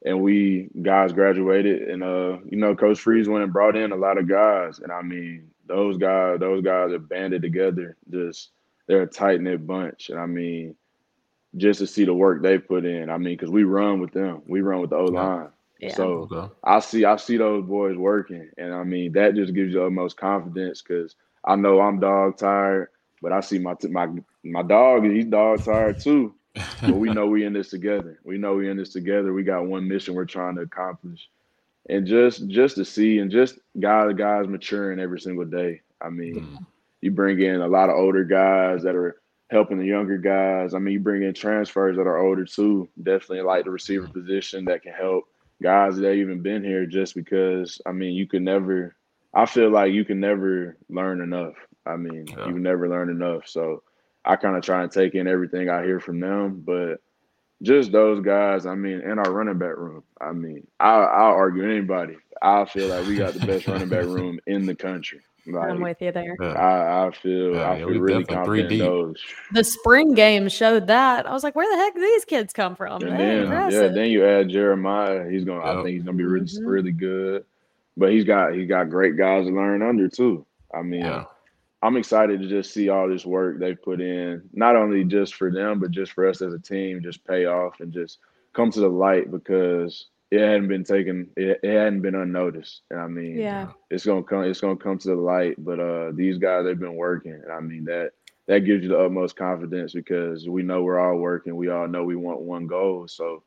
and 0.05 0.21
we 0.23 0.71
guys 0.83 1.13
graduated, 1.13 1.89
and 1.89 2.03
uh, 2.03 2.39
you 2.49 2.57
know, 2.57 2.75
Coach 2.75 3.01
Freeze 3.01 3.29
went 3.29 3.45
and 3.45 3.53
brought 3.53 3.77
in 3.77 3.93
a 3.93 3.97
lot 3.97 4.19
of 4.19 4.29
guys, 4.29 4.79
and 4.79 4.93
I 4.93 5.03
mean, 5.03 5.51
those 5.67 5.99
guys, 5.99 6.39
those 6.41 6.63
guys 6.63 6.93
are 6.93 6.99
banded 6.99 7.43
together. 7.43 7.97
Just 8.11 8.51
they're 8.87 9.03
a 9.03 9.07
tight 9.07 9.41
knit 9.41 9.67
bunch, 9.67 10.11
and 10.11 10.19
I 10.19 10.27
mean, 10.27 10.77
just 11.57 11.81
to 11.81 11.87
see 11.87 12.05
the 12.05 12.15
work 12.15 12.43
they 12.43 12.59
put 12.59 12.85
in. 12.85 13.11
I 13.11 13.19
mean, 13.19 13.37
because 13.37 13.51
we 13.51 13.65
run 13.65 14.01
with 14.01 14.13
them, 14.13 14.43
we 14.47 14.61
run 14.61 14.81
with 14.81 14.91
the 14.91 14.97
O 14.97 15.05
line. 15.07 15.43
Yeah. 15.43 15.49
So 15.89 16.29
okay. 16.31 16.53
I 16.65 16.81
see, 16.81 17.05
I 17.05 17.17
see 17.17 17.37
those 17.37 17.65
boys 17.65 17.97
working, 17.97 18.51
and 18.59 18.75
I 18.75 18.85
mean 18.85 19.13
that 19.13 19.35
just 19.35 19.55
gives 19.55 19.73
you 19.73 19.81
the 19.81 19.91
most 19.91 20.17
confidence 20.17 20.83
because 20.83 21.17
I 21.45 21.57
know 21.57 21.81
I'm 21.81 22.01
dog 22.01 22.37
tired, 22.37 22.89
but 23.23 23.33
I 23.33 23.41
see 23.41 23.59
my 23.59 23.75
my 23.89 24.09
my 24.45 24.63
dog, 24.63 25.05
he's 25.05 25.25
dog 25.25 25.65
tired 25.65 26.01
too. 26.01 26.35
but 26.83 26.97
we 26.97 27.13
know 27.13 27.27
we 27.27 27.45
in 27.45 27.53
this 27.53 27.71
together. 27.71 28.19
We 28.25 28.37
know 28.37 28.57
we 28.57 28.69
in 28.69 28.77
this 28.77 28.93
together. 28.93 29.33
We 29.33 29.43
got 29.43 29.67
one 29.67 29.89
mission 29.89 30.15
we're 30.15 30.25
trying 30.25 30.57
to 30.57 30.63
accomplish, 30.63 31.29
and 31.89 32.07
just 32.07 32.47
just 32.49 32.77
to 32.77 32.85
see 32.85 33.19
and 33.19 33.31
just 33.31 33.59
guys 33.79 34.13
guys 34.15 34.49
maturing 34.49 35.01
every 35.01 35.21
single 35.21 35.47
day. 35.47 35.81
I 36.03 36.11
mean, 36.11 36.35
mm. 36.35 36.67
you 37.01 37.11
bring 37.11 37.41
in 37.41 37.61
a 37.61 37.69
lot 37.69 37.89
of 37.89 37.97
older 37.97 38.25
guys 38.25 38.83
that 38.83 38.97
are 38.97 39.21
helping 39.51 39.79
the 39.79 39.87
younger 39.87 40.19
guys. 40.19 40.75
I 40.75 40.79
mean, 40.79 40.95
you 40.95 41.01
bring 41.01 41.23
in 41.23 41.35
transfers 41.35 41.97
that 41.97 42.07
are 42.07 42.19
older 42.19 42.45
too. 42.45 42.89
Definitely 43.03 43.43
like 43.43 43.65
the 43.65 43.71
receiver 43.71 44.09
position 44.09 44.65
that 44.67 44.83
can 44.83 44.93
help 44.93 45.25
guys 45.63 45.97
that 45.97 46.13
even 46.13 46.43
been 46.43 46.65
here 46.65 46.87
just 46.87 47.15
because 47.15 47.81
I 47.87 47.93
mean 47.93 48.15
you 48.15 48.27
can 48.27 48.45
never 48.45 48.97
I 49.33 49.47
feel 49.47 49.71
like 49.71 49.93
you 49.93 50.05
can 50.05 50.21
never 50.21 50.77
learn 50.89 51.21
enough. 51.21 51.55
I 51.87 51.97
mean, 51.97 52.27
yeah. 52.27 52.49
you 52.49 52.59
never 52.59 52.89
learn 52.89 53.11
enough. 53.11 53.47
So 53.47 53.83
I 54.25 54.37
kind 54.37 54.57
of 54.57 54.63
try 54.63 54.83
and 54.83 54.91
take 54.91 55.15
in 55.15 55.29
everything 55.29 55.71
I 55.71 55.85
hear 55.85 56.01
from 56.01 56.21
them, 56.21 56.63
but 56.67 57.01
just 57.63 57.93
those 57.93 58.21
guys, 58.25 58.67
I 58.67 58.75
mean, 58.75 59.01
in 59.01 59.19
our 59.19 59.31
running 59.33 59.59
back 59.59 59.77
room. 59.77 60.03
I 60.21 60.33
mean, 60.33 60.67
I 60.79 60.95
I'll 60.95 61.35
argue 61.35 61.65
anybody. 61.65 62.17
I 62.43 62.65
feel 62.65 62.89
like 62.89 63.07
we 63.07 63.17
got 63.17 63.35
the 63.35 63.47
best 63.47 63.67
running 63.67 63.89
back 63.89 64.05
room 64.07 64.41
in 64.47 64.67
the 64.67 64.75
country. 64.75 65.21
Like, 65.53 65.71
I'm 65.71 65.81
with 65.81 66.01
you 66.01 66.13
there. 66.13 66.37
I, 66.41 67.07
I 67.07 67.11
feel 67.11 67.55
yeah, 67.55 67.71
I 67.71 67.79
feel 67.79 67.89
really 67.89 68.25
confident 68.25 68.73
in 68.73 68.79
those. 68.79 69.17
The 69.53 69.65
spring 69.65 70.15
game 70.15 70.49
showed 70.49 70.87
that. 70.87 71.27
I 71.27 71.33
was 71.33 71.43
like, 71.43 71.55
where 71.55 71.71
the 71.71 71.83
heck 71.83 71.95
do 71.95 72.01
these 72.01 72.25
kids 72.25 72.53
come 72.53 72.77
from? 72.77 73.03
And 73.03 73.19
then, 73.19 73.71
yeah, 73.73 73.89
then 73.89 74.11
you 74.11 74.27
add 74.27 74.49
Jeremiah. 74.49 75.29
He's 75.29 75.45
gonna. 75.45 75.65
Yep. 75.65 75.77
I 75.77 75.83
think 75.83 75.95
he's 75.95 76.03
gonna 76.03 76.17
be 76.17 76.25
really, 76.25 76.47
mm-hmm. 76.47 76.67
really 76.67 76.93
good. 76.93 77.45
But 77.97 78.13
he's 78.13 78.25
got 78.25 78.55
he's 78.55 78.69
got 78.69 78.91
great 78.91 79.17
guys 79.17 79.47
to 79.47 79.53
learn 79.53 79.83
under 79.83 80.09
too. 80.09 80.47
I 80.73 80.83
mean, 80.83 81.01
yeah. 81.01 81.25
I'm 81.83 81.97
excited 81.97 82.41
to 82.41 82.49
just 82.49 82.73
see 82.73 82.89
all 82.89 83.09
this 83.09 83.25
work 83.25 83.59
they 83.59 83.75
put 83.75 84.01
in, 84.01 84.43
not 84.53 84.77
only 84.77 85.05
just 85.05 85.35
for 85.35 85.51
them, 85.51 85.81
but 85.81 85.91
just 85.91 86.13
for 86.13 86.29
us 86.29 86.43
as 86.43 86.53
a 86.53 86.59
team, 86.59 87.03
just 87.03 87.25
pay 87.27 87.47
off 87.47 87.81
and 87.81 87.93
just 87.93 88.19
come 88.53 88.71
to 88.71 88.81
the 88.81 88.89
light 88.89 89.31
because 89.31 90.07
it 90.31 90.41
hadn't 90.41 90.69
been 90.69 90.85
taken 90.85 91.29
it, 91.37 91.61
it 91.63 91.77
hadn't 91.77 92.03
been 92.03 92.15
unnoticed. 92.15 92.83
And 92.91 93.01
i 93.01 93.07
mean 93.07 93.39
yeah. 93.39 93.69
it's 93.91 94.07
gonna 94.07 94.23
come 94.23 94.45
it's 94.45 94.61
gonna 94.61 94.77
come 94.77 94.99
to 94.99 95.09
the 95.09 95.15
light 95.15 95.57
but 95.59 95.81
uh 95.81 96.13
these 96.13 96.39
guys 96.39 96.65
they've 96.65 96.79
been 96.79 96.97
working. 96.97 97.33
And 97.33 97.53
i 97.53 97.61
mean 97.61 97.85
that 97.85 98.13
that 98.47 98.61
gives 98.61 98.83
you 98.83 98.89
the 98.89 98.99
utmost 98.99 99.37
confidence 99.37 99.93
because 99.93 100.49
we 100.49 100.63
know 100.63 100.83
we're 100.83 100.99
all 100.99 101.19
working. 101.19 101.55
We 101.55 101.69
all 101.69 101.87
know 101.87 102.03
we 102.03 102.17
want 102.17 102.41
one 102.41 102.67
goal. 102.67 103.07
So 103.07 103.45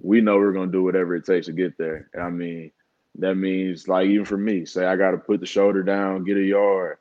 we 0.00 0.20
know 0.20 0.36
we're 0.36 0.52
gonna 0.52 0.70
do 0.70 0.82
whatever 0.82 1.16
it 1.16 1.24
takes 1.24 1.46
to 1.46 1.52
get 1.52 1.78
there. 1.78 2.08
And 2.14 2.22
i 2.22 2.30
mean 2.30 2.70
that 3.16 3.36
means 3.36 3.86
like 3.86 4.08
even 4.08 4.24
for 4.24 4.36
me 4.36 4.64
say 4.64 4.84
i 4.86 4.96
gotta 4.96 5.18
put 5.18 5.40
the 5.40 5.46
shoulder 5.46 5.82
down 5.82 6.24
get 6.24 6.36
a 6.36 6.42
yard. 6.42 6.98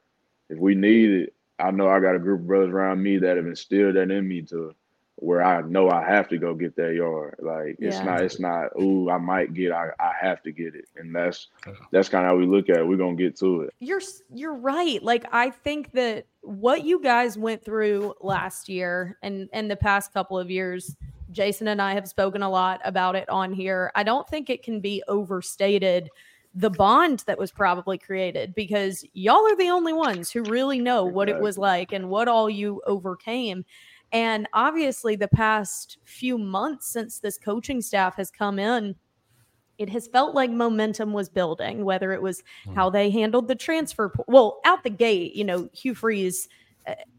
If 0.49 0.59
we 0.59 0.75
need 0.75 1.09
it 1.09 1.33
i 1.59 1.71
know 1.71 1.87
i 1.89 1.99
got 1.99 2.15
a 2.15 2.19
group 2.19 2.41
of 2.41 2.47
brothers 2.47 2.69
around 2.73 3.01
me 3.01 3.17
that 3.17 3.37
have 3.37 3.47
instilled 3.47 3.95
that 3.95 4.11
in 4.11 4.27
me 4.27 4.41
to 4.43 4.75
where 5.17 5.43
I 5.43 5.61
know 5.61 5.89
I 5.89 6.03
have 6.05 6.27
to 6.29 6.37
go 6.37 6.53
get 6.53 6.75
that 6.75 6.95
yard. 6.95 7.35
Like 7.39 7.77
it's 7.79 7.97
yeah. 7.97 8.03
not 8.03 8.21
it's 8.21 8.39
not 8.39 8.69
ooh, 8.81 9.09
I 9.09 9.17
might 9.17 9.53
get 9.53 9.71
I, 9.71 9.89
I 9.99 10.11
have 10.19 10.41
to 10.43 10.51
get 10.51 10.75
it. 10.75 10.85
And 10.95 11.15
that's 11.15 11.47
that's 11.91 12.09
kind 12.09 12.25
of 12.25 12.31
how 12.31 12.37
we 12.37 12.45
look 12.45 12.69
at 12.69 12.77
it. 12.77 12.87
We're 12.87 12.97
gonna 12.97 13.15
get 13.15 13.37
to 13.39 13.61
it. 13.61 13.73
You're 13.79 14.01
you're 14.33 14.55
right. 14.55 15.01
Like 15.03 15.25
I 15.31 15.49
think 15.49 15.91
that 15.93 16.25
what 16.41 16.83
you 16.83 17.01
guys 17.01 17.37
went 17.37 17.63
through 17.63 18.15
last 18.21 18.67
year 18.69 19.17
and 19.21 19.49
and 19.53 19.69
the 19.69 19.75
past 19.75 20.13
couple 20.13 20.37
of 20.37 20.49
years, 20.49 20.95
Jason 21.31 21.67
and 21.67 21.81
I 21.81 21.93
have 21.93 22.07
spoken 22.07 22.41
a 22.41 22.49
lot 22.49 22.81
about 22.83 23.15
it 23.15 23.29
on 23.29 23.53
here. 23.53 23.91
I 23.95 24.03
don't 24.03 24.27
think 24.27 24.49
it 24.49 24.63
can 24.63 24.79
be 24.79 25.03
overstated 25.07 26.09
the 26.55 26.69
bond 26.69 27.23
that 27.25 27.39
was 27.39 27.51
probably 27.51 27.97
created 27.97 28.53
because 28.53 29.03
y'all 29.13 29.47
are 29.47 29.55
the 29.55 29.69
only 29.69 29.93
ones 29.93 30.29
who 30.29 30.43
really 30.43 30.79
know 30.79 31.03
what 31.03 31.27
it 31.27 31.39
was 31.39 31.57
like 31.57 31.91
and 31.91 32.09
what 32.09 32.27
all 32.27 32.47
you 32.47 32.79
overcame. 32.85 33.65
And 34.13 34.47
obviously, 34.53 35.15
the 35.15 35.27
past 35.27 35.97
few 36.05 36.37
months 36.37 36.87
since 36.87 37.19
this 37.19 37.37
coaching 37.37 37.81
staff 37.81 38.15
has 38.17 38.29
come 38.29 38.59
in, 38.59 38.95
it 39.79 39.89
has 39.89 40.07
felt 40.07 40.35
like 40.35 40.51
momentum 40.51 41.13
was 41.13 41.29
building, 41.29 41.83
whether 41.83 42.13
it 42.13 42.21
was 42.21 42.43
mm. 42.67 42.75
how 42.75 42.91
they 42.91 43.09
handled 43.09 43.47
the 43.47 43.55
transfer. 43.55 44.13
Well, 44.27 44.59
out 44.65 44.83
the 44.83 44.91
gate, 44.91 45.35
you 45.35 45.43
know, 45.43 45.67
Hugh 45.73 45.95
Freeze 45.95 46.47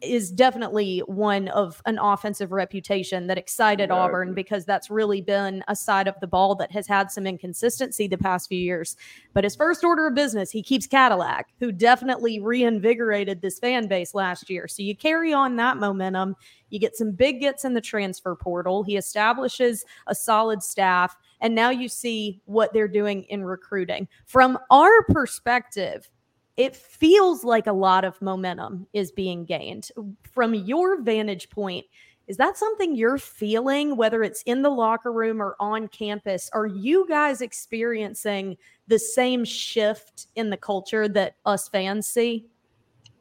is 0.02 0.30
definitely 0.30 0.98
one 1.00 1.48
of 1.48 1.80
an 1.86 1.98
offensive 1.98 2.52
reputation 2.52 3.26
that 3.26 3.38
excited 3.38 3.84
exactly. 3.84 3.98
Auburn 3.98 4.34
because 4.34 4.64
that's 4.64 4.90
really 4.90 5.22
been 5.22 5.64
a 5.68 5.76
side 5.76 6.06
of 6.06 6.14
the 6.20 6.26
ball 6.26 6.54
that 6.56 6.70
has 6.70 6.86
had 6.86 7.10
some 7.10 7.26
inconsistency 7.26 8.06
the 8.06 8.18
past 8.18 8.48
few 8.48 8.58
years. 8.58 8.96
But 9.32 9.44
his 9.44 9.56
first 9.56 9.82
order 9.82 10.06
of 10.06 10.14
business, 10.14 10.50
he 10.50 10.62
keeps 10.62 10.86
Cadillac, 10.86 11.48
who 11.60 11.72
definitely 11.72 12.40
reinvigorated 12.40 13.40
this 13.40 13.58
fan 13.58 13.88
base 13.88 14.14
last 14.14 14.50
year. 14.50 14.68
So 14.68 14.82
you 14.82 14.94
carry 14.94 15.32
on 15.32 15.56
that 15.56 15.78
momentum. 15.78 16.36
You 16.68 16.78
get 16.78 16.96
some 16.96 17.12
big 17.12 17.40
gets 17.40 17.64
in 17.64 17.72
the 17.72 17.80
transfer 17.80 18.34
portal. 18.36 18.82
He 18.82 18.96
establishes 18.96 19.84
a 20.06 20.14
solid 20.14 20.62
staff. 20.62 21.16
And 21.40 21.54
now 21.54 21.70
you 21.70 21.88
see 21.88 22.42
what 22.44 22.72
they're 22.72 22.88
doing 22.88 23.22
in 23.24 23.44
recruiting. 23.44 24.08
From 24.26 24.58
our 24.70 25.04
perspective, 25.04 26.10
it 26.56 26.76
feels 26.76 27.44
like 27.44 27.66
a 27.66 27.72
lot 27.72 28.04
of 28.04 28.20
momentum 28.22 28.86
is 28.92 29.10
being 29.10 29.44
gained. 29.44 29.90
From 30.32 30.54
your 30.54 31.02
vantage 31.02 31.50
point, 31.50 31.84
is 32.26 32.36
that 32.38 32.56
something 32.56 32.96
you're 32.96 33.18
feeling, 33.18 33.96
whether 33.96 34.22
it's 34.22 34.42
in 34.42 34.62
the 34.62 34.70
locker 34.70 35.12
room 35.12 35.42
or 35.42 35.56
on 35.60 35.88
campus? 35.88 36.48
Are 36.52 36.66
you 36.66 37.06
guys 37.08 37.42
experiencing 37.42 38.56
the 38.86 38.98
same 38.98 39.44
shift 39.44 40.28
in 40.34 40.48
the 40.48 40.56
culture 40.56 41.06
that 41.08 41.36
us 41.44 41.68
fans 41.68 42.06
see? 42.06 42.46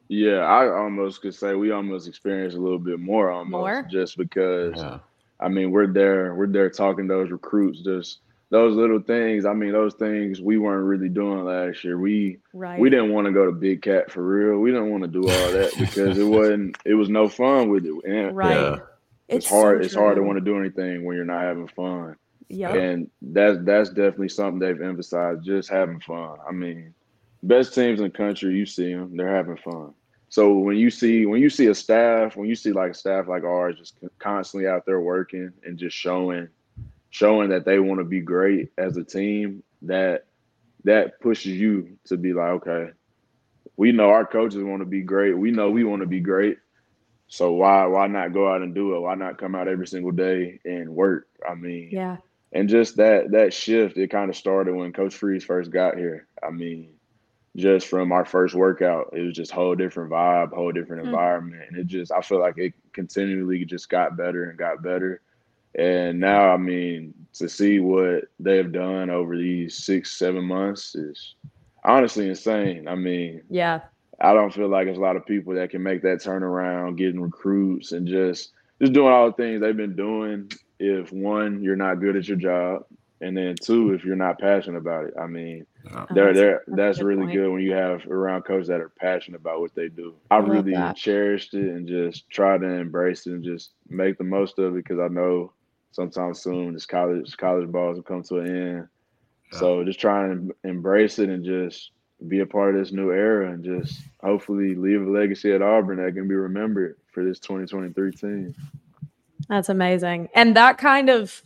Yeah, 0.08 0.40
I 0.40 0.68
almost 0.68 1.22
could 1.22 1.34
say 1.34 1.54
we 1.54 1.70
almost 1.70 2.08
experience 2.08 2.54
a 2.54 2.58
little 2.58 2.78
bit 2.78 3.00
more 3.00 3.30
almost 3.30 3.50
more? 3.50 3.88
just 3.90 4.16
because 4.16 4.74
yeah. 4.76 4.98
I 5.40 5.48
mean 5.48 5.70
we're 5.70 5.86
there, 5.86 6.34
we're 6.34 6.46
there 6.46 6.70
talking 6.70 7.06
those 7.06 7.30
recruits 7.30 7.80
just 7.80 8.20
those 8.50 8.76
little 8.76 9.00
things. 9.00 9.44
I 9.44 9.52
mean, 9.52 9.72
those 9.72 9.94
things 9.94 10.40
we 10.40 10.58
weren't 10.58 10.84
really 10.84 11.08
doing 11.08 11.44
last 11.44 11.84
year. 11.84 11.98
We 11.98 12.38
right. 12.52 12.78
we 12.78 12.90
didn't 12.90 13.12
want 13.12 13.26
to 13.26 13.32
go 13.32 13.46
to 13.46 13.52
Big 13.52 13.82
Cat 13.82 14.10
for 14.10 14.22
real. 14.22 14.60
We 14.60 14.70
didn't 14.70 14.90
want 14.90 15.02
to 15.02 15.08
do 15.08 15.22
all 15.22 15.52
that 15.52 15.72
because 15.78 16.18
it 16.18 16.24
wasn't. 16.24 16.76
It 16.84 16.94
was 16.94 17.08
no 17.08 17.28
fun 17.28 17.68
with 17.70 17.86
it. 17.86 17.94
And, 18.04 18.36
right. 18.36 18.54
Yeah. 18.54 18.76
It's, 19.26 19.46
it's 19.46 19.48
hard. 19.48 19.80
So 19.80 19.86
it's 19.86 19.94
hard 19.94 20.16
to 20.16 20.22
want 20.22 20.36
to 20.38 20.44
do 20.44 20.58
anything 20.58 21.04
when 21.04 21.16
you're 21.16 21.24
not 21.24 21.42
having 21.42 21.68
fun. 21.68 22.16
Yeah. 22.48 22.74
And 22.74 23.10
that's 23.22 23.58
that's 23.62 23.88
definitely 23.88 24.28
something 24.28 24.58
they've 24.58 24.80
emphasized. 24.80 25.44
Just 25.44 25.70
having 25.70 26.00
fun. 26.00 26.36
I 26.46 26.52
mean, 26.52 26.94
best 27.42 27.74
teams 27.74 28.00
in 28.00 28.04
the 28.04 28.10
country. 28.10 28.54
You 28.54 28.66
see 28.66 28.92
them. 28.92 29.16
They're 29.16 29.34
having 29.34 29.56
fun. 29.56 29.94
So 30.28 30.52
when 30.52 30.76
you 30.76 30.90
see 30.90 31.26
when 31.26 31.40
you 31.40 31.48
see 31.48 31.66
a 31.66 31.74
staff, 31.74 32.36
when 32.36 32.48
you 32.48 32.56
see 32.56 32.72
like 32.72 32.90
a 32.90 32.94
staff 32.94 33.28
like 33.28 33.44
ours, 33.44 33.78
just 33.78 33.98
constantly 34.18 34.68
out 34.68 34.84
there 34.84 35.00
working 35.00 35.52
and 35.64 35.78
just 35.78 35.96
showing 35.96 36.48
showing 37.14 37.50
that 37.50 37.64
they 37.64 37.78
want 37.78 38.00
to 38.00 38.04
be 38.04 38.20
great 38.20 38.70
as 38.76 38.96
a 38.96 39.04
team, 39.04 39.62
that 39.82 40.26
that 40.82 41.20
pushes 41.20 41.52
you 41.52 41.96
to 42.06 42.16
be 42.16 42.32
like, 42.32 42.50
okay, 42.50 42.90
we 43.76 43.92
know 43.92 44.10
our 44.10 44.26
coaches 44.26 44.64
want 44.64 44.80
to 44.80 44.86
be 44.86 45.02
great. 45.02 45.38
We 45.38 45.52
know 45.52 45.70
we 45.70 45.84
want 45.84 46.02
to 46.02 46.08
be 46.08 46.18
great. 46.18 46.58
So 47.28 47.52
why 47.52 47.86
why 47.86 48.08
not 48.08 48.32
go 48.32 48.52
out 48.52 48.62
and 48.62 48.74
do 48.74 48.96
it? 48.96 49.00
Why 49.00 49.14
not 49.14 49.38
come 49.38 49.54
out 49.54 49.68
every 49.68 49.86
single 49.86 50.10
day 50.10 50.58
and 50.64 50.88
work? 50.88 51.28
I 51.48 51.54
mean, 51.54 51.90
yeah. 51.92 52.16
And 52.52 52.68
just 52.68 52.96
that 52.96 53.30
that 53.30 53.54
shift, 53.54 53.96
it 53.96 54.10
kind 54.10 54.28
of 54.28 54.34
started 54.34 54.74
when 54.74 54.92
Coach 54.92 55.14
Freeze 55.14 55.44
first 55.44 55.70
got 55.70 55.96
here. 55.96 56.26
I 56.42 56.50
mean, 56.50 56.94
just 57.54 57.86
from 57.86 58.10
our 58.10 58.24
first 58.24 58.56
workout, 58.56 59.10
it 59.12 59.20
was 59.20 59.36
just 59.36 59.52
whole 59.52 59.76
different 59.76 60.10
vibe, 60.10 60.52
whole 60.52 60.72
different 60.72 61.02
mm-hmm. 61.02 61.14
environment, 61.14 61.62
and 61.68 61.78
it 61.78 61.86
just 61.86 62.10
I 62.10 62.22
feel 62.22 62.40
like 62.40 62.58
it 62.58 62.74
continually 62.92 63.64
just 63.64 63.88
got 63.88 64.16
better 64.16 64.50
and 64.50 64.58
got 64.58 64.82
better. 64.82 65.20
And 65.76 66.20
now, 66.20 66.50
I 66.50 66.56
mean, 66.56 67.14
to 67.34 67.48
see 67.48 67.80
what 67.80 68.24
they've 68.38 68.70
done 68.70 69.10
over 69.10 69.36
these 69.36 69.76
six, 69.76 70.16
seven 70.16 70.44
months 70.44 70.94
is 70.94 71.34
honestly 71.84 72.28
insane. 72.28 72.86
I 72.86 72.94
mean, 72.94 73.42
yeah, 73.50 73.80
I 74.20 74.34
don't 74.34 74.54
feel 74.54 74.68
like 74.68 74.86
there's 74.86 74.98
a 74.98 75.02
lot 75.02 75.16
of 75.16 75.26
people 75.26 75.54
that 75.54 75.70
can 75.70 75.82
make 75.82 76.02
that 76.02 76.18
turnaround, 76.18 76.96
getting 76.96 77.20
recruits 77.20 77.92
and 77.92 78.06
just 78.06 78.52
just 78.80 78.92
doing 78.92 79.12
all 79.12 79.26
the 79.26 79.32
things 79.32 79.60
they've 79.60 79.76
been 79.76 79.96
doing. 79.96 80.50
If 80.78 81.12
one, 81.12 81.62
you're 81.62 81.76
not 81.76 82.00
good 82.00 82.16
at 82.16 82.28
your 82.28 82.36
job, 82.36 82.84
and 83.20 83.36
then 83.36 83.54
two, 83.60 83.92
if 83.92 84.04
you're 84.04 84.16
not 84.16 84.38
passionate 84.38 84.78
about 84.78 85.06
it. 85.06 85.14
I 85.20 85.26
mean, 85.26 85.66
yeah. 85.84 86.06
they're, 86.10 86.34
they're, 86.34 86.62
that's, 86.66 86.76
that's 86.76 87.02
really 87.02 87.32
good 87.32 87.48
when 87.48 87.62
you 87.62 87.72
have 87.72 88.06
around 88.06 88.42
coaches 88.42 88.68
that 88.68 88.80
are 88.80 88.90
passionate 88.90 89.40
about 89.40 89.60
what 89.60 89.74
they 89.74 89.88
do. 89.88 90.14
I, 90.30 90.36
I 90.36 90.38
really 90.40 90.72
that. 90.72 90.96
cherished 90.96 91.54
it 91.54 91.68
and 91.68 91.88
just 91.88 92.28
try 92.28 92.58
to 92.58 92.66
embrace 92.66 93.26
it 93.26 93.32
and 93.32 93.44
just 93.44 93.72
make 93.88 94.18
the 94.18 94.24
most 94.24 94.58
of 94.58 94.76
it 94.76 94.84
because 94.84 94.98
I 94.98 95.08
know 95.08 95.52
sometime 95.94 96.34
soon 96.34 96.74
this 96.74 96.86
college 96.86 97.36
college 97.36 97.70
balls 97.70 97.96
will 97.96 98.02
come 98.02 98.22
to 98.24 98.38
an 98.38 98.46
end. 98.46 98.88
Yeah. 99.52 99.58
So 99.58 99.84
just 99.84 100.00
try 100.00 100.24
and 100.26 100.52
embrace 100.64 101.20
it 101.20 101.28
and 101.28 101.44
just 101.44 101.92
be 102.26 102.40
a 102.40 102.46
part 102.46 102.74
of 102.74 102.80
this 102.80 102.92
new 102.92 103.12
era 103.12 103.52
and 103.52 103.64
just 103.64 104.02
hopefully 104.22 104.74
leave 104.74 105.02
a 105.02 105.10
legacy 105.10 105.52
at 105.52 105.62
Auburn 105.62 106.04
that 106.04 106.14
can 106.14 106.26
be 106.26 106.34
remembered 106.34 106.96
for 107.12 107.24
this 107.24 107.38
2023 107.38 108.10
team. 108.10 108.54
That's 109.48 109.68
amazing. 109.68 110.30
And 110.34 110.56
that 110.56 110.78
kind 110.78 111.10
of 111.10 111.42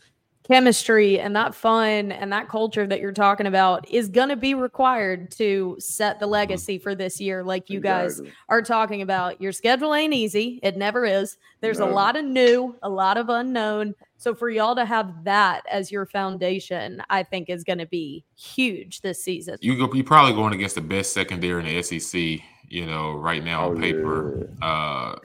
chemistry 0.48 1.20
and 1.20 1.36
that 1.36 1.54
fun 1.54 2.10
and 2.10 2.32
that 2.32 2.48
culture 2.48 2.86
that 2.86 3.00
you're 3.00 3.12
talking 3.12 3.46
about 3.46 3.88
is 3.90 4.08
going 4.08 4.30
to 4.30 4.36
be 4.36 4.54
required 4.54 5.30
to 5.30 5.76
set 5.78 6.18
the 6.18 6.24
mm-hmm. 6.24 6.32
legacy 6.32 6.78
for 6.78 6.94
this 6.94 7.20
year 7.20 7.44
like 7.44 7.68
you 7.68 7.78
exactly. 7.78 8.24
guys 8.24 8.34
are 8.48 8.62
talking 8.62 9.02
about 9.02 9.40
your 9.42 9.52
schedule 9.52 9.94
ain't 9.94 10.14
easy 10.14 10.58
it 10.62 10.74
never 10.76 11.04
is 11.04 11.36
there's 11.60 11.80
no. 11.80 11.90
a 11.90 11.92
lot 11.92 12.16
of 12.16 12.24
new 12.24 12.74
a 12.82 12.88
lot 12.88 13.18
of 13.18 13.28
unknown 13.28 13.94
so 14.18 14.34
for 14.34 14.50
y'all 14.50 14.74
to 14.74 14.84
have 14.84 15.24
that 15.24 15.62
as 15.70 15.90
your 15.90 16.04
foundation 16.04 17.02
i 17.08 17.22
think 17.22 17.48
is 17.48 17.64
going 17.64 17.78
to 17.78 17.86
be 17.86 18.24
huge 18.36 19.00
this 19.00 19.22
season 19.22 19.56
you 19.60 19.76
go, 19.76 19.92
you're 19.94 20.04
probably 20.04 20.34
going 20.34 20.52
against 20.52 20.74
the 20.74 20.80
best 20.80 21.12
secondary 21.14 21.60
in 21.60 21.82
the 21.82 21.82
sec 21.98 22.40
you 22.68 22.84
know 22.84 23.14
right 23.14 23.42
now 23.42 23.64
oh, 23.64 23.70
on 23.70 23.80
paper 23.80 24.50
yeah. 24.60 24.66
uh 24.66 25.16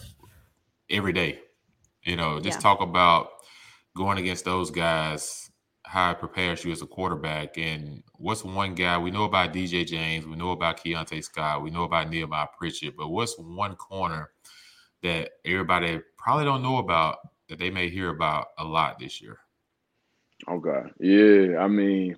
every 0.89 1.11
day 1.11 1.39
you 2.03 2.15
know 2.15 2.39
just 2.39 2.59
yeah. 2.59 2.61
talk 2.61 2.81
about 2.81 3.29
going 3.95 4.17
against 4.17 4.45
those 4.45 4.71
guys, 4.71 5.51
how 5.83 6.11
it 6.11 6.19
prepares 6.19 6.63
you 6.63 6.71
as 6.71 6.81
a 6.81 6.87
quarterback. 6.87 7.57
And 7.57 8.03
what's 8.15 8.43
one 8.43 8.73
guy 8.73 8.97
we 8.97 9.11
know 9.11 9.25
about 9.25 9.53
DJ 9.53 9.85
James, 9.85 10.25
we 10.25 10.35
know 10.35 10.51
about 10.51 10.83
Keionte 10.83 11.23
Scott, 11.23 11.61
we 11.61 11.69
know 11.69 11.83
about 11.83 12.09
Nehemiah 12.09 12.47
Pritchett, 12.57 12.97
but 12.97 13.09
what's 13.09 13.35
one 13.37 13.75
corner 13.75 14.31
that 15.03 15.31
everybody 15.45 15.99
probably 16.17 16.45
don't 16.45 16.63
know 16.63 16.77
about 16.77 17.17
that 17.53 17.59
they 17.59 17.69
may 17.69 17.87
hear 17.87 18.09
about 18.09 18.47
a 18.57 18.63
lot 18.63 18.97
this 18.97 19.21
year? 19.21 19.37
Okay. 20.49 20.89
Yeah. 20.99 21.59
I 21.59 21.67
mean, 21.67 22.17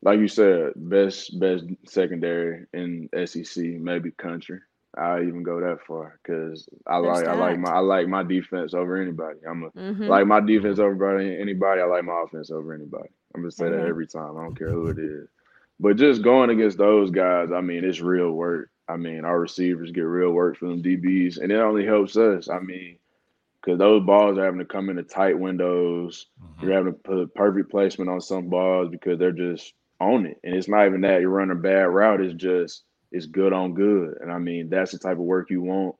like 0.00 0.18
you 0.18 0.28
said, 0.28 0.72
best 0.74 1.38
best 1.38 1.64
secondary 1.86 2.64
in 2.72 3.10
SEC, 3.26 3.62
maybe 3.62 4.10
country. 4.12 4.60
I 4.96 5.20
even 5.22 5.42
go 5.42 5.60
that 5.60 5.84
far 5.86 6.18
because 6.22 6.66
I 6.86 6.96
like 6.96 7.26
I 7.26 7.34
like 7.34 7.58
my 7.58 7.72
I 7.72 7.80
like 7.80 8.08
my 8.08 8.22
defense 8.22 8.72
over 8.72 8.96
anybody. 8.96 9.40
I'm 9.48 9.64
a 9.64 9.70
mm-hmm. 9.70 10.04
like 10.04 10.26
my 10.26 10.40
defense 10.40 10.78
over 10.78 11.18
anybody. 11.18 11.80
I 11.80 11.84
like 11.84 12.04
my 12.04 12.22
offense 12.24 12.50
over 12.50 12.72
anybody. 12.72 13.10
I'm 13.34 13.42
gonna 13.42 13.50
say 13.50 13.64
mm-hmm. 13.66 13.82
that 13.82 13.88
every 13.88 14.06
time. 14.06 14.38
I 14.38 14.44
don't 14.44 14.56
care 14.58 14.70
who 14.70 14.86
it 14.86 14.98
is. 14.98 15.28
But 15.78 15.96
just 15.96 16.22
going 16.22 16.50
against 16.50 16.78
those 16.78 17.10
guys, 17.10 17.50
I 17.52 17.60
mean, 17.60 17.84
it's 17.84 18.00
real 18.00 18.30
work. 18.30 18.70
I 18.88 18.96
mean, 18.96 19.24
our 19.24 19.40
receivers 19.40 19.90
get 19.90 20.02
real 20.02 20.30
work 20.30 20.56
from 20.56 20.68
them 20.68 20.82
DBs, 20.82 21.38
and 21.38 21.50
it 21.50 21.56
only 21.56 21.84
helps 21.84 22.16
us. 22.16 22.48
I 22.48 22.60
mean, 22.60 22.98
because 23.64 23.78
those 23.78 24.04
balls 24.04 24.36
are 24.36 24.44
having 24.44 24.58
to 24.58 24.64
come 24.64 24.90
into 24.90 25.02
tight 25.02 25.38
windows. 25.38 26.26
Mm-hmm. 26.42 26.66
You're 26.66 26.76
having 26.76 26.92
to 26.92 26.98
put 26.98 27.34
perfect 27.34 27.70
placement 27.70 28.10
on 28.10 28.20
some 28.20 28.48
balls 28.48 28.90
because 28.90 29.18
they're 29.18 29.32
just 29.32 29.72
on 30.00 30.26
it, 30.26 30.38
and 30.44 30.54
it's 30.54 30.68
not 30.68 30.86
even 30.86 31.00
that 31.02 31.20
you're 31.20 31.30
running 31.30 31.56
a 31.56 31.60
bad 31.60 31.84
route. 31.84 32.20
It's 32.20 32.34
just 32.34 32.84
it's 33.10 33.26
good 33.26 33.52
on 33.52 33.74
good. 33.74 34.18
And 34.20 34.30
I 34.30 34.38
mean, 34.38 34.68
that's 34.68 34.92
the 34.92 34.98
type 34.98 35.18
of 35.18 35.18
work 35.18 35.48
you 35.48 35.62
want. 35.62 35.94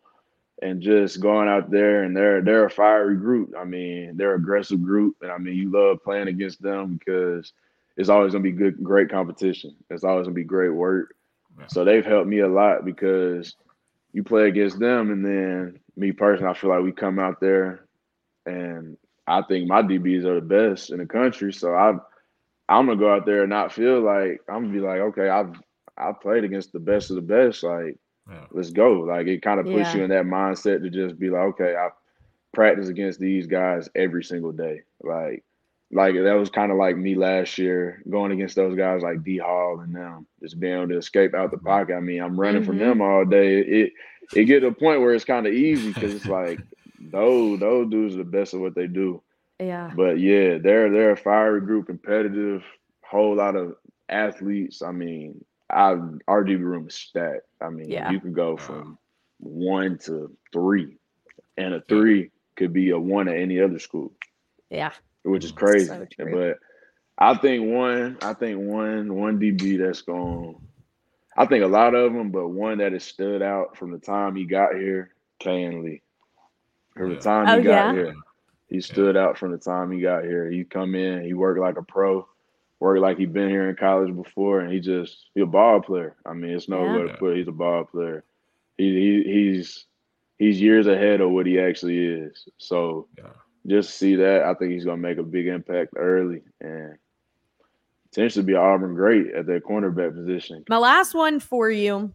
And 0.62 0.80
just 0.80 1.20
going 1.20 1.48
out 1.48 1.70
there 1.70 2.04
and 2.04 2.16
they're 2.16 2.42
they're 2.42 2.66
a 2.66 2.70
fiery 2.70 3.16
group. 3.16 3.54
I 3.58 3.64
mean, 3.64 4.16
they're 4.16 4.34
aggressive 4.34 4.82
group. 4.82 5.16
And 5.22 5.30
I 5.30 5.38
mean, 5.38 5.54
you 5.54 5.70
love 5.70 6.02
playing 6.02 6.28
against 6.28 6.60
them 6.60 6.96
because 6.96 7.52
it's 7.96 8.08
always 8.08 8.32
gonna 8.32 8.42
be 8.42 8.52
good, 8.52 8.82
great 8.82 9.10
competition. 9.10 9.76
It's 9.90 10.04
always 10.04 10.26
gonna 10.26 10.34
be 10.34 10.44
great 10.44 10.70
work. 10.70 11.14
Yeah. 11.58 11.66
So 11.68 11.84
they've 11.84 12.04
helped 12.04 12.28
me 12.28 12.40
a 12.40 12.48
lot 12.48 12.84
because 12.84 13.54
you 14.12 14.24
play 14.24 14.48
against 14.48 14.78
them, 14.78 15.10
and 15.10 15.24
then 15.24 15.78
me 15.96 16.12
personally, 16.12 16.50
I 16.50 16.54
feel 16.54 16.70
like 16.70 16.82
we 16.82 16.92
come 16.92 17.18
out 17.18 17.40
there, 17.40 17.86
and 18.46 18.96
I 19.26 19.42
think 19.42 19.68
my 19.68 19.82
DBs 19.82 20.24
are 20.24 20.40
the 20.40 20.46
best 20.46 20.90
in 20.90 20.98
the 20.98 21.06
country. 21.06 21.52
So 21.52 21.74
I, 21.74 21.92
I'm 22.68 22.86
gonna 22.86 22.96
go 22.96 23.12
out 23.12 23.26
there 23.26 23.42
and 23.42 23.50
not 23.50 23.72
feel 23.72 24.00
like 24.00 24.40
I'm 24.48 24.62
gonna 24.62 24.72
be 24.72 24.80
like, 24.80 25.00
okay, 25.00 25.28
I've 25.28 25.54
I 25.96 26.12
played 26.12 26.44
against 26.44 26.72
the 26.72 26.80
best 26.80 27.10
of 27.10 27.16
the 27.16 27.22
best. 27.22 27.62
Like, 27.62 27.98
yeah. 28.28 28.46
let's 28.50 28.70
go. 28.70 29.00
Like, 29.00 29.26
it 29.26 29.42
kind 29.42 29.60
of 29.60 29.66
puts 29.66 29.76
yeah. 29.76 29.96
you 29.96 30.04
in 30.04 30.10
that 30.10 30.24
mindset 30.24 30.82
to 30.82 30.90
just 30.90 31.18
be 31.18 31.30
like, 31.30 31.42
okay, 31.54 31.76
I 31.76 31.90
practice 32.52 32.88
against 32.88 33.20
these 33.20 33.46
guys 33.46 33.88
every 33.94 34.24
single 34.24 34.52
day. 34.52 34.82
Like, 35.02 35.44
like 35.92 36.14
that 36.14 36.34
was 36.34 36.50
kind 36.50 36.72
of 36.72 36.78
like 36.78 36.96
me 36.96 37.14
last 37.14 37.58
year 37.58 38.02
going 38.08 38.32
against 38.32 38.56
those 38.56 38.76
guys 38.76 39.02
like 39.02 39.22
D 39.22 39.38
Hall 39.38 39.80
and 39.80 39.94
them, 39.94 40.26
just 40.42 40.58
being 40.58 40.74
able 40.74 40.88
to 40.88 40.98
escape 40.98 41.34
out 41.34 41.50
the 41.50 41.56
mm-hmm. 41.56 41.66
pocket. 41.66 41.94
I 41.94 42.00
mean, 42.00 42.22
I'm 42.22 42.38
running 42.38 42.62
mm-hmm. 42.62 42.70
from 42.70 42.78
them 42.78 43.00
all 43.00 43.24
day. 43.24 43.58
It 43.58 43.92
it 44.34 44.44
get 44.46 44.60
to 44.60 44.68
a 44.68 44.72
point 44.72 45.00
where 45.00 45.14
it's 45.14 45.24
kind 45.24 45.46
of 45.46 45.52
easy 45.52 45.92
because 45.92 46.14
it's 46.14 46.26
like 46.26 46.60
those 47.00 47.60
those 47.60 47.90
dudes 47.90 48.14
are 48.14 48.18
the 48.18 48.24
best 48.24 48.54
of 48.54 48.60
what 48.60 48.74
they 48.74 48.86
do. 48.86 49.22
Yeah. 49.60 49.92
But 49.94 50.18
yeah, 50.18 50.58
they're 50.58 50.90
they're 50.90 51.12
a 51.12 51.16
fiery 51.16 51.60
group, 51.60 51.86
competitive, 51.86 52.64
whole 53.02 53.36
lot 53.36 53.56
of 53.56 53.76
athletes. 54.08 54.82
I 54.82 54.92
mean, 54.92 55.44
I 55.70 55.94
RDB 56.28 56.60
room 56.60 56.88
is 56.88 56.94
stacked. 56.94 57.46
I 57.60 57.68
mean, 57.70 57.90
yeah. 57.90 58.10
you 58.10 58.20
can 58.20 58.32
go 58.32 58.56
from 58.56 58.98
one 59.38 59.98
to 60.04 60.36
three, 60.52 60.96
and 61.56 61.74
a 61.74 61.80
three 61.82 62.30
could 62.56 62.72
be 62.72 62.90
a 62.90 62.98
one 62.98 63.28
at 63.28 63.36
any 63.36 63.60
other 63.60 63.78
school. 63.78 64.12
Yeah, 64.70 64.92
which 65.24 65.44
is 65.44 65.52
crazy. 65.52 65.86
So 65.86 66.06
but 66.18 66.58
I 67.18 67.34
think 67.36 67.72
one, 67.72 68.18
I 68.22 68.34
think 68.34 68.60
one, 68.60 69.14
one 69.14 69.38
DB 69.38 69.78
that's 69.78 70.02
going. 70.02 70.56
I 71.36 71.46
think 71.46 71.64
a 71.64 71.68
lot 71.68 71.94
of 71.94 72.12
them, 72.12 72.30
but 72.30 72.48
one 72.48 72.78
that 72.78 72.92
has 72.92 73.04
stood 73.04 73.42
out 73.42 73.76
from 73.76 73.90
the 73.90 73.98
time 73.98 74.36
he 74.36 74.44
got 74.44 74.74
here, 74.74 75.10
Kayin 75.42 75.82
Lee. 75.82 76.02
From 76.96 77.12
the 77.12 77.20
time 77.20 77.46
he 77.46 77.68
oh, 77.68 77.72
got 77.72 77.86
yeah? 77.86 77.92
here, 77.92 78.14
he 78.68 78.80
stood 78.80 79.16
out 79.16 79.36
from 79.36 79.50
the 79.50 79.58
time 79.58 79.90
he 79.90 80.00
got 80.00 80.22
here. 80.22 80.48
He 80.48 80.62
come 80.62 80.94
in, 80.94 81.24
he 81.24 81.34
worked 81.34 81.60
like 81.60 81.76
a 81.76 81.82
pro 81.82 82.28
worked 82.84 83.00
like 83.00 83.18
he'd 83.18 83.32
been 83.32 83.48
here 83.48 83.68
in 83.70 83.76
college 83.76 84.14
before, 84.14 84.60
and 84.60 84.72
he 84.72 84.78
just 84.78 85.30
he 85.34 85.40
a 85.40 85.46
ball 85.46 85.80
player. 85.80 86.16
I 86.26 86.34
mean, 86.34 86.50
it's 86.50 86.68
no 86.68 86.84
yeah. 86.84 86.96
way 86.96 87.08
to 87.08 87.14
put. 87.14 87.32
It. 87.32 87.38
He's 87.38 87.48
a 87.48 87.52
ball 87.52 87.84
player. 87.84 88.24
He, 88.76 89.22
he 89.24 89.32
he's 89.32 89.86
he's 90.38 90.60
years 90.60 90.86
ahead 90.86 91.20
of 91.20 91.30
what 91.30 91.46
he 91.46 91.58
actually 91.58 91.98
is. 91.98 92.46
So 92.58 93.08
yeah. 93.16 93.30
Just 93.66 93.96
see 93.96 94.14
that, 94.16 94.42
I 94.42 94.54
think 94.54 94.72
he's 94.72 94.84
gonna 94.84 94.96
make 94.96 95.18
a 95.18 95.22
big 95.22 95.46
impact 95.46 95.94
early 95.96 96.42
and 96.60 96.96
potentially 98.10 98.44
be 98.44 98.54
Auburn 98.54 98.94
great 98.94 99.34
at 99.34 99.46
that 99.46 99.64
cornerback 99.64 100.14
position. 100.14 100.64
My 100.68 100.78
last 100.78 101.14
one 101.14 101.40
for 101.40 101.70
you. 101.70 102.12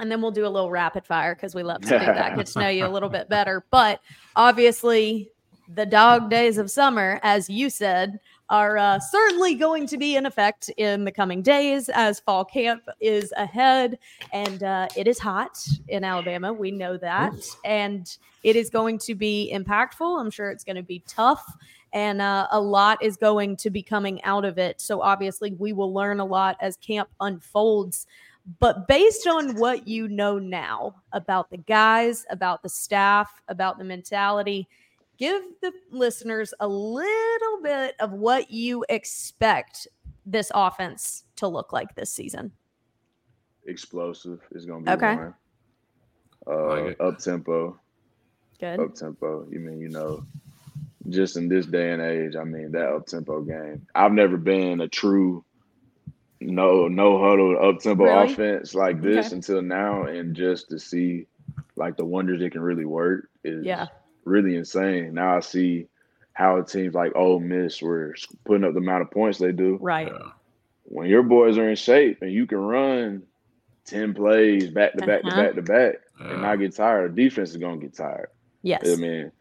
And 0.00 0.12
then 0.12 0.22
we'll 0.22 0.30
do 0.30 0.46
a 0.46 0.48
little 0.48 0.70
rapid 0.70 1.04
fire 1.04 1.34
because 1.34 1.56
we 1.56 1.64
love 1.64 1.80
to 1.80 1.88
do 1.88 1.98
that, 1.98 2.36
get 2.36 2.46
to 2.46 2.60
know 2.60 2.68
you 2.68 2.86
a 2.86 2.88
little 2.88 3.08
bit 3.08 3.28
better. 3.28 3.64
But 3.72 4.00
obviously, 4.36 5.32
the 5.74 5.84
dog 5.84 6.30
days 6.30 6.56
of 6.56 6.70
summer, 6.70 7.18
as 7.24 7.50
you 7.50 7.68
said, 7.68 8.20
are 8.50 8.78
uh, 8.78 8.98
certainly 8.98 9.54
going 9.54 9.86
to 9.86 9.98
be 9.98 10.16
in 10.16 10.24
effect 10.24 10.70
in 10.76 11.04
the 11.04 11.12
coming 11.12 11.42
days 11.42 11.88
as 11.90 12.20
fall 12.20 12.44
camp 12.44 12.82
is 13.00 13.32
ahead. 13.36 13.98
And 14.32 14.62
uh, 14.62 14.88
it 14.96 15.06
is 15.06 15.18
hot 15.18 15.58
in 15.88 16.04
Alabama. 16.04 16.52
We 16.52 16.70
know 16.70 16.96
that. 16.96 17.34
And 17.64 18.16
it 18.42 18.56
is 18.56 18.70
going 18.70 18.98
to 19.00 19.14
be 19.14 19.52
impactful. 19.54 20.20
I'm 20.20 20.30
sure 20.30 20.50
it's 20.50 20.64
going 20.64 20.76
to 20.76 20.82
be 20.82 21.02
tough. 21.06 21.44
And 21.92 22.20
uh, 22.20 22.48
a 22.50 22.60
lot 22.60 23.02
is 23.02 23.16
going 23.16 23.56
to 23.58 23.70
be 23.70 23.82
coming 23.82 24.22
out 24.24 24.44
of 24.44 24.58
it. 24.58 24.80
So 24.80 25.00
obviously, 25.00 25.52
we 25.52 25.72
will 25.72 25.92
learn 25.92 26.20
a 26.20 26.24
lot 26.24 26.56
as 26.60 26.76
camp 26.76 27.08
unfolds. 27.20 28.06
But 28.60 28.88
based 28.88 29.26
on 29.26 29.56
what 29.56 29.86
you 29.86 30.08
know 30.08 30.38
now 30.38 30.94
about 31.12 31.50
the 31.50 31.58
guys, 31.58 32.24
about 32.30 32.62
the 32.62 32.68
staff, 32.68 33.42
about 33.48 33.78
the 33.78 33.84
mentality, 33.84 34.68
give 35.18 35.42
the 35.60 35.72
listeners 35.90 36.54
a 36.60 36.68
little 36.68 37.62
bit 37.62 37.96
of 38.00 38.12
what 38.12 38.50
you 38.50 38.84
expect 38.88 39.88
this 40.24 40.50
offense 40.54 41.24
to 41.36 41.48
look 41.48 41.72
like 41.72 41.94
this 41.94 42.10
season. 42.10 42.52
Explosive 43.66 44.40
is 44.52 44.64
going 44.64 44.84
to 44.84 44.90
be 44.90 45.04
okay. 45.04 45.16
one. 45.16 45.34
Uh, 46.46 47.02
up 47.02 47.18
tempo. 47.18 47.78
Good. 48.58 48.80
Up 48.80 48.94
tempo. 48.94 49.46
You 49.50 49.60
mean 49.60 49.80
you 49.80 49.88
know, 49.88 50.24
just 51.08 51.36
in 51.36 51.48
this 51.48 51.66
day 51.66 51.92
and 51.92 52.00
age, 52.00 52.34
I 52.36 52.44
mean 52.44 52.72
that 52.72 52.88
up 52.88 53.06
tempo 53.06 53.42
game. 53.42 53.86
I've 53.94 54.12
never 54.12 54.36
been 54.36 54.80
a 54.80 54.88
true 54.88 55.44
no 56.40 56.88
no 56.88 57.20
huddle 57.22 57.58
up 57.68 57.80
tempo 57.80 58.04
really? 58.04 58.32
offense 58.32 58.74
like 58.74 59.02
this 59.02 59.26
okay. 59.26 59.36
until 59.36 59.60
now, 59.60 60.04
and 60.04 60.34
just 60.34 60.70
to 60.70 60.78
see 60.78 61.26
like 61.76 61.96
the 61.96 62.04
wonders 62.04 62.40
it 62.42 62.52
can 62.52 62.62
really 62.62 62.84
work 62.84 63.28
is 63.44 63.64
yeah 63.64 63.86
really 64.28 64.56
insane. 64.56 65.14
Now 65.14 65.36
I 65.36 65.40
see 65.40 65.88
how 66.32 66.60
teams 66.62 66.94
like 66.94 67.16
Ole 67.16 67.40
Miss 67.40 67.82
were 67.82 68.14
putting 68.44 68.64
up 68.64 68.74
the 68.74 68.80
amount 68.80 69.02
of 69.02 69.10
points 69.10 69.38
they 69.38 69.52
do. 69.52 69.78
Right. 69.80 70.12
When 70.84 71.08
your 71.08 71.22
boys 71.22 71.58
are 71.58 71.68
in 71.68 71.76
shape 71.76 72.22
and 72.22 72.32
you 72.32 72.46
can 72.46 72.58
run 72.58 73.22
10 73.86 74.14
plays 74.14 74.70
back 74.70 74.92
to 74.94 75.06
back 75.06 75.22
uh-huh. 75.24 75.30
to 75.30 75.42
back 75.42 75.54
to 75.54 75.62
back 75.62 75.94
and 76.20 76.42
not 76.42 76.56
get 76.56 76.74
tired. 76.74 77.14
the 77.14 77.24
Defense 77.24 77.50
is 77.50 77.56
gonna 77.56 77.78
get 77.78 77.94
tired. 77.94 78.28
Yes. 78.62 78.82
I 78.86 78.96
mean, 78.96 79.32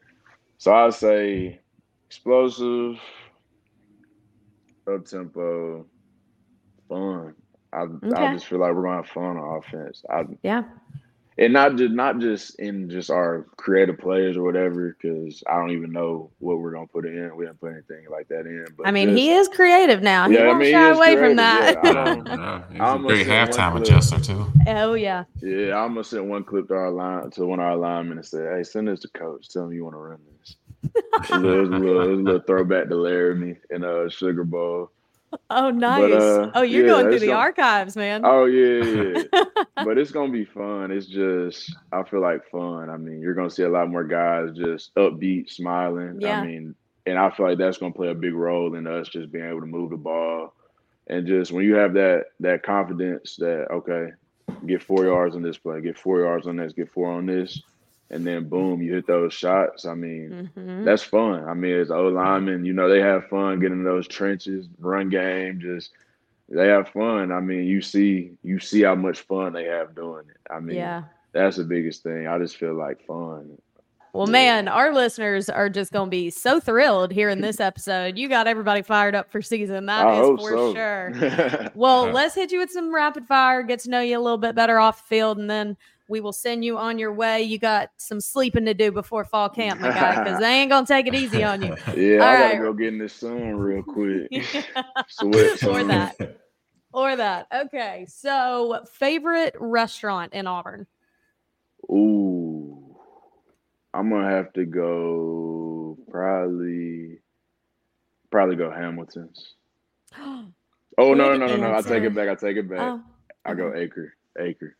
so 0.57 0.73
I'd 0.73 0.93
say 0.93 1.59
explosive, 2.07 2.97
up 4.91 5.05
tempo, 5.05 5.85
fun. 6.87 7.35
I 7.73 7.81
okay. 7.81 8.15
I 8.15 8.33
just 8.33 8.45
feel 8.45 8.59
like 8.59 8.73
we're 8.73 8.83
gonna 8.83 8.97
have 8.97 9.07
fun 9.07 9.37
on 9.37 9.57
offense. 9.57 10.03
I, 10.09 10.23
yeah 10.43 10.63
and 11.39 11.53
not 11.53 11.75
just 11.75 11.93
not 11.93 12.19
just 12.19 12.59
in 12.59 12.89
just 12.89 13.11
our 13.11 13.45
creative 13.57 13.99
players 13.99 14.35
or 14.35 14.43
whatever, 14.43 14.95
because 14.99 15.43
I 15.47 15.57
don't 15.57 15.71
even 15.71 15.91
know 15.91 16.31
what 16.39 16.59
we're 16.59 16.71
gonna 16.71 16.87
put 16.87 17.05
in. 17.05 17.35
We 17.35 17.45
haven't 17.45 17.59
put 17.59 17.73
anything 17.73 18.05
like 18.09 18.27
that 18.29 18.45
in. 18.45 18.65
But 18.75 18.87
I 18.87 18.91
mean, 18.91 19.09
just, 19.09 19.19
he 19.19 19.31
is 19.31 19.47
creative 19.47 20.01
now. 20.01 20.27
He 20.27 20.35
yeah, 20.35 20.47
won't 20.47 20.57
I 20.57 20.59
mean, 20.59 20.71
shy 20.71 20.89
away 20.89 21.15
creative. 21.15 21.23
from 21.23 21.35
that. 21.37 21.75
Yeah, 21.83 22.23
yeah, 22.25 22.63
he's 22.71 23.01
a 23.01 23.07
great 23.07 23.27
halftime 23.27 23.79
adjuster 23.79 24.19
too. 24.19 24.47
Oh 24.67 24.93
yeah. 24.93 25.25
Yeah, 25.41 25.77
I'm 25.77 25.93
gonna 25.93 26.03
send 26.03 26.29
one 26.29 26.43
clip 26.43 26.69
to 26.69 26.73
our 26.73 26.91
line 26.91 27.29
to 27.31 27.45
one 27.45 27.59
of 27.59 27.65
our 27.65 27.77
linemen 27.77 28.17
and 28.17 28.25
say, 28.25 28.43
"Hey, 28.55 28.63
send 28.63 28.87
this 28.87 29.01
to 29.01 29.09
coach. 29.09 29.49
Tell 29.49 29.65
him 29.65 29.73
you 29.73 29.83
want 29.83 29.95
to 29.95 29.99
run 29.99 30.19
this." 30.39 30.55
it, 30.93 31.05
was 31.19 31.29
a 31.29 31.37
little, 31.37 31.59
it, 31.59 31.59
was 31.59 31.69
a 31.69 31.71
little, 31.71 32.01
it 32.01 32.09
was 32.09 32.19
a 32.19 32.23
little 32.23 32.41
throwback 32.41 32.89
to 32.89 32.95
Laremy 32.95 33.57
in 33.69 33.83
a 33.83 34.05
uh, 34.05 34.09
Sugar 34.09 34.43
Bowl. 34.43 34.91
Oh, 35.49 35.69
nice. 35.69 36.11
But, 36.11 36.21
uh, 36.21 36.51
oh, 36.55 36.61
you're 36.61 36.85
yeah, 36.85 36.91
going 36.91 37.05
through 37.07 37.19
the 37.19 37.27
gonna, 37.27 37.39
archives, 37.39 37.95
man. 37.95 38.21
Oh 38.23 38.45
yeah, 38.45 39.23
yeah. 39.33 39.43
but 39.83 39.97
it's 39.97 40.11
gonna 40.11 40.31
be 40.31 40.45
fun. 40.45 40.91
It's 40.91 41.05
just 41.05 41.73
I 41.91 42.03
feel 42.03 42.21
like 42.21 42.49
fun. 42.49 42.89
I 42.89 42.97
mean, 42.97 43.19
you're 43.19 43.33
gonna 43.33 43.49
see 43.49 43.63
a 43.63 43.69
lot 43.69 43.89
more 43.89 44.03
guys 44.03 44.49
just 44.55 44.93
upbeat, 44.95 45.49
smiling. 45.49 46.19
Yeah. 46.19 46.41
I 46.41 46.45
mean, 46.45 46.75
and 47.05 47.17
I 47.17 47.29
feel 47.29 47.47
like 47.47 47.57
that's 47.57 47.77
gonna 47.77 47.93
play 47.93 48.09
a 48.09 48.15
big 48.15 48.33
role 48.33 48.75
in 48.75 48.87
us 48.87 49.09
just 49.09 49.31
being 49.31 49.45
able 49.45 49.61
to 49.61 49.65
move 49.65 49.91
the 49.91 49.97
ball. 49.97 50.53
And 51.07 51.25
just 51.25 51.51
when 51.51 51.65
you 51.65 51.75
have 51.75 51.93
that 51.93 52.25
that 52.41 52.63
confidence 52.63 53.35
that 53.37 53.67
okay, 53.71 54.11
get 54.65 54.83
four 54.83 55.05
yards 55.05 55.35
on 55.35 55.41
this 55.41 55.57
play, 55.57 55.81
get 55.81 55.97
four 55.97 56.19
yards 56.21 56.47
on 56.47 56.57
this, 56.57 56.73
get 56.73 56.91
four 56.91 57.11
on 57.11 57.25
this, 57.25 57.61
and 58.09 58.25
then 58.25 58.47
boom, 58.47 58.81
you 58.81 58.93
hit 58.93 59.07
those 59.07 59.33
shots. 59.33 59.85
I 59.85 59.93
mean, 59.93 60.49
mm-hmm. 60.55 60.85
that's 60.85 61.03
fun. 61.03 61.43
I 61.47 61.53
mean, 61.53 61.75
as 61.75 61.91
O 61.91 62.07
linemen, 62.07 62.65
you 62.65 62.73
know, 62.73 62.89
they 62.89 63.01
have 63.01 63.27
fun 63.27 63.59
getting 63.59 63.79
in 63.79 63.83
those 63.83 64.07
trenches, 64.07 64.67
run 64.79 65.09
game, 65.09 65.59
just 65.59 65.91
they 66.49 66.67
have 66.67 66.89
fun. 66.89 67.31
I 67.31 67.41
mean, 67.41 67.65
you 67.65 67.81
see, 67.81 68.31
you 68.43 68.59
see 68.59 68.83
how 68.83 68.95
much 68.95 69.21
fun 69.21 69.53
they 69.53 69.65
have 69.65 69.95
doing 69.95 70.23
it. 70.29 70.51
I 70.51 70.59
mean, 70.59 70.77
yeah. 70.77 71.03
that's 71.33 71.57
the 71.57 71.65
biggest 71.65 72.03
thing. 72.03 72.27
I 72.27 72.37
just 72.39 72.57
feel 72.57 72.73
like 72.73 73.05
fun. 73.05 73.57
Well, 74.13 74.25
man, 74.25 74.67
our 74.67 74.93
listeners 74.93 75.47
are 75.47 75.69
just 75.69 75.91
going 75.91 76.07
to 76.07 76.09
be 76.09 76.31
so 76.31 76.59
thrilled 76.59 77.11
hearing 77.11 77.41
this 77.41 77.59
episode. 77.59 78.17
You 78.17 78.27
got 78.29 78.47
everybody 78.47 78.81
fired 78.81 79.13
up 79.13 79.29
for 79.31 79.43
season. 79.43 79.85
That 79.85 80.07
I 80.07 80.21
is 80.21 80.39
for 80.39 80.49
so. 80.49 80.73
sure. 80.73 81.71
well, 81.75 82.05
let's 82.05 82.33
hit 82.33 82.51
you 82.51 82.59
with 82.59 82.71
some 82.71 82.95
rapid 82.95 83.27
fire, 83.27 83.61
get 83.61 83.79
to 83.81 83.91
know 83.91 83.99
you 83.99 84.17
a 84.17 84.21
little 84.21 84.39
bit 84.39 84.55
better 84.55 84.79
off 84.79 85.03
the 85.03 85.07
field, 85.07 85.37
and 85.37 85.49
then 85.49 85.77
we 86.07 86.21
will 86.21 86.33
send 86.33 86.63
you 86.63 86.77
on 86.77 86.97
your 86.97 87.13
way. 87.13 87.41
You 87.41 87.59
got 87.59 87.91
some 87.97 88.19
sleeping 88.21 88.65
to 88.65 88.73
do 88.73 88.91
before 88.91 89.25
fall 89.25 89.49
camp, 89.49 89.81
my 89.81 89.89
guy, 89.89 90.23
because 90.23 90.39
they 90.41 90.61
ain't 90.61 90.69
gonna 90.69 90.87
take 90.87 91.07
it 91.07 91.15
easy 91.15 91.43
on 91.43 91.61
you. 91.61 91.75
yeah, 91.95 92.19
All 92.19 92.29
I 92.29 92.51
gotta 92.53 92.57
go 92.57 92.73
get 92.73 92.87
in 92.89 92.97
this 92.97 93.13
sun 93.13 93.55
real 93.55 93.83
quick. 93.83 94.29
Sweat 95.09 95.63
or 95.63 95.83
that. 95.85 96.15
Or 96.93 97.15
that. 97.15 97.47
Okay. 97.53 98.05
So 98.09 98.83
favorite 98.91 99.55
restaurant 99.59 100.33
in 100.33 100.47
Auburn? 100.47 100.87
Ooh. 101.89 102.95
I'm 103.93 104.09
gonna 104.09 104.29
have 104.29 104.53
to 104.53 104.65
go 104.65 105.97
probably 106.09 107.19
probably 108.29 108.55
go 108.55 108.71
Hamilton's. 108.71 109.55
oh 110.19 110.43
no, 110.97 111.13
no, 111.13 111.35
no, 111.35 111.47
no, 111.47 111.55
no. 111.55 111.75
I 111.75 111.81
take 111.81 112.03
it 112.03 112.15
back. 112.15 112.29
I 112.29 112.35
take 112.35 112.57
it 112.57 112.69
back. 112.69 112.79
Oh. 112.79 113.01
I 113.45 113.53
go 113.53 113.73
Acre. 113.75 114.13
Acre. 114.39 114.75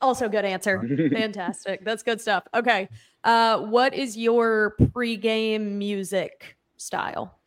Also, 0.00 0.28
good 0.28 0.44
answer. 0.44 0.80
Fantastic. 1.12 1.84
That's 1.84 2.02
good 2.02 2.20
stuff. 2.20 2.44
Okay. 2.54 2.88
Uh, 3.24 3.58
what 3.58 3.94
is 3.94 4.16
your 4.16 4.76
pregame 4.78 5.72
music 5.72 6.56
style? 6.76 7.38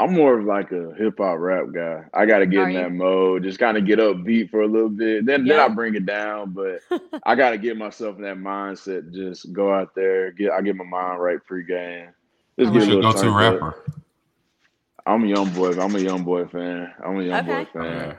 I'm 0.00 0.14
more 0.14 0.38
of 0.38 0.46
like 0.46 0.72
a 0.72 0.94
hip 0.94 1.18
hop 1.18 1.38
rap 1.38 1.66
guy. 1.74 2.04
I 2.14 2.24
got 2.24 2.38
to 2.38 2.46
get 2.46 2.60
Are 2.60 2.68
in 2.68 2.74
you? 2.74 2.80
that 2.80 2.92
mode, 2.92 3.42
just 3.42 3.58
kind 3.58 3.76
of 3.76 3.84
get 3.84 4.00
up 4.00 4.24
beat 4.24 4.50
for 4.50 4.62
a 4.62 4.66
little 4.66 4.88
bit. 4.88 5.26
Then, 5.26 5.44
then 5.44 5.60
I 5.60 5.68
bring 5.68 5.94
it 5.94 6.06
down, 6.06 6.52
but 6.52 6.80
I 7.24 7.34
got 7.34 7.50
to 7.50 7.58
get 7.58 7.76
myself 7.76 8.16
in 8.16 8.22
that 8.22 8.38
mindset. 8.38 9.12
Just 9.12 9.52
go 9.52 9.72
out 9.72 9.94
there, 9.94 10.32
get 10.32 10.52
I 10.52 10.62
get 10.62 10.74
my 10.74 10.84
mind 10.84 11.20
right 11.20 11.38
pregame. 11.48 12.08
Just 12.58 12.72
get 12.72 12.82
a 12.82 12.86
little 12.86 13.12
go 13.12 13.22
to 13.22 13.30
rapper. 13.30 13.84
I'm 15.06 15.24
a 15.24 15.26
YoungBoy. 15.26 15.82
I'm 15.82 15.94
a 15.94 15.98
YoungBoy 15.98 16.50
fan. 16.50 16.92
I'm 17.04 17.18
a 17.18 17.22
young 17.22 17.48
okay. 17.48 17.64
boy 17.72 17.80
fan. 17.80 18.18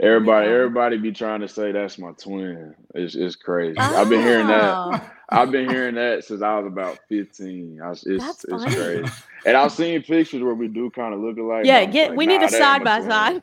Everybody, 0.00 0.48
yeah. 0.48 0.54
everybody 0.54 0.98
be 0.98 1.12
trying 1.12 1.40
to 1.40 1.48
say 1.48 1.70
that's 1.70 1.98
my 1.98 2.12
twin. 2.12 2.74
It's 2.94 3.14
it's 3.14 3.36
crazy. 3.36 3.76
Oh. 3.78 4.00
I've 4.00 4.08
been 4.08 4.22
hearing 4.22 4.48
that. 4.48 4.74
Oh. 4.74 5.10
I've 5.28 5.50
been 5.50 5.68
hearing 5.68 5.94
that 5.94 6.24
since 6.24 6.42
I 6.42 6.58
was 6.58 6.66
about 6.66 6.98
fifteen. 7.08 7.80
I 7.82 7.92
it's 7.92 8.04
that's 8.04 8.44
it's 8.44 8.74
crazy. 8.74 9.04
And 9.46 9.56
I've 9.56 9.72
seen 9.72 10.02
pictures 10.02 10.42
where 10.42 10.54
we 10.54 10.68
do 10.68 10.90
kind 10.90 11.14
of 11.14 11.20
look 11.20 11.38
alike. 11.38 11.64
Yeah, 11.64 11.84
get 11.84 12.10
like, 12.10 12.18
we 12.18 12.26
nah, 12.26 12.32
need 12.32 12.42
a 12.42 12.48
side 12.48 12.82
by 12.82 13.00
side. 13.02 13.42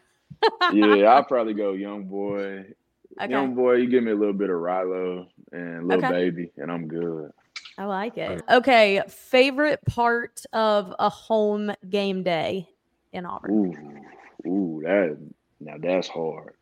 yeah, 0.74 1.06
I'll 1.06 1.24
probably 1.24 1.54
go 1.54 1.74
YoungBoy. 1.74 2.74
Okay. 3.22 3.34
YoungBoy, 3.34 3.82
you 3.82 3.90
give 3.90 4.04
me 4.04 4.12
a 4.12 4.16
little 4.16 4.34
bit 4.34 4.50
of 4.50 4.58
Rylo 4.58 5.28
and 5.52 5.88
little 5.88 6.06
okay. 6.06 6.14
baby, 6.14 6.52
and 6.58 6.72
I'm 6.72 6.88
good. 6.88 7.32
I 7.78 7.86
like 7.86 8.18
it. 8.18 8.42
Okay, 8.50 9.02
favorite 9.08 9.80
part 9.86 10.44
of 10.54 10.94
a 11.00 11.10
home 11.10 11.72
game 11.90 12.24
day 12.24 12.68
in 13.14 13.26
Auburn. 13.26 14.04
Ooh, 14.46 14.50
ooh, 14.50 14.82
that 14.84 15.18
now 15.62 15.76
that's 15.80 16.08
hard. 16.08 16.56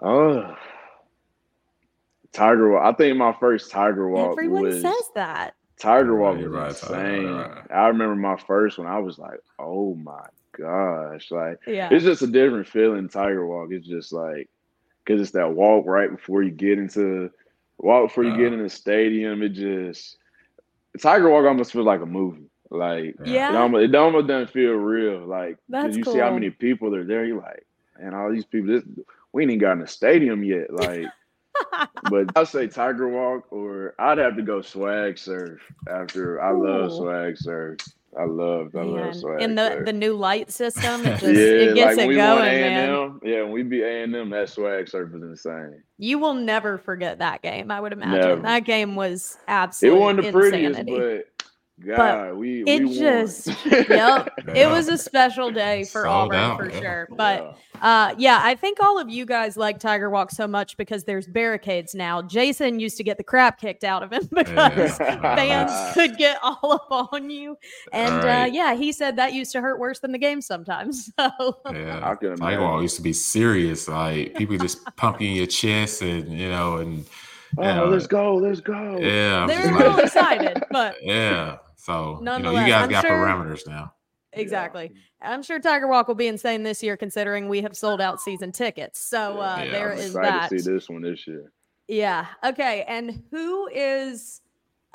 oh, 0.00 0.56
Tiger 2.32 2.70
Walk. 2.70 2.82
I 2.84 2.96
think 2.96 3.16
my 3.16 3.34
first 3.38 3.70
Tiger 3.70 4.08
Walk. 4.08 4.32
Everyone 4.32 4.62
was, 4.62 4.82
says 4.82 5.10
that. 5.14 5.54
Tiger 5.78 6.16
Walk 6.16 6.36
was 6.36 6.46
right, 6.46 6.68
insane. 6.68 7.32
Right. 7.32 7.70
I 7.70 7.88
remember 7.88 8.14
my 8.14 8.36
first 8.36 8.78
one. 8.78 8.86
I 8.86 8.98
was 8.98 9.18
like, 9.18 9.40
oh 9.58 9.94
my 9.94 10.26
gosh, 10.52 11.30
like 11.30 11.58
yeah. 11.66 11.88
it's 11.90 12.04
just 12.04 12.22
a 12.22 12.26
different 12.26 12.68
feeling. 12.68 13.08
Tiger 13.08 13.46
Walk. 13.46 13.68
It's 13.72 13.86
just 13.86 14.12
like 14.12 14.48
because 15.04 15.20
it's 15.20 15.32
that 15.32 15.52
walk 15.54 15.86
right 15.86 16.10
before 16.10 16.42
you 16.42 16.50
get 16.50 16.78
into 16.78 17.30
walk 17.78 18.08
before 18.08 18.24
you 18.24 18.32
uh, 18.32 18.36
get 18.36 18.52
in 18.52 18.62
the 18.62 18.70
stadium. 18.70 19.42
It 19.42 19.50
just 19.50 20.18
Tiger 21.00 21.30
Walk 21.30 21.46
almost 21.46 21.72
feels 21.72 21.86
like 21.86 22.00
a 22.00 22.06
movie. 22.06 22.50
Like, 22.70 23.16
yeah, 23.24 23.50
it 23.50 23.56
almost, 23.56 23.84
it 23.84 23.94
almost 23.94 24.26
doesn't 24.26 24.50
feel 24.52 24.72
real. 24.72 25.26
Like, 25.26 25.58
because 25.68 25.96
you 25.96 26.04
cool. 26.04 26.14
see 26.14 26.18
how 26.18 26.32
many 26.32 26.50
people 26.50 26.94
are 26.94 27.04
there, 27.04 27.24
you're 27.24 27.40
like, 27.40 27.66
and 28.00 28.14
all 28.14 28.30
these 28.30 28.44
people, 28.44 28.74
this, 28.74 28.84
we 29.32 29.42
ain't 29.42 29.50
even 29.50 29.60
got 29.60 29.72
in 29.72 29.80
the 29.80 29.86
stadium 29.86 30.42
yet. 30.42 30.72
Like, 30.72 31.06
but 32.10 32.26
I'll 32.36 32.46
say 32.46 32.66
Tiger 32.66 33.08
Walk, 33.08 33.50
or 33.50 33.94
I'd 33.98 34.18
have 34.18 34.36
to 34.36 34.42
go 34.42 34.62
Swag 34.62 35.18
Surf 35.18 35.60
after. 35.88 36.42
I 36.42 36.52
Ooh. 36.52 36.66
love 36.66 36.92
Swag 36.92 37.36
Surf. 37.38 37.78
I 38.18 38.24
love, 38.24 38.74
I 38.74 38.82
love 38.82 39.14
swag. 39.14 39.42
In 39.42 39.56
the 39.56 39.82
the 39.84 39.92
new 39.92 40.14
light 40.14 40.50
system, 40.50 41.04
it 41.04 41.10
just 41.20 41.24
yeah, 41.24 41.30
it 41.30 41.74
gets 41.74 41.96
like 41.98 42.08
it 42.08 42.14
going, 42.14 42.60
man. 42.60 43.20
Yeah, 43.22 43.42
when 43.42 43.52
we 43.52 43.62
be 43.62 43.82
A 43.82 44.04
and 44.04 44.16
M, 44.16 44.30
that 44.30 44.48
swag 44.48 44.88
surf 44.88 45.14
is 45.14 45.22
insane. 45.22 45.82
You 45.98 46.18
will 46.18 46.32
never 46.32 46.78
forget 46.78 47.18
that 47.18 47.42
game. 47.42 47.70
I 47.70 47.78
would 47.78 47.92
imagine 47.92 48.20
never. 48.20 48.42
that 48.42 48.64
game 48.64 48.96
was 48.96 49.36
absolutely. 49.48 49.98
It 49.98 50.02
wasn't 50.02 50.22
the 50.22 50.28
insanity. 50.28 50.92
prettiest, 50.92 51.26
but 51.35 51.35
God, 51.84 51.96
but 51.96 52.36
we, 52.36 52.62
it 52.62 52.84
we 52.84 52.98
just 52.98 53.48
yep. 53.66 53.88
yeah. 53.90 54.24
It 54.54 54.66
was 54.66 54.88
a 54.88 54.96
special 54.96 55.50
day 55.50 55.84
for 55.84 56.04
Sold 56.04 56.32
Auburn 56.32 56.38
out, 56.38 56.58
for 56.58 56.70
yeah. 56.70 56.80
sure. 56.80 57.08
But 57.10 57.58
uh 57.82 58.14
yeah, 58.16 58.40
I 58.42 58.54
think 58.54 58.78
all 58.80 58.98
of 58.98 59.10
you 59.10 59.26
guys 59.26 59.58
like 59.58 59.78
Tiger 59.78 60.08
Walk 60.08 60.30
so 60.30 60.46
much 60.46 60.78
because 60.78 61.04
there's 61.04 61.26
barricades 61.26 61.94
now. 61.94 62.22
Jason 62.22 62.80
used 62.80 62.96
to 62.96 63.04
get 63.04 63.18
the 63.18 63.24
crap 63.24 63.60
kicked 63.60 63.84
out 63.84 64.02
of 64.02 64.10
him 64.10 64.26
because 64.34 64.96
fans 64.96 65.94
could 65.94 66.16
get 66.16 66.38
all 66.42 66.72
up 66.72 67.12
on 67.12 67.28
you. 67.28 67.58
And 67.92 68.14
uh, 68.14 68.26
right. 68.26 68.42
uh 68.44 68.46
yeah, 68.46 68.74
he 68.74 68.90
said 68.90 69.16
that 69.16 69.34
used 69.34 69.52
to 69.52 69.60
hurt 69.60 69.78
worse 69.78 69.98
than 69.98 70.12
the 70.12 70.18
game 70.18 70.40
sometimes. 70.40 71.10
So 71.18 71.58
yeah, 71.72 72.14
Tiger 72.38 72.62
Walk 72.62 72.80
used 72.80 72.96
to 72.96 73.02
be 73.02 73.12
serious. 73.12 73.86
Like 73.86 74.34
people 74.36 74.56
just 74.56 74.82
pumping 74.96 75.36
your 75.36 75.46
chest 75.46 76.00
and 76.00 76.32
you 76.32 76.48
know 76.48 76.78
and 76.78 77.04
Oh, 77.58 77.62
know, 77.62 77.86
let's 77.86 78.06
go, 78.06 78.36
let's 78.36 78.60
go. 78.60 78.98
Yeah. 78.98 79.46
They're 79.46 79.72
real 79.72 79.98
excited, 79.98 80.62
but 80.70 80.96
yeah. 81.00 81.56
So 81.86 82.18
you 82.18 82.24
know, 82.24 82.50
you 82.50 82.66
guys 82.66 82.82
I'm 82.82 82.90
got 82.90 83.02
sure, 83.02 83.12
parameters 83.12 83.64
now. 83.64 83.92
Exactly. 84.32 84.90
Yeah. 84.92 85.30
I'm 85.30 85.40
sure 85.40 85.60
Tiger 85.60 85.86
Walk 85.86 86.08
will 86.08 86.16
be 86.16 86.26
insane 86.26 86.64
this 86.64 86.82
year, 86.82 86.96
considering 86.96 87.48
we 87.48 87.60
have 87.62 87.76
sold 87.76 88.00
out 88.00 88.20
season 88.20 88.50
tickets. 88.50 88.98
So 88.98 89.40
uh, 89.40 89.62
yeah, 89.62 89.70
there 89.70 89.92
I'm 89.92 89.98
is 89.98 90.12
that. 90.14 90.50
To 90.50 90.58
see 90.58 90.68
this 90.68 90.88
one 90.88 91.02
this 91.02 91.28
year. 91.28 91.52
Yeah. 91.86 92.26
Okay. 92.44 92.84
And 92.88 93.22
who 93.30 93.68
is 93.68 94.40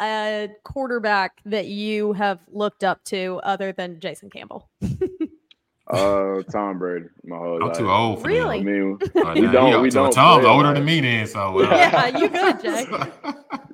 a 0.02 0.50
quarterback 0.66 1.40
that 1.46 1.68
you 1.68 2.12
have 2.12 2.40
looked 2.52 2.84
up 2.84 3.02
to 3.06 3.40
other 3.42 3.72
than 3.72 4.02
Jason 4.02 4.30
Campbell? 4.30 4.70
uh, 5.88 6.44
Tom 6.52 6.78
Brady. 6.78 7.06
My 7.24 7.38
whole 7.38 7.64
I'm 7.64 7.70
life. 7.70 7.78
too 7.78 7.90
old. 7.90 8.22
For 8.22 8.28
really? 8.28 8.60
I 8.60 8.64
mean, 8.64 8.98
we 9.16 9.48
don't. 9.48 9.82
We 9.82 9.90
don't. 9.90 10.12
Tom's 10.12 10.46
older 10.46 10.66
like, 10.66 10.76
than 10.76 10.84
me, 10.84 11.00
then. 11.00 11.26
So 11.26 11.58
uh. 11.62 11.70
yeah, 11.72 12.18
you 12.18 12.28
good, 12.28 12.62
Jay? 12.62 12.86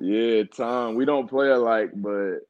yeah, 0.00 0.44
Tom. 0.56 0.94
We 0.94 1.04
don't 1.04 1.28
play 1.28 1.48
alike, 1.48 1.90
but 1.96 2.42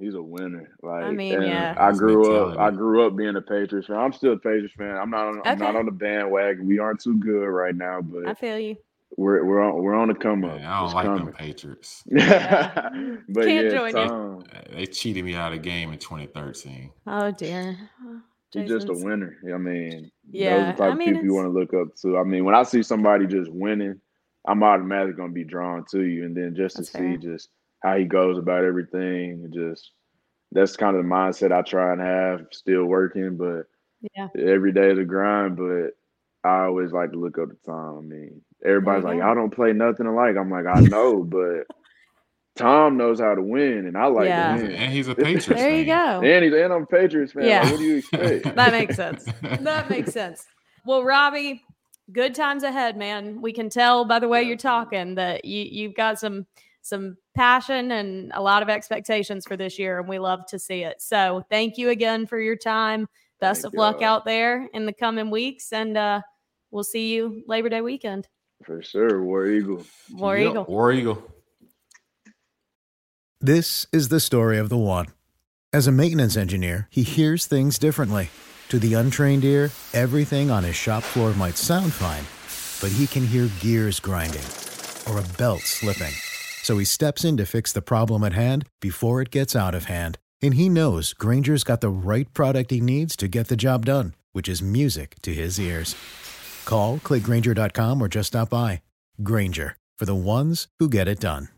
He's 0.00 0.14
a 0.14 0.22
winner. 0.22 0.70
Like 0.82 1.04
I 1.04 1.10
mean, 1.10 1.42
yeah. 1.42 1.74
I 1.78 1.92
grew 1.92 2.34
up. 2.34 2.58
I 2.58 2.70
grew 2.70 3.06
up 3.06 3.16
being 3.16 3.36
a 3.36 3.42
Patriots 3.42 3.86
fan. 3.88 3.96
I'm 3.98 4.12
still 4.14 4.32
a 4.32 4.38
Patriots 4.38 4.74
fan. 4.76 4.96
I'm 4.96 5.10
not. 5.10 5.28
On, 5.28 5.38
okay. 5.40 5.50
I'm 5.50 5.58
not 5.58 5.76
on 5.76 5.84
the 5.84 5.92
bandwagon. 5.92 6.66
We 6.66 6.78
aren't 6.78 7.00
too 7.00 7.18
good 7.18 7.44
right 7.44 7.74
now, 7.74 8.00
but 8.00 8.26
I 8.26 8.34
feel 8.34 8.58
you. 8.58 8.76
We're 9.16 9.44
we're 9.44 9.60
on 9.60 9.82
we're 9.82 9.94
on 9.94 10.08
the 10.08 10.14
come 10.14 10.44
up. 10.44 10.52
I 10.52 10.58
don't 10.62 10.84
it's 10.86 10.94
like 10.94 11.04
coming. 11.06 11.24
them 11.26 11.34
Patriots. 11.34 12.02
but 12.10 12.22
Can't 13.44 13.66
yeah, 13.66 13.70
join 13.70 13.86
you. 13.88 13.92
Tom, 13.92 14.44
They 14.72 14.86
cheated 14.86 15.24
me 15.24 15.34
out 15.34 15.52
of 15.52 15.58
the 15.58 15.62
game 15.68 15.92
in 15.92 15.98
2013. 15.98 16.90
Oh 17.06 17.30
dear. 17.32 17.76
He's 18.52 18.68
just 18.68 18.86
a 18.86 18.88
Jason's- 18.88 19.04
winner. 19.04 19.36
I 19.52 19.58
mean, 19.58 20.10
Yeah, 20.30 20.50
those 20.56 20.62
are 20.62 20.66
the 20.66 20.78
type 20.78 20.80
I 20.80 20.92
of 20.92 20.98
people 20.98 21.24
you 21.24 21.34
want 21.34 21.46
to 21.46 21.50
look 21.50 21.74
up 21.74 21.94
to. 22.02 22.18
I 22.18 22.24
mean, 22.24 22.44
when 22.44 22.54
I 22.54 22.62
see 22.62 22.82
somebody 22.82 23.26
just 23.26 23.50
winning, 23.50 24.00
I'm 24.46 24.62
automatically 24.62 25.14
gonna 25.14 25.32
be 25.32 25.44
drawn 25.44 25.84
to 25.90 26.02
you, 26.02 26.24
and 26.24 26.36
then 26.36 26.54
just 26.56 26.76
to 26.76 26.84
see 26.84 26.98
fair. 26.98 27.16
just 27.16 27.48
how 27.82 27.96
he 27.96 28.04
goes 28.04 28.38
about 28.38 28.64
everything, 28.64 29.44
and 29.44 29.52
just 29.54 29.92
that's 30.52 30.76
kind 30.76 30.96
of 30.96 31.02
the 31.02 31.08
mindset 31.08 31.52
I 31.52 31.62
try 31.62 31.92
and 31.92 32.00
have. 32.00 32.46
Still 32.52 32.84
working, 32.84 33.36
but 33.36 33.66
Yeah. 34.16 34.28
every 34.38 34.72
day 34.72 34.90
is 34.90 34.98
a 34.98 35.04
grind. 35.04 35.56
But 35.56 35.90
I 36.42 36.64
always 36.64 36.92
like 36.92 37.12
to 37.12 37.18
look 37.18 37.38
up 37.38 37.50
to 37.50 37.56
Tom. 37.66 37.98
I 37.98 38.00
mean, 38.02 38.40
everybody's 38.64 39.04
like. 39.04 39.20
I 39.20 39.34
don't 39.34 39.50
play 39.54 39.72
nothing 39.72 40.06
alike. 40.06 40.36
I'm 40.36 40.50
like, 40.50 40.66
I 40.66 40.80
know, 40.88 41.22
but 41.22 41.66
Tom 42.56 42.96
knows 42.96 43.20
how 43.20 43.34
to 43.34 43.42
win, 43.42 43.86
and 43.86 43.96
I 43.96 44.06
like 44.06 44.26
Yeah. 44.26 44.56
to 44.56 44.62
win. 44.62 44.72
And 44.72 44.92
he's 44.92 45.08
a 45.08 45.14
Patriots 45.16 45.46
There 45.46 45.76
you 45.76 45.86
go. 45.86 46.20
And 46.22 46.44
he's 46.44 46.52
and 46.52 46.72
I'm 46.72 46.82
a 46.82 46.86
Patriots 46.86 47.32
fan. 47.32 47.44
Yeah. 47.44 47.62
Like, 47.62 47.70
what 47.72 47.78
do 47.80 47.84
you 47.86 47.96
expect? 47.96 48.44
That 48.56 48.72
makes 48.72 48.96
sense. 48.96 49.24
That 49.42 49.88
makes 49.88 50.12
sense. 50.12 50.44
Well, 50.84 51.04
Robby, 51.04 51.62
good 52.12 52.34
times 52.34 52.62
ahead, 52.64 52.96
man. 52.96 53.40
We 53.40 53.52
can 53.52 53.68
tell 53.70 54.04
by 54.04 54.18
the 54.18 54.28
way 54.28 54.42
you're 54.42 54.56
talking 54.56 55.14
that 55.14 55.44
you 55.44 55.62
you've 55.62 55.94
got 55.94 56.18
some 56.18 56.46
some 56.82 57.16
passion 57.34 57.90
and 57.90 58.32
a 58.34 58.42
lot 58.42 58.62
of 58.62 58.68
expectations 58.68 59.44
for 59.46 59.56
this 59.56 59.78
year, 59.78 59.98
and 59.98 60.08
we 60.08 60.18
love 60.18 60.46
to 60.46 60.58
see 60.58 60.82
it. 60.82 61.00
So, 61.00 61.44
thank 61.50 61.78
you 61.78 61.90
again 61.90 62.26
for 62.26 62.40
your 62.40 62.56
time. 62.56 63.08
Best 63.40 63.62
Thank 63.62 63.74
of 63.74 63.78
luck 63.78 64.00
y'all. 64.00 64.16
out 64.16 64.24
there 64.24 64.68
in 64.74 64.86
the 64.86 64.92
coming 64.92 65.30
weeks, 65.30 65.72
and 65.72 65.96
uh, 65.96 66.20
we'll 66.70 66.84
see 66.84 67.14
you 67.14 67.42
Labor 67.46 67.70
Day 67.70 67.80
weekend. 67.80 68.28
For 68.64 68.82
sure, 68.82 69.22
War 69.24 69.46
Eagle. 69.46 69.84
War 70.12 70.36
Yep, 70.36 70.50
Eagle. 70.50 70.64
War 70.64 70.92
Eagle. 70.92 71.22
This 73.40 73.86
is 73.90 74.08
the 74.08 74.20
story 74.20 74.58
of 74.58 74.68
the 74.68 74.76
one. 74.76 75.06
As 75.72 75.86
a 75.86 75.92
maintenance 75.92 76.36
engineer, 76.36 76.88
he 76.90 77.02
hears 77.02 77.46
things 77.46 77.78
differently. 77.78 78.28
To 78.68 78.78
the 78.78 78.94
untrained 78.94 79.44
ear, 79.44 79.70
everything 79.94 80.50
on 80.50 80.62
his 80.62 80.76
shop 80.76 81.02
floor 81.02 81.32
might 81.32 81.56
sound 81.56 81.92
fine, 81.92 82.24
but 82.82 82.94
he 82.94 83.06
can 83.06 83.26
hear 83.26 83.48
gears 83.60 83.98
grinding 83.98 84.44
or 85.08 85.18
a 85.18 85.38
belt 85.38 85.60
slipping. 85.60 86.12
So 86.62 86.78
he 86.78 86.84
steps 86.84 87.24
in 87.24 87.36
to 87.36 87.46
fix 87.46 87.72
the 87.72 87.82
problem 87.82 88.22
at 88.24 88.32
hand 88.32 88.66
before 88.80 89.20
it 89.20 89.30
gets 89.30 89.56
out 89.56 89.74
of 89.74 89.86
hand. 89.86 90.18
And 90.42 90.54
he 90.54 90.68
knows 90.68 91.12
Grainger's 91.12 91.64
got 91.64 91.80
the 91.80 91.88
right 91.88 92.32
product 92.32 92.70
he 92.70 92.80
needs 92.80 93.16
to 93.16 93.28
get 93.28 93.48
the 93.48 93.56
job 93.56 93.86
done, 93.86 94.14
which 94.32 94.48
is 94.48 94.62
music 94.62 95.16
to 95.22 95.34
his 95.34 95.58
ears. 95.58 95.94
Call, 96.64 96.98
clickgrainger.com, 96.98 98.02
or 98.02 98.08
just 98.08 98.28
stop 98.28 98.50
by. 98.50 98.82
Granger, 99.22 99.76
for 99.98 100.04
the 100.04 100.14
ones 100.14 100.68
who 100.78 100.88
get 100.88 101.08
it 101.08 101.20
done. 101.20 101.48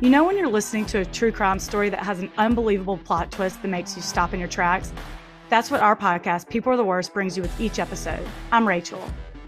You 0.00 0.08
know, 0.08 0.24
when 0.24 0.38
you're 0.38 0.48
listening 0.48 0.86
to 0.86 1.00
a 1.00 1.04
true 1.04 1.30
crime 1.30 1.58
story 1.58 1.90
that 1.90 2.00
has 2.00 2.20
an 2.20 2.32
unbelievable 2.38 2.96
plot 2.96 3.30
twist 3.30 3.60
that 3.60 3.68
makes 3.68 3.94
you 3.96 4.00
stop 4.00 4.32
in 4.32 4.40
your 4.40 4.48
tracks? 4.48 4.94
That's 5.50 5.70
what 5.70 5.82
our 5.82 5.94
podcast, 5.94 6.48
People 6.48 6.72
Are 6.72 6.76
the 6.78 6.84
Worst, 6.84 7.12
brings 7.12 7.36
you 7.36 7.42
with 7.42 7.60
each 7.60 7.78
episode. 7.78 8.26
I'm 8.50 8.66
Rachel. 8.66 9.02